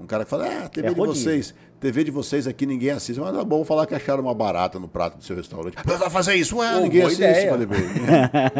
[0.00, 1.22] um cara que falou: É, a TV É de rodízio.
[1.24, 3.20] vocês, TV de vocês aqui ninguém assiste.
[3.20, 5.76] Mas tá bom falar que acharam uma barata no prato do seu restaurante.
[5.84, 6.56] Mas vai fazer isso?
[6.58, 7.20] Ué, Pô, ninguém assiste.
[7.20, 7.50] ideia.
[7.50, 7.80] Falei, "Bem,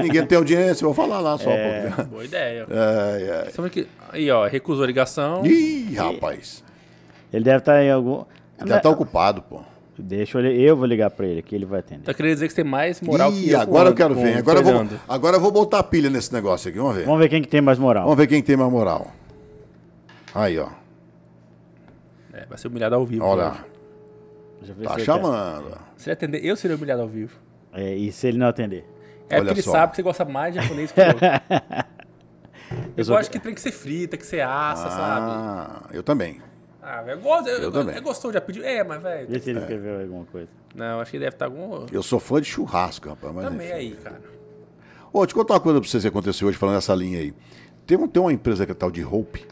[0.04, 1.50] ninguém tem audiência, vou falar lá só.
[1.50, 1.90] É.
[2.10, 2.66] Boa ideia.
[2.70, 3.50] Ai, ai.
[3.52, 3.86] Sabe que...
[4.12, 5.44] Aí, ó, recusou a ligação.
[5.44, 6.62] Ih, rapaz.
[7.32, 8.24] Ele deve estar em algum.
[8.60, 9.60] Ele já tá ocupado, pô.
[10.00, 12.04] Deixa eu, eu vou ligar pra ele, que ele vai atender.
[12.04, 13.60] Tá querendo dizer que você tem mais moral que Ih, eu.
[13.60, 14.36] agora eu quero ver.
[14.38, 16.78] Agora eu, vou, agora eu vou botar pilha nesse negócio aqui.
[16.78, 17.04] Vamos ver.
[17.04, 18.04] Vamos ver quem que tem mais moral.
[18.04, 19.08] Vamos ver quem tem mais moral.
[20.32, 20.68] Aí, ó.
[22.42, 23.24] É, vai ser humilhado ao vivo.
[23.24, 23.64] Olha.
[24.66, 25.78] eu ver Tá se chamando.
[25.96, 27.36] Se ele atender, eu seria humilhado ao vivo.
[27.72, 28.84] É, e se ele não atender?
[29.28, 29.72] É Olha porque ele só.
[29.72, 31.06] sabe que você gosta mais de japonês que eu.
[32.96, 35.26] Eu sou- gosto que tem que ser frita, que ser assa, sabe?
[35.30, 36.40] Ah, eu também.
[36.82, 37.48] Ah, velho, eu gosto.
[37.48, 37.96] Eu, Eu também.
[37.96, 38.64] É gostoso já pedir.
[38.64, 39.28] É, mas, velho.
[39.28, 40.48] Vê se ele escreveu alguma coisa.
[40.74, 41.86] Não, acho que deve estar algum.
[41.92, 43.34] Eu sou fã de churrasco, rapaz.
[43.34, 43.76] Mas Também enfim.
[43.76, 44.20] aí, cara.
[45.12, 47.34] Ô, deixa eu contar uma coisa pra vocês que aconteceu hoje, falando nessa linha aí.
[47.86, 49.46] Tem, um- tem uma empresa que é tal de Hope,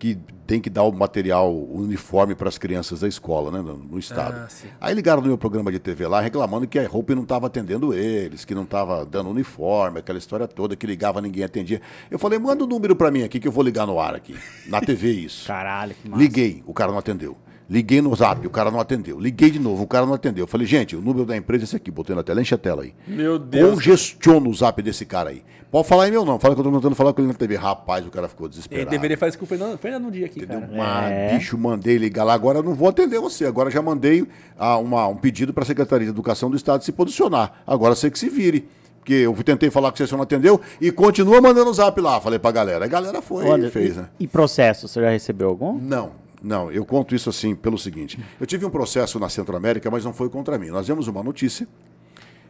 [0.00, 3.76] que tem que dar o material, o uniforme para as crianças da escola, né, no,
[3.76, 4.34] no estado.
[4.34, 4.48] Ah,
[4.80, 7.92] aí ligaram no meu programa de TV lá, reclamando que a Hope não estava atendendo
[7.92, 11.82] eles, que não estava dando uniforme, aquela história toda, que ligava, ninguém atendia.
[12.10, 14.34] Eu falei, manda o número para mim aqui que eu vou ligar no ar aqui.
[14.66, 15.46] Na TV isso.
[15.46, 16.22] Caralho, que massa.
[16.22, 17.36] Liguei, o cara não atendeu.
[17.68, 19.20] Liguei no zap, o cara não atendeu.
[19.20, 20.42] Liguei de novo, o cara não atendeu.
[20.42, 22.58] Eu falei, gente, o número da empresa é esse aqui, botei na tela, enche a
[22.58, 22.92] tela aí.
[23.06, 23.74] Meu Deus.
[23.74, 25.44] Congestiona o zap desse cara aí.
[25.70, 27.54] Pode falar em meu nome, fala que eu tô tentando falar com ele na TV.
[27.54, 28.90] Rapaz, o cara ficou Ele desesperado.
[28.90, 30.62] deveria fazer isso com o Fernando, Fernando um dia aqui, Entendeu?
[30.62, 30.72] cara.
[30.76, 31.34] Mas, É.
[31.38, 32.34] bicho, mandei ligar lá.
[32.34, 33.44] Agora eu não vou atender você.
[33.46, 34.26] Agora já mandei
[34.58, 37.62] ah, uma- um pedido para a Secretaria de Educação do Estado se posicionar.
[37.64, 38.68] Agora você que se vire.
[38.98, 40.60] Porque eu tentei falar com você, você não atendeu.
[40.80, 42.20] E continua mandando o zap lá.
[42.20, 42.84] Falei pra galera.
[42.84, 44.08] A galera foi Olha, e fez, e, né?
[44.18, 45.78] e processo, você já recebeu algum?
[45.78, 46.10] Não,
[46.42, 46.70] não.
[46.72, 48.18] Eu conto isso assim pelo seguinte.
[48.40, 50.66] Eu tive um processo na Centro América, mas não foi contra mim.
[50.68, 51.66] Nós vimos uma notícia.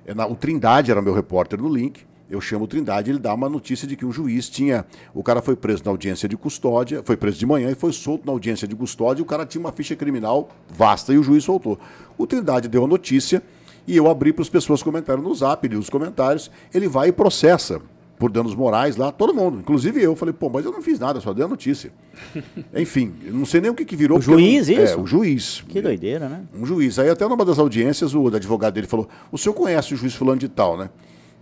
[0.06, 2.08] É o Trindade era meu repórter no link.
[2.30, 4.86] Eu chamo o Trindade, ele dá uma notícia de que um juiz tinha.
[5.12, 8.24] O cara foi preso na audiência de custódia, foi preso de manhã e foi solto
[8.24, 9.20] na audiência de custódia.
[9.20, 11.78] E o cara tinha uma ficha criminal vasta e o juiz soltou.
[12.16, 13.42] O Trindade deu a notícia
[13.86, 16.50] e eu abri para as pessoas comentarem no zap, li os comentários.
[16.72, 17.80] Ele vai e processa
[18.16, 20.14] por danos morais lá, todo mundo, inclusive eu.
[20.14, 21.90] Falei, pô, mas eu não fiz nada, só dei a notícia.
[22.76, 24.18] Enfim, não sei nem o que, que virou.
[24.18, 25.00] O eu não- juiz, É, isso?
[25.00, 25.64] o juiz.
[25.66, 26.42] Que doideira, né?
[26.54, 26.98] Um juiz.
[26.98, 30.38] Aí até numa das audiências, o advogado dele falou: O senhor conhece o juiz fulano
[30.38, 30.90] de tal, né?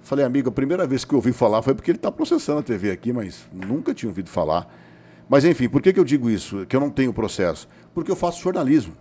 [0.03, 2.63] Falei, amigo, a primeira vez que eu ouvi falar foi porque ele está processando a
[2.63, 4.67] TV aqui, mas nunca tinha ouvido falar.
[5.29, 6.65] Mas enfim, por que, que eu digo isso?
[6.67, 7.69] Que eu não tenho processo?
[7.95, 8.95] Porque eu faço jornalismo.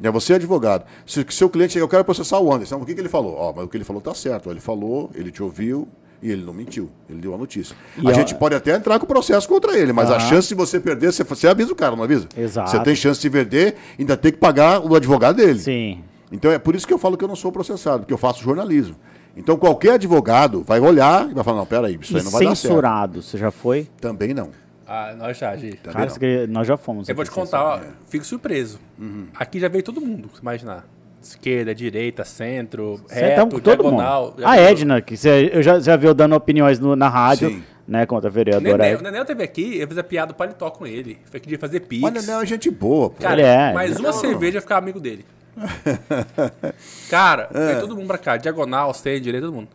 [0.00, 0.84] É, você é advogado.
[1.04, 2.76] Se seu cliente chega, eu quero processar o Anderson.
[2.76, 3.34] O que, que ele falou?
[3.36, 4.48] Ó, mas o que ele falou tá certo.
[4.48, 5.88] Ele falou, ele te ouviu,
[6.22, 7.74] E ele não mentiu, ele deu a notícia.
[8.00, 10.54] E a ó- gente pode até entrar com processo contra ele, mas a chance de
[10.54, 12.28] você perder, você, você avisa o cara, não avisa?
[12.36, 12.70] Exato.
[12.70, 15.58] Você tem chance de perder, ainda tem que pagar o advogado dele.
[15.58, 16.04] Sim.
[16.30, 18.42] Então é por isso que eu falo que eu não sou processado, porque eu faço
[18.42, 18.94] jornalismo.
[19.36, 22.44] Então qualquer advogado vai olhar e vai falar, não, peraí, isso E aí não vai
[22.44, 22.60] dar certo.
[22.68, 23.88] censurado, você já foi?
[24.00, 24.50] Também não.
[24.86, 25.72] Ah, nós já, Gi.
[25.74, 26.14] Também Cara, não.
[26.14, 27.08] você- nós já fomos.
[27.08, 27.82] Eu vou te aqui contar, ó, é.
[28.08, 28.78] fico surpreso.
[28.98, 29.26] Uhum.
[29.34, 30.86] Aqui já veio todo mundo, se imaginar.
[31.20, 34.26] Esquerda, direita, centro, Você tá reto, com todo diagonal.
[34.26, 34.34] mundo.
[34.42, 37.48] já A veio- Edna, que você eu já, já viu dando opiniões no- na rádio,
[37.50, 37.64] Sim.
[37.88, 39.10] né, contra a vereadora Nenel, Edna.
[39.10, 41.18] Nenel teve aqui, eu fiz a piada do paletó com ele.
[41.28, 42.04] Foi que dia fazer pix.
[42.04, 43.16] Olha, não, é gente boa, pô.
[43.20, 44.18] Cara, Ele é, mais ele uma Não.
[44.20, 45.24] cerveja eu ficar amigo dele.
[47.10, 47.66] Cara, É.
[47.68, 48.36] veio todo mundo pra cá.
[48.36, 49.68] Diagonal, centro, direita, todo mundo.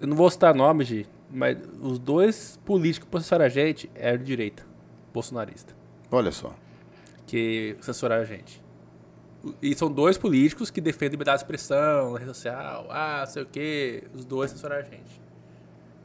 [0.00, 4.18] Eu não vou citar nomes, Gi, mas os dois políticos que processaram a gente eram
[4.18, 4.62] de direita.
[5.12, 5.74] Bolsonarista.
[6.10, 6.54] Olha só.
[7.26, 8.62] que censuraram a gente.
[9.62, 12.86] E são dois políticos que defendem liberdade de expressão na rede social.
[12.90, 14.04] Ah, sei o quê.
[14.14, 15.20] Os dois censuraram a gente.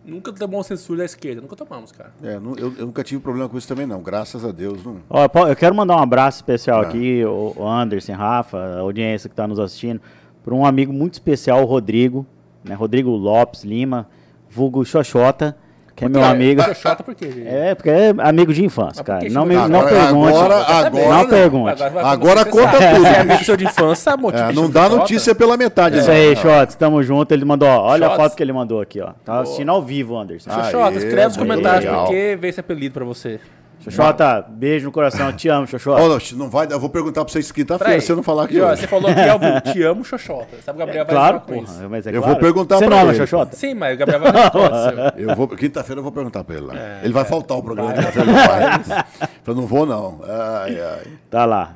[0.05, 1.41] Nunca tomamos censura da esquerda.
[1.41, 2.11] Nunca tomamos, cara.
[2.23, 4.01] É, eu, eu nunca tive problema com isso também, não.
[4.01, 4.83] Graças a Deus.
[4.83, 4.97] Não...
[5.09, 6.83] Ó, eu quero mandar um abraço especial Ah.
[6.83, 10.01] aqui, o o Anderson, Rafa, a audiência que está nos assistindo,
[10.43, 12.25] para um amigo muito especial, o Rodrigo,
[12.63, 14.07] né, Rodrigo Lopes Lima,
[14.49, 15.55] vulgo Xoxota,
[15.99, 16.61] que é meu amigo.
[16.63, 17.47] Xoxota por quê, gente?
[17.47, 19.27] É, porque é amigo de infância, cara.
[19.29, 20.29] Não, me, não Agora- pergunte.
[20.37, 21.27] agora- não agora não.
[21.29, 21.83] pergunte.
[21.83, 23.05] Agora conta tudo.
[23.09, 25.97] É amigo seu de infância, motivo É, não dá notícia pela metade.
[25.99, 26.15] Isso não.
[26.15, 27.33] aí, Shots, tamo junto.
[27.33, 28.23] Ele mandou, ó, olha a Shots.
[28.23, 29.11] foto que ele mandou aqui, ó.
[29.25, 30.49] Tá assistindo ao vivo, Anderson.
[30.49, 32.05] Xoxota, Aê, escreve nos comentários legal.
[32.05, 33.39] por que veio esse apelido pra você.
[33.79, 36.01] Xoxota, beijo no coração, te amo, Xoxota.
[36.01, 38.59] Olha, não vai, eu vou perguntar pra vocês quinta-feira, se eu não falar hoje.
[38.59, 40.61] Você falou que é o te amo, Xoxota.
[40.63, 41.73] Sabe o Gabriel vai Claro, com isso.
[41.73, 41.89] porra.
[41.89, 42.27] Mas é Eu claro.
[42.33, 43.17] vou perguntar Você pra não ama ele.
[43.19, 43.55] Xoxota?
[43.55, 45.13] Sim, mas o Gabriel vai responder.
[45.29, 46.73] Eu vou, quinta-feira eu vou perguntar pra ele lá.
[47.03, 49.05] ele vai faltar o programa quinta-feira, ele vai.
[49.47, 50.19] Eu não vou, não.
[50.27, 51.07] Ai, ai.
[51.29, 51.75] Tá lá.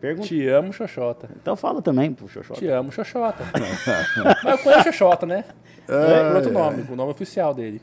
[0.00, 0.26] Pergunta.
[0.28, 1.28] Te amo, Xoxota.
[1.40, 2.58] Então fala também pro Xoxota.
[2.60, 3.42] Te amo, Xoxota.
[4.42, 5.44] Mas eu conheço Xoxota, né?
[5.88, 7.80] É, por outro nome, o nome oficial dele.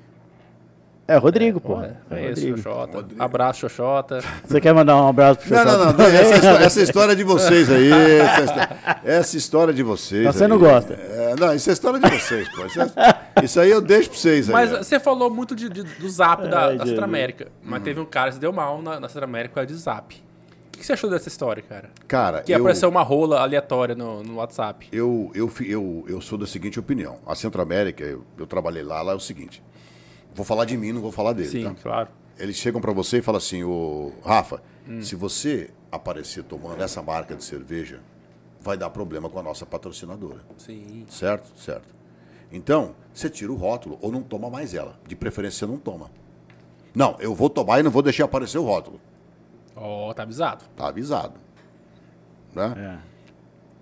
[1.13, 1.81] É, Rodrigo, pô.
[1.81, 2.57] É, É, conheço Rodrigo.
[2.57, 3.05] Xoxota.
[3.19, 4.19] Abraço, Xoxota.
[4.45, 5.77] Você quer mandar um abraço pro Não, Xoxota?
[5.85, 5.97] não, não.
[5.97, 7.91] não, Essa, história, essa história é de vocês aí.
[7.91, 10.25] Essa, histó- essa história é de vocês.
[10.25, 10.49] Você aí.
[10.49, 10.93] não gosta.
[10.93, 12.65] É, não, isso é história de vocês, pô.
[12.65, 14.53] Isso, é- isso aí eu deixo pra vocês aí.
[14.53, 16.89] Mas você falou muito de- de- do zap da, Ai, da Jesus.
[16.89, 17.47] Centro América.
[17.63, 19.75] Mas teve um cara que se deu mal na, na Centro América por causa de
[19.79, 20.23] zap.
[20.73, 21.89] O que você achou dessa história, cara?
[22.07, 24.87] Cara, Que eu, apareceu uma rola aleatória no, no WhatsApp.
[24.91, 27.17] eu, eu, eu, eu sou da seguinte opinião.
[27.27, 29.61] A Centro América, eu, eu trabalhei lá, lá é o seguinte.
[30.33, 31.75] Vou falar de mim, não vou falar dele, Sim, tá?
[31.81, 32.09] claro.
[32.37, 35.01] Eles chegam pra você e falam assim, ô Rafa, Hum.
[35.01, 37.99] se você aparecer tomando essa marca de cerveja,
[38.59, 40.39] vai dar problema com a nossa patrocinadora.
[40.57, 41.05] Sim.
[41.09, 41.51] Certo?
[41.59, 41.87] Certo.
[42.51, 44.99] Então, você tira o rótulo ou não toma mais ela.
[45.07, 46.09] De preferência, você não toma.
[46.95, 48.99] Não, eu vou tomar e não vou deixar aparecer o rótulo.
[49.75, 50.65] Ó, tá avisado.
[50.75, 51.39] Tá avisado.
[52.53, 52.99] Né?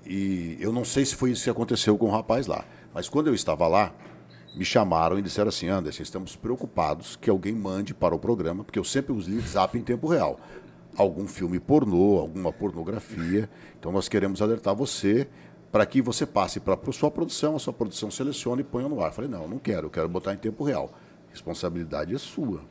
[0.06, 0.10] É.
[0.10, 2.64] E eu não sei se foi isso que aconteceu com o rapaz lá.
[2.94, 3.92] Mas quando eu estava lá,
[4.56, 8.80] me chamaram e disseram assim, Anderson, estamos preocupados que alguém mande para o programa, porque
[8.80, 10.40] eu sempre li zap em tempo real.
[10.96, 13.50] Algum filme pornô, alguma pornografia.
[13.80, 15.28] Então nós queremos alertar você
[15.72, 19.02] para que você passe para a sua produção, a sua produção selecione e ponha no
[19.02, 19.08] ar.
[19.08, 20.92] Eu falei, não, não quero, eu quero botar em tempo real.
[21.30, 22.62] Responsabilidade é sua.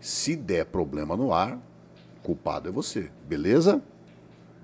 [0.00, 1.58] Se der problema no ar,
[2.22, 3.10] culpado é você.
[3.26, 3.82] Beleza?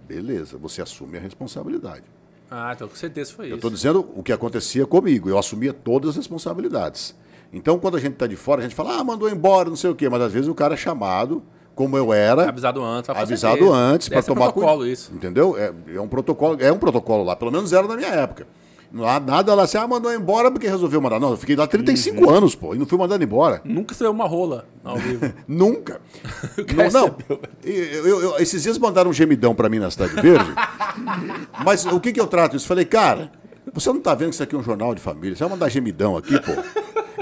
[0.06, 2.13] Beleza, você assume a responsabilidade.
[2.50, 3.54] Ah, então com certeza foi Eu isso.
[3.56, 5.28] estou dizendo o que acontecia comigo.
[5.28, 7.14] Eu assumia todas as responsabilidades.
[7.52, 9.90] Então, quando a gente está de fora, a gente fala, ah, mandou embora, não sei
[9.90, 10.08] o quê.
[10.08, 11.42] Mas às vezes o cara é chamado,
[11.74, 13.10] como eu era, Avisado antes.
[13.10, 13.76] avisado certeza.
[13.76, 14.86] antes para tomar protocolo cuidado.
[14.90, 15.12] isso.
[15.14, 15.56] Entendeu?
[15.56, 17.36] É, é um protocolo, é um protocolo lá.
[17.36, 18.46] Pelo menos era na minha época.
[18.94, 21.18] Não há nada lá assim, ah, mandou embora porque resolveu mandar.
[21.18, 22.30] Não, eu fiquei lá 35 Uhum.
[22.30, 23.60] anos, pô, e não fui mandado embora.
[23.64, 25.32] Nunca saiu uma rola ao vivo.
[25.48, 26.00] Nunca.
[26.76, 27.16] não, não.
[27.64, 27.74] Eu-
[28.06, 30.48] eu- eu- esses dias mandaram um gemidão pra mim na Cidade Verde.
[31.64, 32.68] mas o que, que eu trato isso?
[32.68, 33.32] Falei, cara,
[33.72, 35.34] você não tá vendo que isso aqui é um jornal de família?
[35.36, 36.52] Você vai mandar gemidão aqui, pô?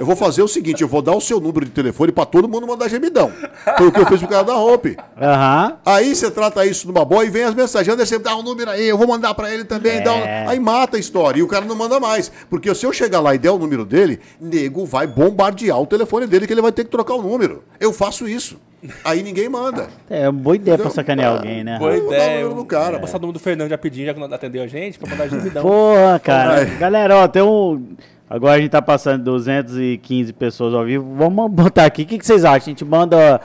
[0.03, 2.49] Eu vou fazer o seguinte, eu vou dar o seu número de telefone pra todo
[2.49, 3.31] mundo mandar gemidão.
[3.79, 4.97] Foi o que eu fiz pro cara da Hope.
[5.17, 5.77] Aham.
[5.87, 7.95] Aí você trata isso numa boa e vem as mensagens.
[7.95, 10.03] Anderson, dá um número aí, eu vou mandar pra ele também.
[10.03, 10.45] dá um- É.
[10.49, 12.33] Aí mata a história e o cara não manda mais.
[12.51, 16.27] Porque se eu chegar lá e der o número dele, nego vai bombardear o telefone
[16.27, 17.63] dele que ele vai ter que trocar o número.
[17.79, 18.59] Eu faço isso.
[19.05, 19.87] Aí ninguém manda.
[20.11, 20.97] É uma boa ideia pra Entendeu?
[20.97, 21.79] sacanear Ah, alguém, né?
[21.79, 22.41] Boa Vou dar o ideia.
[22.43, 22.91] número do cara.
[22.95, 25.09] Vou passar o número do Fernando já pedindo, já que não atendeu a gente, pra
[25.09, 25.63] mandar gemidão.
[25.63, 26.65] Porra, cara.
[26.65, 26.77] Vai.
[26.79, 27.87] Galera, ó, tem um.
[28.35, 31.07] Agora a gente tá passando 215 pessoas ao vivo.
[31.17, 32.03] Vamos botar aqui.
[32.03, 32.57] O que, que vocês acham?
[32.57, 33.43] A gente manda.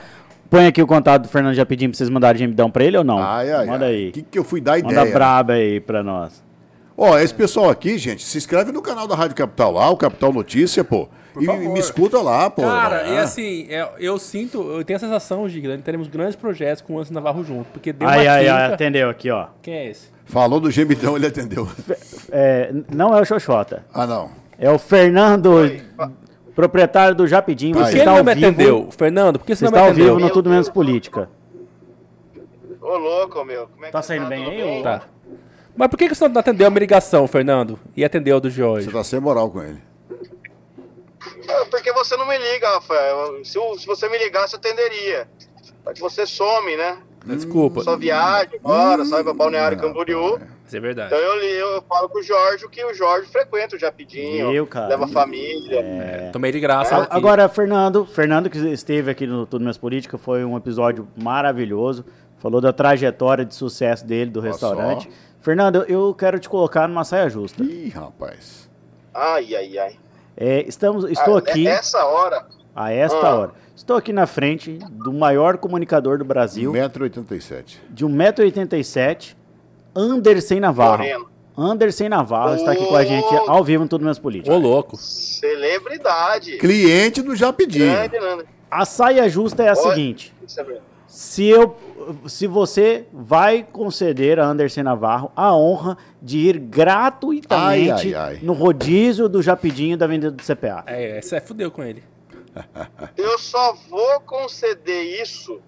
[0.48, 3.04] Põe aqui o contato do Fernando já pedindo pra vocês mandarem gemidão pra ele ou
[3.04, 3.18] não?
[3.22, 3.92] Ai, ai, Manda ai.
[3.92, 4.08] aí.
[4.08, 5.12] O que, que eu fui dar Manda ideia?
[5.12, 6.42] braba aí pra nós.
[6.96, 10.32] Ó, esse pessoal aqui, gente, se inscreve no canal da Rádio Capital lá, o Capital
[10.32, 11.06] Notícia, pô.
[11.38, 11.70] E favor.
[11.72, 12.62] me escuta lá, pô.
[12.62, 13.08] Cara, Ah.
[13.10, 16.94] e assim, é, eu sinto, eu tenho a sensação, Giga, que teremos grandes projetos com
[16.94, 17.66] o Anderson Navarro junto.
[17.72, 19.48] Porque deu Ai, uma ai, ai, atendeu aqui, ó.
[19.60, 20.08] Quem é esse?
[20.24, 21.68] Falou do gemidão, ele atendeu.
[22.32, 23.84] É, não é o Xoxota.
[23.92, 24.30] Ah, não.
[24.58, 25.54] É o Fernando
[26.54, 27.74] proprietário do Japidinho.
[27.74, 28.46] Por Você que está ele ao não me vivo.
[28.48, 28.88] atendeu?
[28.90, 31.30] Fernando, por que você Você não está ao vivo no Tudo Menos Política.
[32.80, 33.68] Ô, louco, meu.
[33.68, 35.02] Como é que Tá saindo bem Tudo aí, ou- Tá.
[35.76, 37.78] Mas por que você não atendeu a minha ligação, Fernando?
[37.96, 38.86] E atendeu a do Jorge?
[38.86, 39.78] Você tá sem moral com ele.
[41.48, 43.44] Ah, Porque você não me liga, Rafael.
[43.44, 45.28] Se, se você me ligasse, eu atenderia.
[45.84, 46.98] Só que você some, né?
[47.24, 47.82] Desculpa.
[47.82, 50.38] Só viaja, embora, sai pra Balneário Não, Camboriú.
[50.68, 51.12] Isso é verdade.
[51.12, 54.52] Então eu, li- eu falo pro Jorge que o Jorge frequenta o Japidinho.
[54.52, 54.88] Eu, cara.
[54.88, 55.80] Leva a família.
[55.80, 57.16] É, tomei de graça A- aqui.
[57.16, 62.04] Agora, Fernando, Fernando que esteve aqui no Tudo Menos Política, foi um episódio maravilhoso.
[62.38, 65.10] Falou da trajetória de sucesso dele, do Olha restaurante.
[65.40, 67.64] Fernando, eu quero te colocar numa saia justa.
[67.64, 68.68] Ih, rapaz.
[69.14, 69.96] Ai, ai, ai.
[70.36, 72.46] É, estamos, estou Ah, aqui Essa hora.
[72.76, 73.34] a esta Ah.
[73.38, 73.52] hora.
[73.74, 77.78] Estou aqui na frente do maior comunicador do Brasil, 1,87m.
[77.90, 79.34] de 1,87m,
[79.94, 80.98] Anderson Navarro.
[80.98, 81.28] Moreno.
[81.56, 84.54] Anderson Navarro está aqui com a gente ao vivo no Tudo Menos Política.
[84.54, 84.96] Ô, louco.
[84.96, 86.56] Celebridade.
[86.58, 88.46] Cliente do Nando.
[88.70, 89.76] A saia justa é a Oi.
[89.76, 90.32] seguinte.
[90.56, 90.80] É.
[91.08, 91.76] Se, eu,
[92.26, 98.38] se você vai conceder a Anderson Navarro a honra de ir gratuitamente Ai, ai, ai.
[98.42, 100.84] no rodízio do Japidinho da Avenida do CPA.
[100.86, 102.04] É, você fudeu com ele.
[103.16, 105.60] Eu só vou conceder isso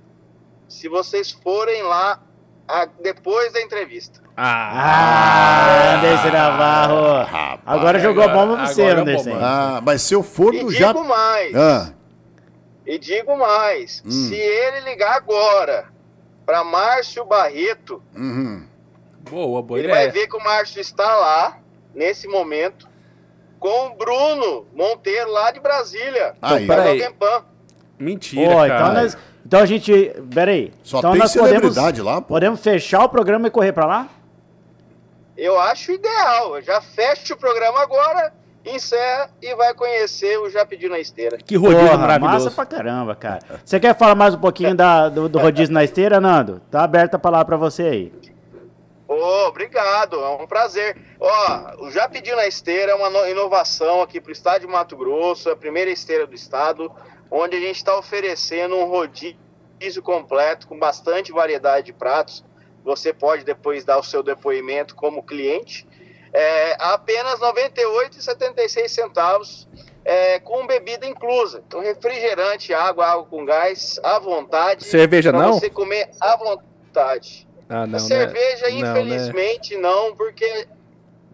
[0.68, 2.22] se vocês forem lá
[2.70, 4.20] a- depois da entrevista.
[4.36, 7.22] Ah, Anderson Navarro.
[7.24, 7.60] rapaz.
[7.66, 9.38] Agora jogou a Agora- bomba pra você, é Anderson.
[9.40, 10.98] Ah, mas se eu for do digo Jap...
[11.06, 11.55] mais.
[11.55, 11.92] Ah,
[12.86, 14.02] E digo mais.
[14.05, 14.10] Hum.
[14.10, 15.86] Se ele ligar agora
[16.47, 18.64] para Márcio Barreto, uhum.
[19.30, 20.12] Boa, boa ele vai ideia.
[20.12, 21.59] ver que o Márcio está lá,
[21.94, 22.88] nesse momento,
[23.60, 26.34] com o Bruno Monteiro, lá de Brasília.
[26.40, 26.66] Aí.
[26.66, 27.06] Peraí.
[27.98, 28.74] Mentira, Ó, cara.
[28.80, 29.92] então, nós, então a gente.
[30.34, 30.72] Peraí.
[30.82, 32.28] Só então tem nós podemos, celebridade lá, pô.
[32.28, 34.08] podemos fechar o programa e correr pra lá?
[35.36, 36.56] Eu acho ideal.
[36.56, 38.32] Eu já fecho o programa agora,
[38.64, 41.38] encerra e vai conhecer o Já Pediu na Esteira.
[41.38, 42.44] Que rodízio Porra, maravilhoso.
[42.44, 43.40] Massa pra caramba, cara.
[43.64, 46.60] Você quer falar mais um pouquinho da, do, do rodízio na esteira, Nando?
[46.70, 48.12] Tá aberta a palavra pra você aí.
[49.08, 50.96] Ô, obrigado, é um prazer.
[51.18, 54.66] Ó, o Já Pediu na Esteira é uma no- inovação aqui para o estado de
[54.68, 56.92] Mato Grosso, é a primeira esteira do estado,
[57.31, 62.44] onde a gente está oferecendo um rodízio completo, com bastante variedade de pratos.
[62.85, 65.86] Você pode depois dar o seu depoimento como cliente.
[66.32, 69.69] É, a apenas R$ 98,76 centavos,
[70.05, 71.62] é, com bebida inclusa.
[71.66, 74.85] Então, refrigerante, água, água com gás, à vontade.
[74.85, 75.55] Cerveja não?
[75.55, 77.47] você comer à vontade.
[77.69, 78.09] Ah, não, A né?
[78.09, 78.90] cerveja, Não, né?
[79.01, 80.66] infelizmente, não, porque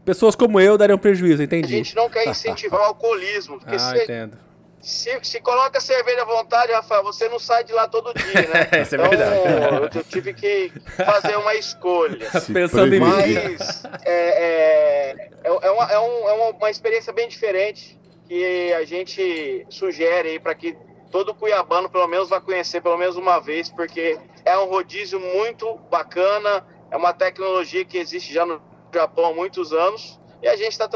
[0.04, 1.68] Pessoas como eu dariam prejuízo, a entendi.
[1.68, 3.58] gente não quer incentivar o alcoolismo.
[3.58, 4.38] Porque Ah, se, entendo.
[4.80, 8.68] Se, se coloca cerveja à vontade, Rafael, você não sai de lá todo dia, né?
[8.82, 9.36] Isso é verdade.
[9.94, 10.72] eu, eu tive que
[11.04, 12.30] fazer uma escolha.
[12.40, 13.00] Se Pensando em.
[13.00, 17.98] Mas é, é, é, é uma, é, um- é uma- uma experiência bem diferente
[18.28, 20.76] que a gente sugere aí para que
[21.10, 25.76] todo cuiabano pelo menos vá conhecer pelo menos uma vez, porque é um rodízio muito
[25.90, 28.60] bacana, é uma tecnologia que existe já no
[28.92, 30.88] Japão há muitos anos e a gente está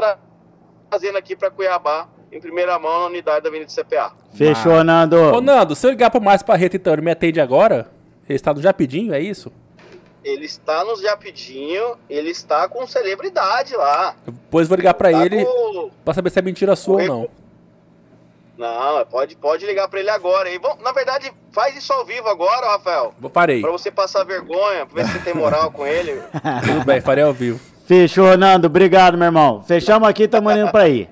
[0.89, 4.11] trazendo aqui para Cuiabá em primeira mão na unidade da Avenida CPA.
[4.33, 5.17] Fechou, Nando.
[5.17, 7.87] Ô, Nando, se eu ligar pro Márcio Barreto, então, ele me atende agora?
[8.27, 9.51] Ele está do Japidinho, é isso?
[10.23, 14.15] Ele está nos Japidinho, ele está com celebridade lá.
[14.25, 17.29] Depois vou ligar pra Tá ele com- pra saber se é mentira sua ou não.
[18.57, 20.47] Não, pode, pode ligar pra ele agora.
[20.47, 20.59] aí.
[20.59, 23.13] Bom, na verdade, faz isso ao vivo agora, Rafael.
[23.19, 23.61] Vou- Parei.
[23.61, 26.21] Pra você passar vergonha, pra ver se você tem moral com ele.
[26.65, 27.59] Tudo bem, farei ao vivo.
[27.87, 28.67] Fechou, Nando.
[28.67, 29.63] Obrigado, meu irmão.
[29.63, 31.09] Fechamos aqui, tamo indo pra aí.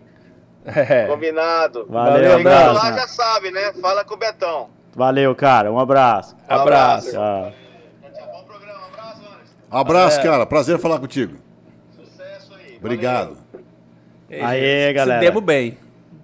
[0.75, 1.07] É.
[1.07, 1.85] Combinado.
[1.89, 2.73] Valeu, abraço.
[2.73, 3.73] lá já sabe, né?
[3.81, 4.69] Fala com o Betão.
[4.95, 5.71] Valeu, cara.
[5.71, 6.35] Um abraço.
[6.47, 7.11] Abraço.
[7.11, 9.55] Bom programa, abraço, Anderson.
[9.71, 10.45] Abraço, cara.
[10.45, 11.37] Prazer falar contigo.
[11.95, 12.77] Sucesso aí.
[12.77, 13.37] Obrigado.
[14.29, 15.19] Aê, Se galera.
[15.19, 15.77] demos bem.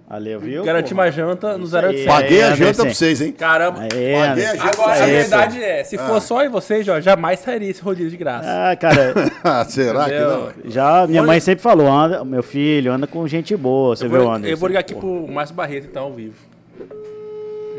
[0.08, 0.62] Valeu, viu?
[0.62, 1.06] Garanti porra?
[1.06, 1.84] uma janta no Isso aí.
[1.84, 2.06] 0800.
[2.06, 2.64] Paguei a Anderson.
[2.64, 3.32] janta pra vocês, hein?
[3.32, 3.80] Caramba.
[3.80, 7.00] Aê, Paguei a janta Agora, pra a verdade é, se for só em vocês, ó,
[7.00, 8.46] jamais sairia esse rodízio de graça.
[8.48, 9.12] Ah, cara,
[9.42, 10.52] Ah, Será que não?
[10.70, 14.30] já minha Olha- mãe sempre falou, anda, meu filho, anda com gente boa, você viu,
[14.30, 14.46] Anderson?
[14.52, 16.36] eu vou ligar aqui pro Márcio Barreto, então, ao vivo.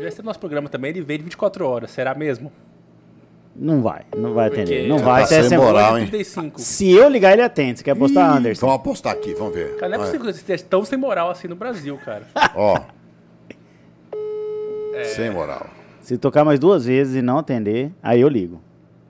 [0.02, 2.52] Já está no nosso programa também, ele vende 24 horas, será mesmo?
[3.60, 4.88] Não vai, não vai Porque atender.
[4.88, 6.06] Não já vai, tá você é sem moral, hein?
[6.06, 6.60] 35.
[6.60, 7.78] Se eu ligar, ele atende.
[7.78, 8.66] Você quer apostar, Anderson?
[8.66, 9.74] Vamos apostar aqui, vamos ver.
[9.76, 12.22] Cara, não é possível que vocês estejam tão sem moral assim no Brasil, cara.
[12.54, 12.78] Ó.
[14.94, 15.04] É.
[15.04, 15.66] Sem moral.
[16.00, 18.60] Se tocar mais duas vezes e não atender, aí eu ligo.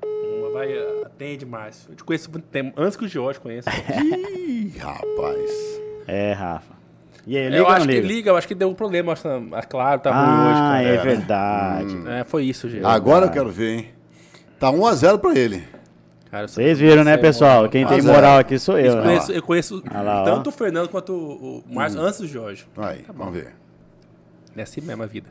[0.02, 0.72] Uma vai,
[1.04, 1.90] atende, Márcio.
[1.92, 3.70] Eu te conheço há muito tempo, antes que o Jorge conheça.
[4.48, 5.80] Ih, rapaz.
[6.06, 6.78] É, Rafa.
[7.26, 8.06] E aí, liga eu acho não que liga?
[8.14, 9.12] liga, eu acho que deu um problema.
[9.12, 10.82] Acho ah, claro, tá ruim hoje, Ah, cara.
[10.84, 11.98] é verdade.
[12.08, 12.86] É, foi isso, gente.
[12.86, 13.97] Agora eu quero ver, hein?
[14.58, 15.64] Tá 1x0 pra ele.
[16.30, 17.68] Cara, eu sou- Vocês viram, né, pessoal?
[17.68, 19.02] Quem tem moral aqui sou eu, Eu né?
[19.02, 22.66] conheço, eu conheço Ah lá, tanto o Fernando quanto o o Márcio antes do Jorge.
[22.76, 23.54] Aí, vamos ver.
[24.56, 25.30] É assim mesmo a vida.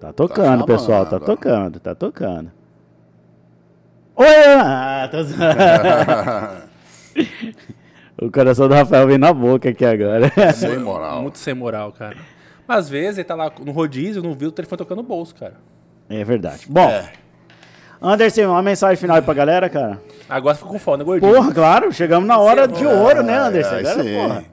[0.00, 1.06] Tá tocando, Tá pessoal.
[1.06, 2.50] Tá tocando, tá tocando.
[4.16, 4.26] Oi!
[4.58, 5.18] Ah, tô
[8.26, 10.30] o coração do Rafael vem na boca aqui agora.
[10.54, 11.22] Sem moral.
[11.22, 12.16] Muito sem moral, cara.
[12.66, 15.34] Mas às vezes ele tá lá no rodízio, não viu o telefone tocando no bolso,
[15.34, 15.54] cara.
[16.08, 16.66] É verdade.
[16.68, 17.12] Bom, É.
[18.00, 20.00] Anderson, uma mensagem final aí pra galera, cara.
[20.28, 21.32] Agora ficou com fome, né, gordinho?
[21.34, 23.74] Porra, claro, chegamos na hora de ouro, né, Anderson?
[23.76, 24.14] é, Agora, sim.
[24.14, 24.44] porra.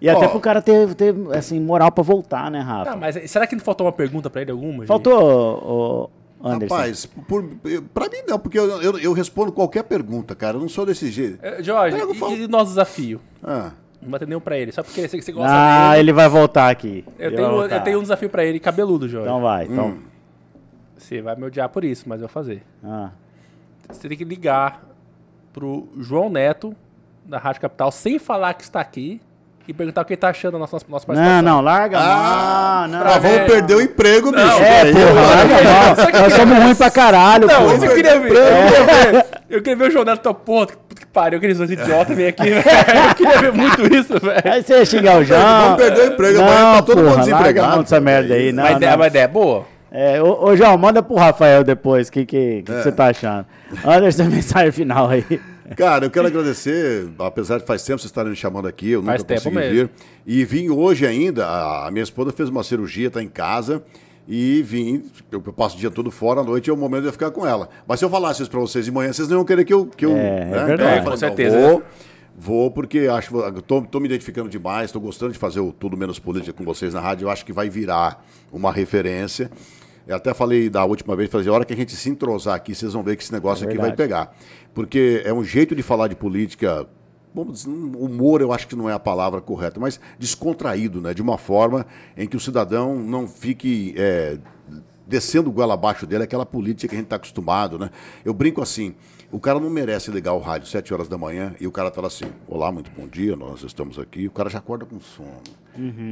[0.00, 0.28] E até Ó.
[0.30, 2.92] pro cara ter, ter, assim, moral pra voltar, né, Rafa?
[2.92, 4.86] Ah, mas será que não faltou uma pergunta pra ele alguma?
[4.86, 6.10] Faltou,
[6.42, 6.74] o Anderson.
[6.74, 7.44] Rapaz, por,
[7.92, 10.56] pra mim não, porque eu, eu, eu respondo qualquer pergunta, cara.
[10.56, 11.38] Eu não sou desse jeito.
[11.42, 13.20] Eh, Jorge, Pega o fal- e, e nosso desafio?
[13.44, 16.00] Ah, Não vai ter nenhum pra ele, só porque você, você gosta ah, dele.
[16.00, 17.04] ele vai voltar aqui.
[17.18, 17.76] Eu Ele tenho, voltar.
[17.76, 19.28] eu tenho um desafio pra ele, cabeludo, Jorge.
[19.28, 19.98] Então vai, então.
[21.00, 22.62] Você vai me odiar por isso, mas eu vou fazer.
[22.84, 23.08] Ah.
[23.90, 24.82] Você tem que ligar
[25.52, 26.74] pro João Neto,
[27.24, 29.20] da Rádio Capital, sem falar que está aqui,
[29.66, 31.42] e perguntar o que ele tá achando da nossa, nossa Não, participação.
[31.42, 32.98] não, larga a Ah, mão.
[32.98, 34.44] Não, ah, vamos perder o emprego, bicho.
[34.62, 36.22] É, Peraí, porra, eu- larga a mão.
[36.22, 37.74] Nós somos ruins pra caralho, Não, porra.
[37.76, 38.30] isso eu queria ver.
[38.30, 41.58] Eu queria ver, eu queria ver o João Neto, porra, que puta que pariu, aqueles
[41.58, 42.64] dois idiotas vêm aqui, velho.
[43.08, 44.42] Eu queria ver muito isso, velho.
[44.52, 45.40] Aí você ia xingar o João.
[45.40, 48.00] Vamos perder o emprego, amanhã não, tá todo mundo porra, Larga a desempregado, mão dessa
[48.00, 48.52] merda aí.
[48.52, 48.98] Não, Mas ideia, não.
[48.98, 49.66] uma ideia é boa.
[49.90, 53.06] É, ô, ô, João, manda pro Rafael depois o que, que, que, que você tá
[53.08, 53.44] achando.
[53.84, 55.24] Anderson, mensagem final aí.
[55.76, 59.22] Cara, eu quero agradecer, apesar de faz tempo vocês estarem me chamando aqui, eu Faz
[59.22, 59.88] nunca tempo consegui mesmo.
[59.88, 59.90] vir.
[60.26, 63.82] E vim hoje ainda, a, minha esposa fez uma cirurgia, tá em casa,
[64.28, 67.12] e vim, eu, passo o dia todo fora, à noite é o momento de eu
[67.12, 67.68] ficar com ela.
[67.86, 69.86] Mas se eu falasse isso pra vocês de manhã, vocês não iam querer que eu...
[69.86, 70.64] Que eu É, é né?
[70.66, 70.72] verdade.
[70.74, 71.58] Então, eu É, falei, com certeza.
[71.60, 71.82] Vou,
[72.36, 76.18] vou porque acho, tô, tô me identificando demais, tô gostando de fazer o Tudo Menos
[76.18, 79.50] Política com vocês na rádio, eu acho que vai virar uma referência.
[80.06, 82.74] Eu até falei da última vez, falei, a hora que a gente se entrosar aqui,
[82.74, 84.34] vocês vão ver que esse negócio É aqui vai pegar.
[84.74, 86.86] Porque é um jeito de falar de política,
[87.34, 91.14] vamos dizer, um humor eu acho que não é a palavra correta, mas descontraído, né?
[91.14, 91.86] De uma forma
[92.16, 94.38] em que o cidadão não fique é,
[95.06, 97.90] descendo goela abaixo dele, aquela política que a gente está acostumado, né?
[98.24, 98.94] Eu brinco assim,
[99.30, 102.06] o cara não merece ligar o rádio 7 horas da manhã e o cara lá
[102.06, 105.42] assim, olá, muito bom dia, nós estamos aqui, o cara já acorda com sono.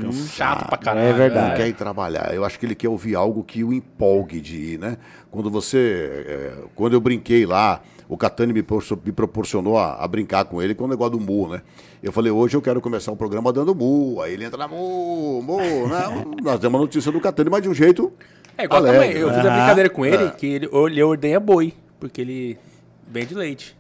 [0.00, 1.06] Cansado, Chato pra caralho.
[1.08, 1.48] É verdade.
[1.50, 2.32] não quer ir trabalhar.
[2.34, 4.96] Eu acho que ele quer ouvir algo que o empolgue de ir, né?
[5.30, 6.24] Quando você.
[6.26, 10.62] é, quando eu brinquei lá, o Catani me, propor- me proporcionou a, a brincar com
[10.62, 11.62] ele com o negócio do mu, né?
[12.02, 14.20] Eu falei, hoje eu quero começar o programa dando mu.
[14.22, 15.58] Aí ele entra na mu, mu,
[15.88, 16.24] né?
[16.42, 18.12] Nós temos a notícia do Catani, mas de um jeito.
[18.56, 19.00] É igual alegre.
[19.08, 20.30] também, eu fiz a brincadeira com ele, é.
[20.30, 22.58] que ele, ele ordenha boi, porque ele
[23.06, 23.76] vende leite.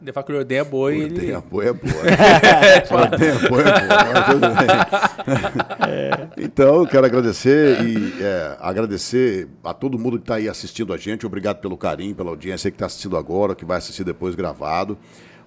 [0.00, 1.14] Ele fala que ele ordenha boi e ele...
[1.14, 2.02] Ordenha boa é boa.
[3.02, 3.66] Ordenha boa é
[4.38, 6.36] boa.
[6.38, 10.96] Então, eu quero agradecer e é, agradecer a todo mundo que está aí assistindo a
[10.96, 11.26] gente.
[11.26, 14.98] Obrigado pelo carinho, pela audiência que está assistindo agora, que vai assistir depois gravado.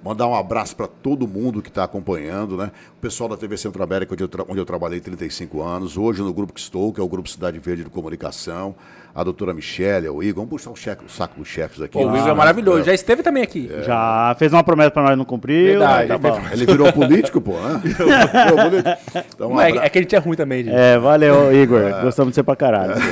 [0.03, 2.71] Mandar um abraço para todo mundo que está acompanhando, né?
[2.97, 6.53] O pessoal da TV Centro América, onde onde eu trabalhei 35 anos, hoje no grupo
[6.53, 8.76] que estou, que é o Grupo Cidade Verde de Comunicação,
[9.20, 10.44] a doutora Michele, o Igor.
[10.46, 11.94] Vamos puxar o, cheque, o saco dos chefes aqui.
[11.94, 12.18] Pô, o né?
[12.20, 13.70] Igor é maravilhoso, já esteve também aqui.
[13.86, 15.72] Já fez uma promessa pra nós não cumprir.
[15.72, 16.40] Verdade, tá bom.
[16.52, 17.82] Ele virou político, pô, né?
[17.84, 18.98] Virou político.
[19.36, 20.76] Então, um é, abra- é que a gente é ruim também, gente.
[20.76, 21.82] É, valeu, Igor.
[22.02, 22.94] Gostamos de você pra caralho.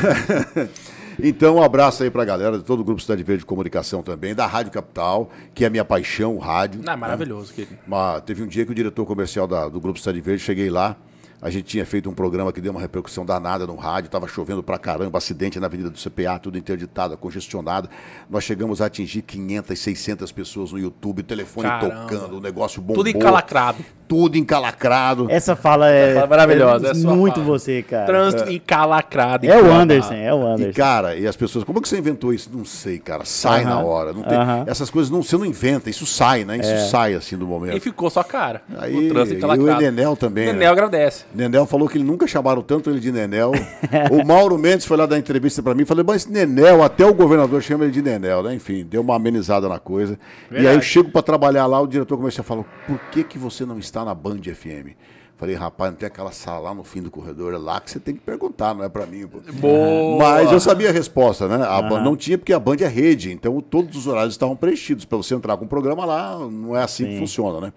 [1.20, 4.36] Então, um abraço aí pra galera de todo o Grupo Cidade Verde de Comunicação também,
[4.36, 6.80] da Rádio Capital, que é a minha paixão, o rádio.
[6.84, 7.76] Não, é maravilhoso, querido.
[7.88, 10.96] Mas teve um dia que o diretor comercial da- do Grupo Cidade Verde, cheguei lá,
[11.42, 14.64] a gente tinha feito um programa que deu uma repercussão danada no rádio, estava chovendo
[14.64, 17.90] pra caramba, acidente na Avenida do CPA, tudo interditado, congestionado.
[18.30, 21.96] Nós chegamos a atingir 500, 600 pessoas no YouTube, telefone Caramba.
[22.08, 23.04] tocando, o negócio bombou.
[23.04, 23.78] Tudo encalacrado.
[24.08, 25.28] Tudo encalacrado.
[25.30, 27.46] Essa fala é, fala maravilhosa, é é muito fala.
[27.46, 28.06] você, cara.
[28.06, 29.46] Trânsito encalacrado.
[29.46, 29.82] É o encalacrado.
[29.82, 30.78] Anderson, é o E, Anderson.
[30.82, 32.50] cara, e as pessoas, como é que você inventou isso?
[32.54, 33.26] Não sei, cara.
[33.26, 33.70] Sai Aham.
[33.70, 34.14] na hora.
[34.14, 34.64] Não tem, Aham.
[34.66, 36.58] Essas coisas não, você não inventa, isso sai, né?
[36.58, 37.82] Isso sai assim do E momento.
[37.82, 38.62] ficou só a cara.
[38.78, 39.82] Aí, o trânsito e o encalacrado.
[39.82, 40.46] Nenel também.
[40.46, 40.54] O né?
[40.54, 41.26] Nenel agradece.
[41.34, 43.52] Nenel falou que ele nunca chamaram tanto ele de Nenel.
[44.12, 47.14] o Mauro Mendes foi lá dar entrevista pra mim e falou: Mas Nenel, até o
[47.14, 48.56] governador chama ele de Nenel, né?
[48.56, 50.18] Enfim, deu uma amenizada na coisa.
[50.52, 50.86] E aí eu Verdade.
[50.86, 54.04] chego pra trabalhar lá, o diretor começa a falar: Por que, que você não está
[54.04, 54.96] na Band FM?
[55.38, 58.00] Falei, rapaz, não tem aquela sala lá no fim do corredor, é lá que você
[58.00, 59.28] tem que perguntar, não é pra mim.
[59.28, 59.40] Pô.
[59.54, 60.18] Boa.
[60.18, 61.64] Mas eu sabia a resposta, né?
[61.64, 65.06] A Band não tinha, porque a Band é rede, então todos os horários estavam preenchidos.
[65.06, 67.74] Para você entrar com o programa lá, não é assim que funciona, né?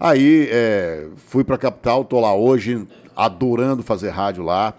[0.00, 4.72] Aí é, fui para a capital, tô lá hoje, adorando fazer rádio lá.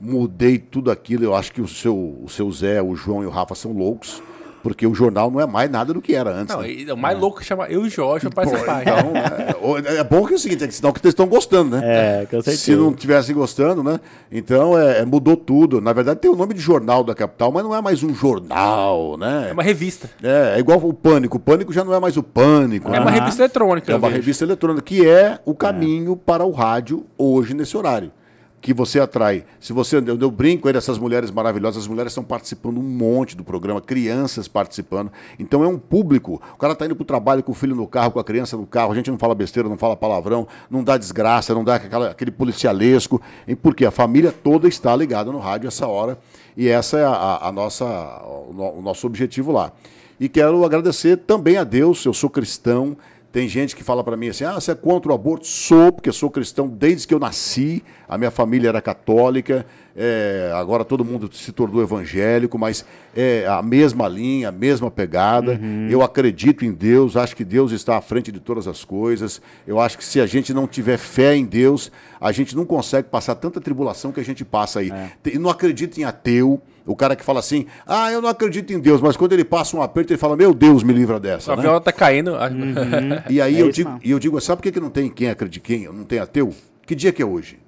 [0.00, 1.24] Mudei tudo aquilo.
[1.24, 4.22] Eu acho que o seu, o seu Zé, o João e o Rafa são loucos,
[4.62, 6.54] porque o jornal não é mais nada do que era antes.
[6.54, 6.70] Não, né?
[6.70, 8.82] e o mais louco que chama eu e Jorge Pô, participar.
[8.82, 9.12] então,
[9.84, 11.82] é, é bom que é o seguinte, é que sinal que vocês estão gostando, né?
[11.84, 12.56] É, com certeza.
[12.56, 14.00] Se não tivessem gostando, né?
[14.30, 15.80] Então é, é, mudou tudo.
[15.80, 19.16] Na verdade tem o nome de jornal da capital, mas não é mais um jornal,
[19.16, 19.48] né?
[19.50, 20.10] É uma revista.
[20.22, 21.36] É, é igual o Pânico.
[21.36, 22.88] O Pânico já não é mais o Pânico.
[22.88, 23.00] É né?
[23.00, 23.92] uma revista eletrônica.
[23.92, 24.20] É uma vejo.
[24.20, 28.12] revista eletrônica, que é o caminho para o rádio hoje nesse horário.
[28.60, 29.44] Que você atrai.
[29.60, 33.36] Se você eu, eu brinco aí dessas mulheres maravilhosas, as mulheres estão participando um monte
[33.36, 35.12] do programa, crianças participando.
[35.38, 36.40] Então é um público.
[36.54, 38.56] O cara está indo para o trabalho com o filho no carro, com a criança
[38.56, 38.92] no carro.
[38.92, 42.30] A gente não fala besteira, não fala palavrão, não dá desgraça, não dá aquela, aquele
[42.30, 43.20] policialesco.
[43.46, 46.18] E porque a família toda está ligada no rádio essa hora
[46.56, 47.84] e essa é a, a, nossa
[48.24, 49.72] o, o nosso objetivo lá.
[50.18, 52.04] E quero agradecer também a Deus.
[52.04, 52.96] Eu sou cristão.
[53.30, 55.46] Tem gente que fala para mim assim: ah, você é contra o aborto?
[55.46, 57.84] Sou, porque sou cristão desde que eu nasci.
[58.08, 59.66] A minha família era católica.
[59.94, 62.84] É, agora todo mundo se tornou evangélico, mas
[63.14, 65.58] é a mesma linha, a mesma pegada.
[65.60, 65.88] Uhum.
[65.90, 69.42] Eu acredito em Deus, acho que Deus está à frente de todas as coisas.
[69.66, 73.08] Eu acho que se a gente não tiver fé em Deus, a gente não consegue
[73.08, 74.90] passar tanta tribulação que a gente passa aí.
[74.90, 75.38] É.
[75.38, 76.62] Não acredito em ateu.
[76.88, 79.76] O cara que fala assim, ah, eu não acredito em Deus, mas quando ele passa
[79.76, 81.52] um aperto, ele fala, meu Deus, me livra dessa.
[81.52, 81.62] A né?
[81.62, 82.32] viola tá caindo.
[82.32, 83.22] Uhum.
[83.28, 85.66] e aí é eu, digo, e eu digo, sabe por que, não tem quem acredita,
[85.66, 86.52] quem não tem ateu?
[86.86, 87.58] Que dia que é hoje?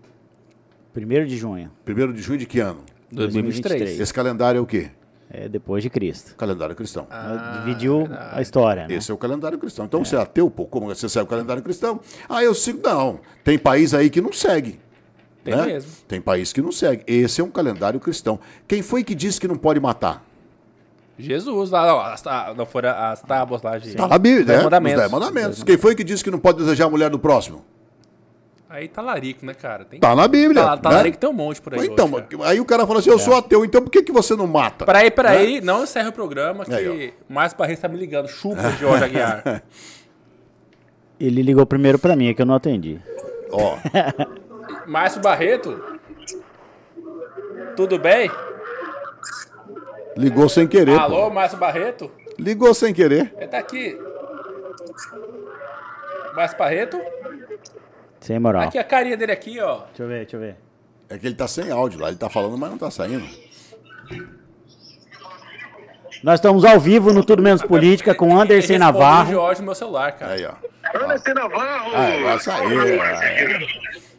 [0.95, 1.71] Primeiro de junho.
[1.85, 2.81] Primeiro de junho de que ano?
[3.13, 4.01] 2023.
[4.01, 4.91] Esse calendário é o quê?
[5.33, 6.35] É depois de Cristo.
[6.35, 7.07] Calendário cristão.
[7.09, 8.31] Ah, Dividiu verdade.
[8.33, 8.95] a história, né?
[8.95, 9.85] Esse é o calendário cristão.
[9.85, 10.05] Então é.
[10.05, 12.01] você é ateu, pô, como você segue o calendário cristão?
[12.29, 12.81] Ah, eu sigo.
[12.83, 13.21] Não.
[13.45, 14.81] Tem país aí que não segue.
[15.45, 15.67] Tem né?
[15.67, 15.91] mesmo.
[16.07, 17.03] Tem país que não segue.
[17.07, 18.39] Esse é um calendário cristão.
[18.69, 20.25] Quem foi que disse que não pode matar?
[21.19, 22.25] Jesus, lá, não, as,
[22.57, 23.91] não foram as tábuas lá de.
[23.91, 24.63] Está na Bíblia, né?
[24.63, 25.05] Mandamentos.
[25.05, 25.63] Os mandamentos.
[25.63, 27.65] Quem foi que disse que não pode desejar a mulher do próximo?
[28.69, 29.85] Aí tá larico, né, cara?
[29.85, 29.99] Tem...
[29.99, 30.63] Tá na Bíblia.
[30.63, 31.11] Tá, tá né?
[31.11, 31.87] tem um monte por aí.
[31.87, 33.19] Então, hoje, aí o cara fala assim: eu é.
[33.19, 34.87] sou ateu, então por que, que você não mata?
[34.87, 35.61] Peraí, peraí, né?
[35.61, 38.29] não encerra o programa que aí, mais Barreto tá me ligando.
[38.29, 39.63] Chupa, Jorge Aguiar.
[41.19, 42.99] Ele ligou primeiro pra mim, é que eu não atendi.
[43.51, 43.77] Ó.
[44.87, 45.99] Márcio Barreto?
[47.77, 48.31] Tudo bem?
[50.17, 50.99] Ligou sem querer.
[50.99, 51.31] Alô, pô.
[51.31, 52.11] Márcio Barreto?
[52.39, 53.33] Ligou sem querer.
[53.37, 53.99] Ele tá aqui.
[56.35, 57.01] Márcio Barreto?
[58.21, 58.63] Sem moral.
[58.63, 59.85] Aqui a carinha dele aqui, ó.
[59.87, 60.57] Deixa eu ver, deixa eu ver.
[61.09, 63.27] É que ele tá sem áudio lá, ele tá falando, mas não tá saindo.
[66.23, 69.33] Nós estamos ao vivo no Tudo Menos Política com Anderson Navarro.
[69.33, 70.35] Jorge no meu celular, cara.
[70.35, 70.53] Aí, ó.
[71.03, 71.91] Anderson Navarro!
[71.95, 74.10] Ah, vai sair.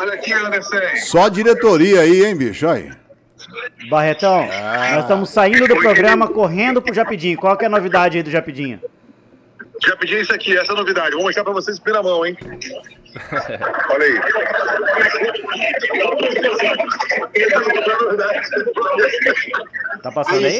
[0.00, 0.76] Olha aqui, Anderson.
[1.04, 2.68] Só diretoria aí, hein, bicho?
[2.68, 2.90] Aí.
[3.88, 4.92] Barretão, ah.
[4.92, 7.38] nós estamos saindo do programa correndo pro Japidinho.
[7.38, 8.80] Qual que é a novidade aí do Japidinho?
[9.84, 11.14] Japidinho é isso aqui, essa é a novidade.
[11.14, 12.36] Vou mostrar pra vocês primeira mão, hein?
[13.90, 14.20] Olha aí.
[20.02, 20.58] Tá passando aí?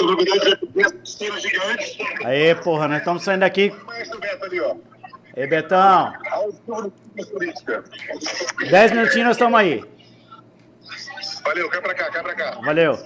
[2.24, 3.72] Aí, porra, nós estamos saindo daqui.
[5.36, 6.12] Ei, Betão.
[8.70, 9.82] 10 minutinhos nós estamos aí.
[11.44, 12.58] Valeu, cai pra cá, cai pra cá.
[12.62, 12.98] Valeu.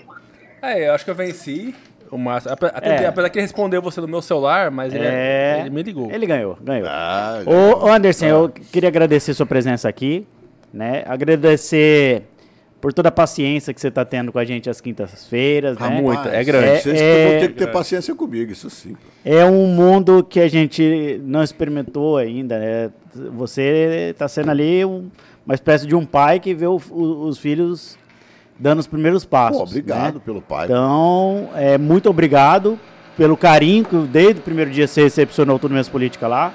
[0.60, 1.74] É, eu acho que eu venci.
[2.10, 2.52] O Márcio.
[2.52, 3.06] Apesar, é.
[3.06, 5.60] apesar que ele respondeu você no meu celular, mas ele, é...
[5.60, 6.10] ele me ligou.
[6.10, 6.86] Ele ganhou, ganhou.
[6.88, 8.28] Ah, Ô, Anderson, ah.
[8.28, 10.26] eu queria agradecer sua presença aqui,
[10.72, 11.04] né?
[11.06, 12.24] Agradecer
[12.86, 15.76] por toda a paciência que você está tendo com a gente às quintas-feiras.
[15.80, 16.00] Ah, né?
[16.00, 16.66] muito, é grande.
[16.66, 18.94] É, Vocês é, vão ter que ter paciência comigo, isso sim.
[19.24, 22.60] É um mundo que a gente não experimentou ainda.
[22.60, 22.90] Né?
[23.36, 25.10] Você está sendo ali um,
[25.44, 27.98] uma espécie de um pai que vê o, o, os filhos
[28.56, 29.58] dando os primeiros passos.
[29.58, 30.20] Pô, obrigado né?
[30.24, 30.66] pelo pai.
[30.66, 32.78] Então, é, muito obrigado
[33.16, 36.54] pelo carinho que desde o primeiro dia você recepcionou tudo mesmo política lá.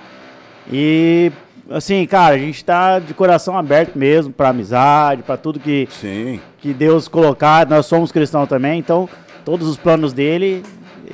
[0.71, 1.29] E
[1.73, 6.39] assim, cara, a gente está de coração aberto mesmo para amizade, para tudo que, Sim.
[6.59, 7.67] que Deus colocar.
[7.67, 9.07] Nós somos cristãos também, então
[9.43, 10.63] todos os planos dele,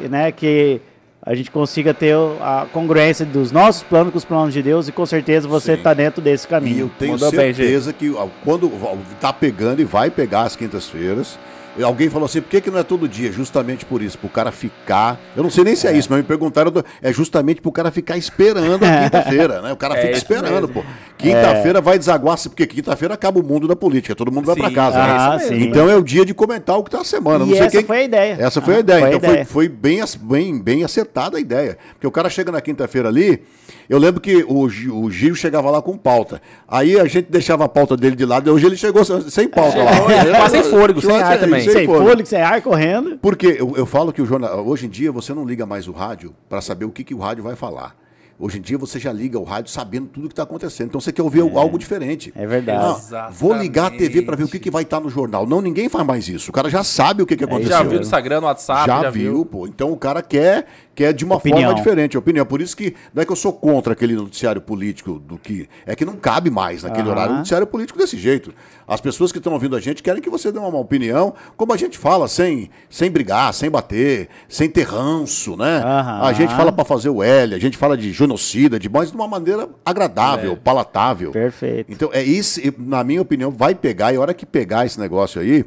[0.09, 0.81] né, que
[1.21, 4.93] a gente consiga ter a congruência dos nossos planos com os planos de Deus e
[4.93, 6.77] com certeza você está dentro desse caminho.
[6.77, 8.71] E eu tenho Mandou certeza bem, que quando
[9.11, 11.37] está pegando e vai pegar as quintas-feiras,
[11.83, 13.31] Alguém falou assim, por que, que não é todo dia?
[13.31, 15.19] Justamente por isso, pro cara ficar.
[15.35, 16.71] Eu não sei nem se é, é isso, mas me perguntaram.
[17.01, 19.71] É justamente pro cara ficar esperando a quinta-feira, né?
[19.71, 20.67] O cara é fica esperando, mesmo.
[20.69, 20.83] pô.
[21.17, 21.81] Quinta-feira é.
[21.81, 24.97] vai desaguar, porque quinta-feira acaba o mundo da política, todo mundo vai para casa.
[24.97, 25.57] Ah, né?
[25.59, 27.45] Então é o dia de comentar o que tá a semana.
[27.45, 27.85] E não sei essa quem...
[27.85, 28.37] foi a ideia.
[28.39, 28.99] Essa foi a ah, ideia.
[28.99, 29.45] Foi então a ideia.
[29.45, 31.77] Foi, foi, bem, bem, bem acertada a ideia.
[31.93, 33.43] Porque o cara chega na quinta-feira ali.
[33.89, 36.41] Eu lembro que o, o Gil chegava lá com pauta.
[36.67, 38.51] Aí a gente deixava a pauta dele de lado.
[38.51, 40.49] Hoje ele chegou sem pauta é, lá.
[40.49, 41.61] sem fôlego, sem ar também.
[41.61, 43.17] Sem, sem fôlego, sem ar, correndo.
[43.19, 45.91] Porque eu, eu falo que o jornal, hoje em dia você não liga mais o
[45.91, 47.95] rádio para saber o que, que o rádio vai falar.
[48.39, 50.89] Hoje em dia você já liga o rádio sabendo tudo o que está acontecendo.
[50.89, 52.31] Então você quer ouvir é, algo diferente.
[52.35, 52.83] É verdade.
[53.11, 55.47] Não, vou ligar a TV para ver o que, que vai estar tá no jornal.
[55.47, 56.51] Não, ninguém faz mais isso.
[56.51, 57.71] O cara já sabe o que, que é, aconteceu.
[57.71, 58.85] já viu no Instagram, no WhatsApp.
[58.85, 59.65] Já, já viu, viu, pô.
[59.65, 61.61] Então o cara quer que é de uma opinião.
[61.61, 62.43] forma diferente, a opinião.
[62.43, 65.69] Por isso que não é que eu sou contra aquele noticiário político do que.
[65.85, 67.11] É que não cabe mais naquele uhum.
[67.11, 68.51] horário noticiário político desse jeito.
[68.87, 71.71] As pessoas que estão ouvindo a gente querem que você dê uma, uma, opinião, como
[71.71, 75.83] a gente fala, sem, sem brigar, sem bater, sem ter ranço, né?
[75.85, 76.23] Uhum.
[76.25, 79.15] A gente fala para fazer o L, a gente fala de genocida, de, mas de
[79.15, 81.31] uma maneira agradável, palatável.
[81.31, 81.91] Perfeito.
[81.91, 85.41] Então, é isso, na minha opinião, vai pegar, e a hora que pegar esse negócio
[85.41, 85.65] aí,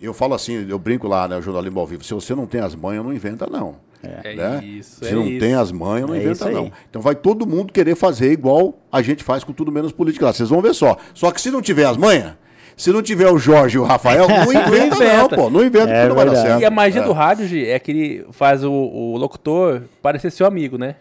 [0.00, 2.60] eu falo assim, eu brinco lá, né, o jornalismo ao vivo, se você não tem
[2.60, 3.76] as manhas, não inventa, não.
[4.02, 4.62] É né?
[4.62, 5.40] isso, Se é não isso.
[5.40, 6.70] tem as manhas, não É inventa, não.
[6.90, 10.32] Então vai todo mundo querer fazer igual a gente faz com tudo menos política lá.
[10.34, 10.98] Vocês vão ver só.
[11.14, 12.34] Só que se não tiver as manhas,
[12.76, 15.36] se não tiver o Jorge e o Rafael, não inventa, não, inventa.
[15.36, 15.48] pô.
[15.48, 16.60] Não inventa É que não vai dar certo.
[16.60, 20.46] E a magia do rádio, Gi, é que ele faz o, o locutor parecer seu
[20.46, 20.96] amigo, né?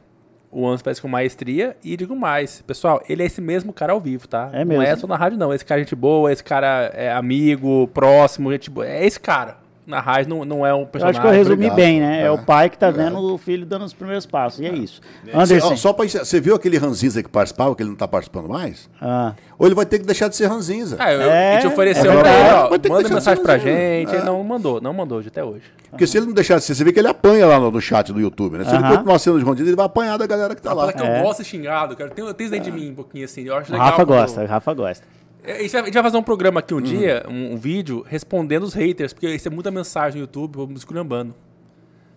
[0.53, 2.61] O Anso parece com maestria e digo mais.
[2.61, 4.49] Pessoal, ele é esse mesmo cara ao vivo, tá?
[4.53, 5.01] É Não é mesmo.
[5.01, 5.53] só na rádio, não.
[5.53, 8.88] Esse cara é gente boa, esse cara é amigo, próximo, gente boa.
[8.88, 9.62] É esse cara.
[9.85, 11.19] Na rádio não, não é um Eu personagem.
[11.19, 11.76] acho que eu resumi obrigado.
[11.76, 12.22] bem, né?
[12.22, 12.26] É.
[12.27, 12.31] É.
[12.31, 14.61] o pai que tá vendo o filho dando os primeiros passos.
[14.61, 15.01] E é isso.
[15.34, 15.68] Anderson.
[15.68, 18.47] Cê- ó, só pra você viu aquele Ranzinza que participava, que ele não tá participando
[18.47, 18.89] mais?
[19.01, 20.95] Ah, Ou ele vai ter que deixar de ser Ranzinza?
[20.99, 22.55] Ah, eu, É, a gente ofereceu é pra ele, verdade.
[22.65, 23.69] ó, Vai ter que manda mensagem pra gente.
[23.69, 24.01] é.
[24.03, 25.64] Ele não mandou, não mandou hoje até hoje.
[25.89, 27.81] Porque se ele não deixar de ser, você vê que ele apanha lá no, no
[27.81, 28.64] chat do YouTube, né?
[28.64, 30.93] Se ele continuar sendo de Ranzinza, ele vai apanhar da galera que tá lá.
[30.93, 31.19] Que É.
[31.19, 32.10] eu gosto de xingado, cara.
[32.10, 33.43] Tem, tem isso dentro de mim um pouquinho assim.
[33.43, 33.88] Eu acho legal.
[33.89, 35.05] Rafa gosta, Rafa gosta.
[35.43, 36.83] É, A gente vai- a gente vai fazer um programa aqui um Uhum.
[36.83, 40.79] dia, um, um vídeo, respondendo os haters, porque isso é muita mensagem no YouTube, vamos
[40.81, 41.33] esculhambando.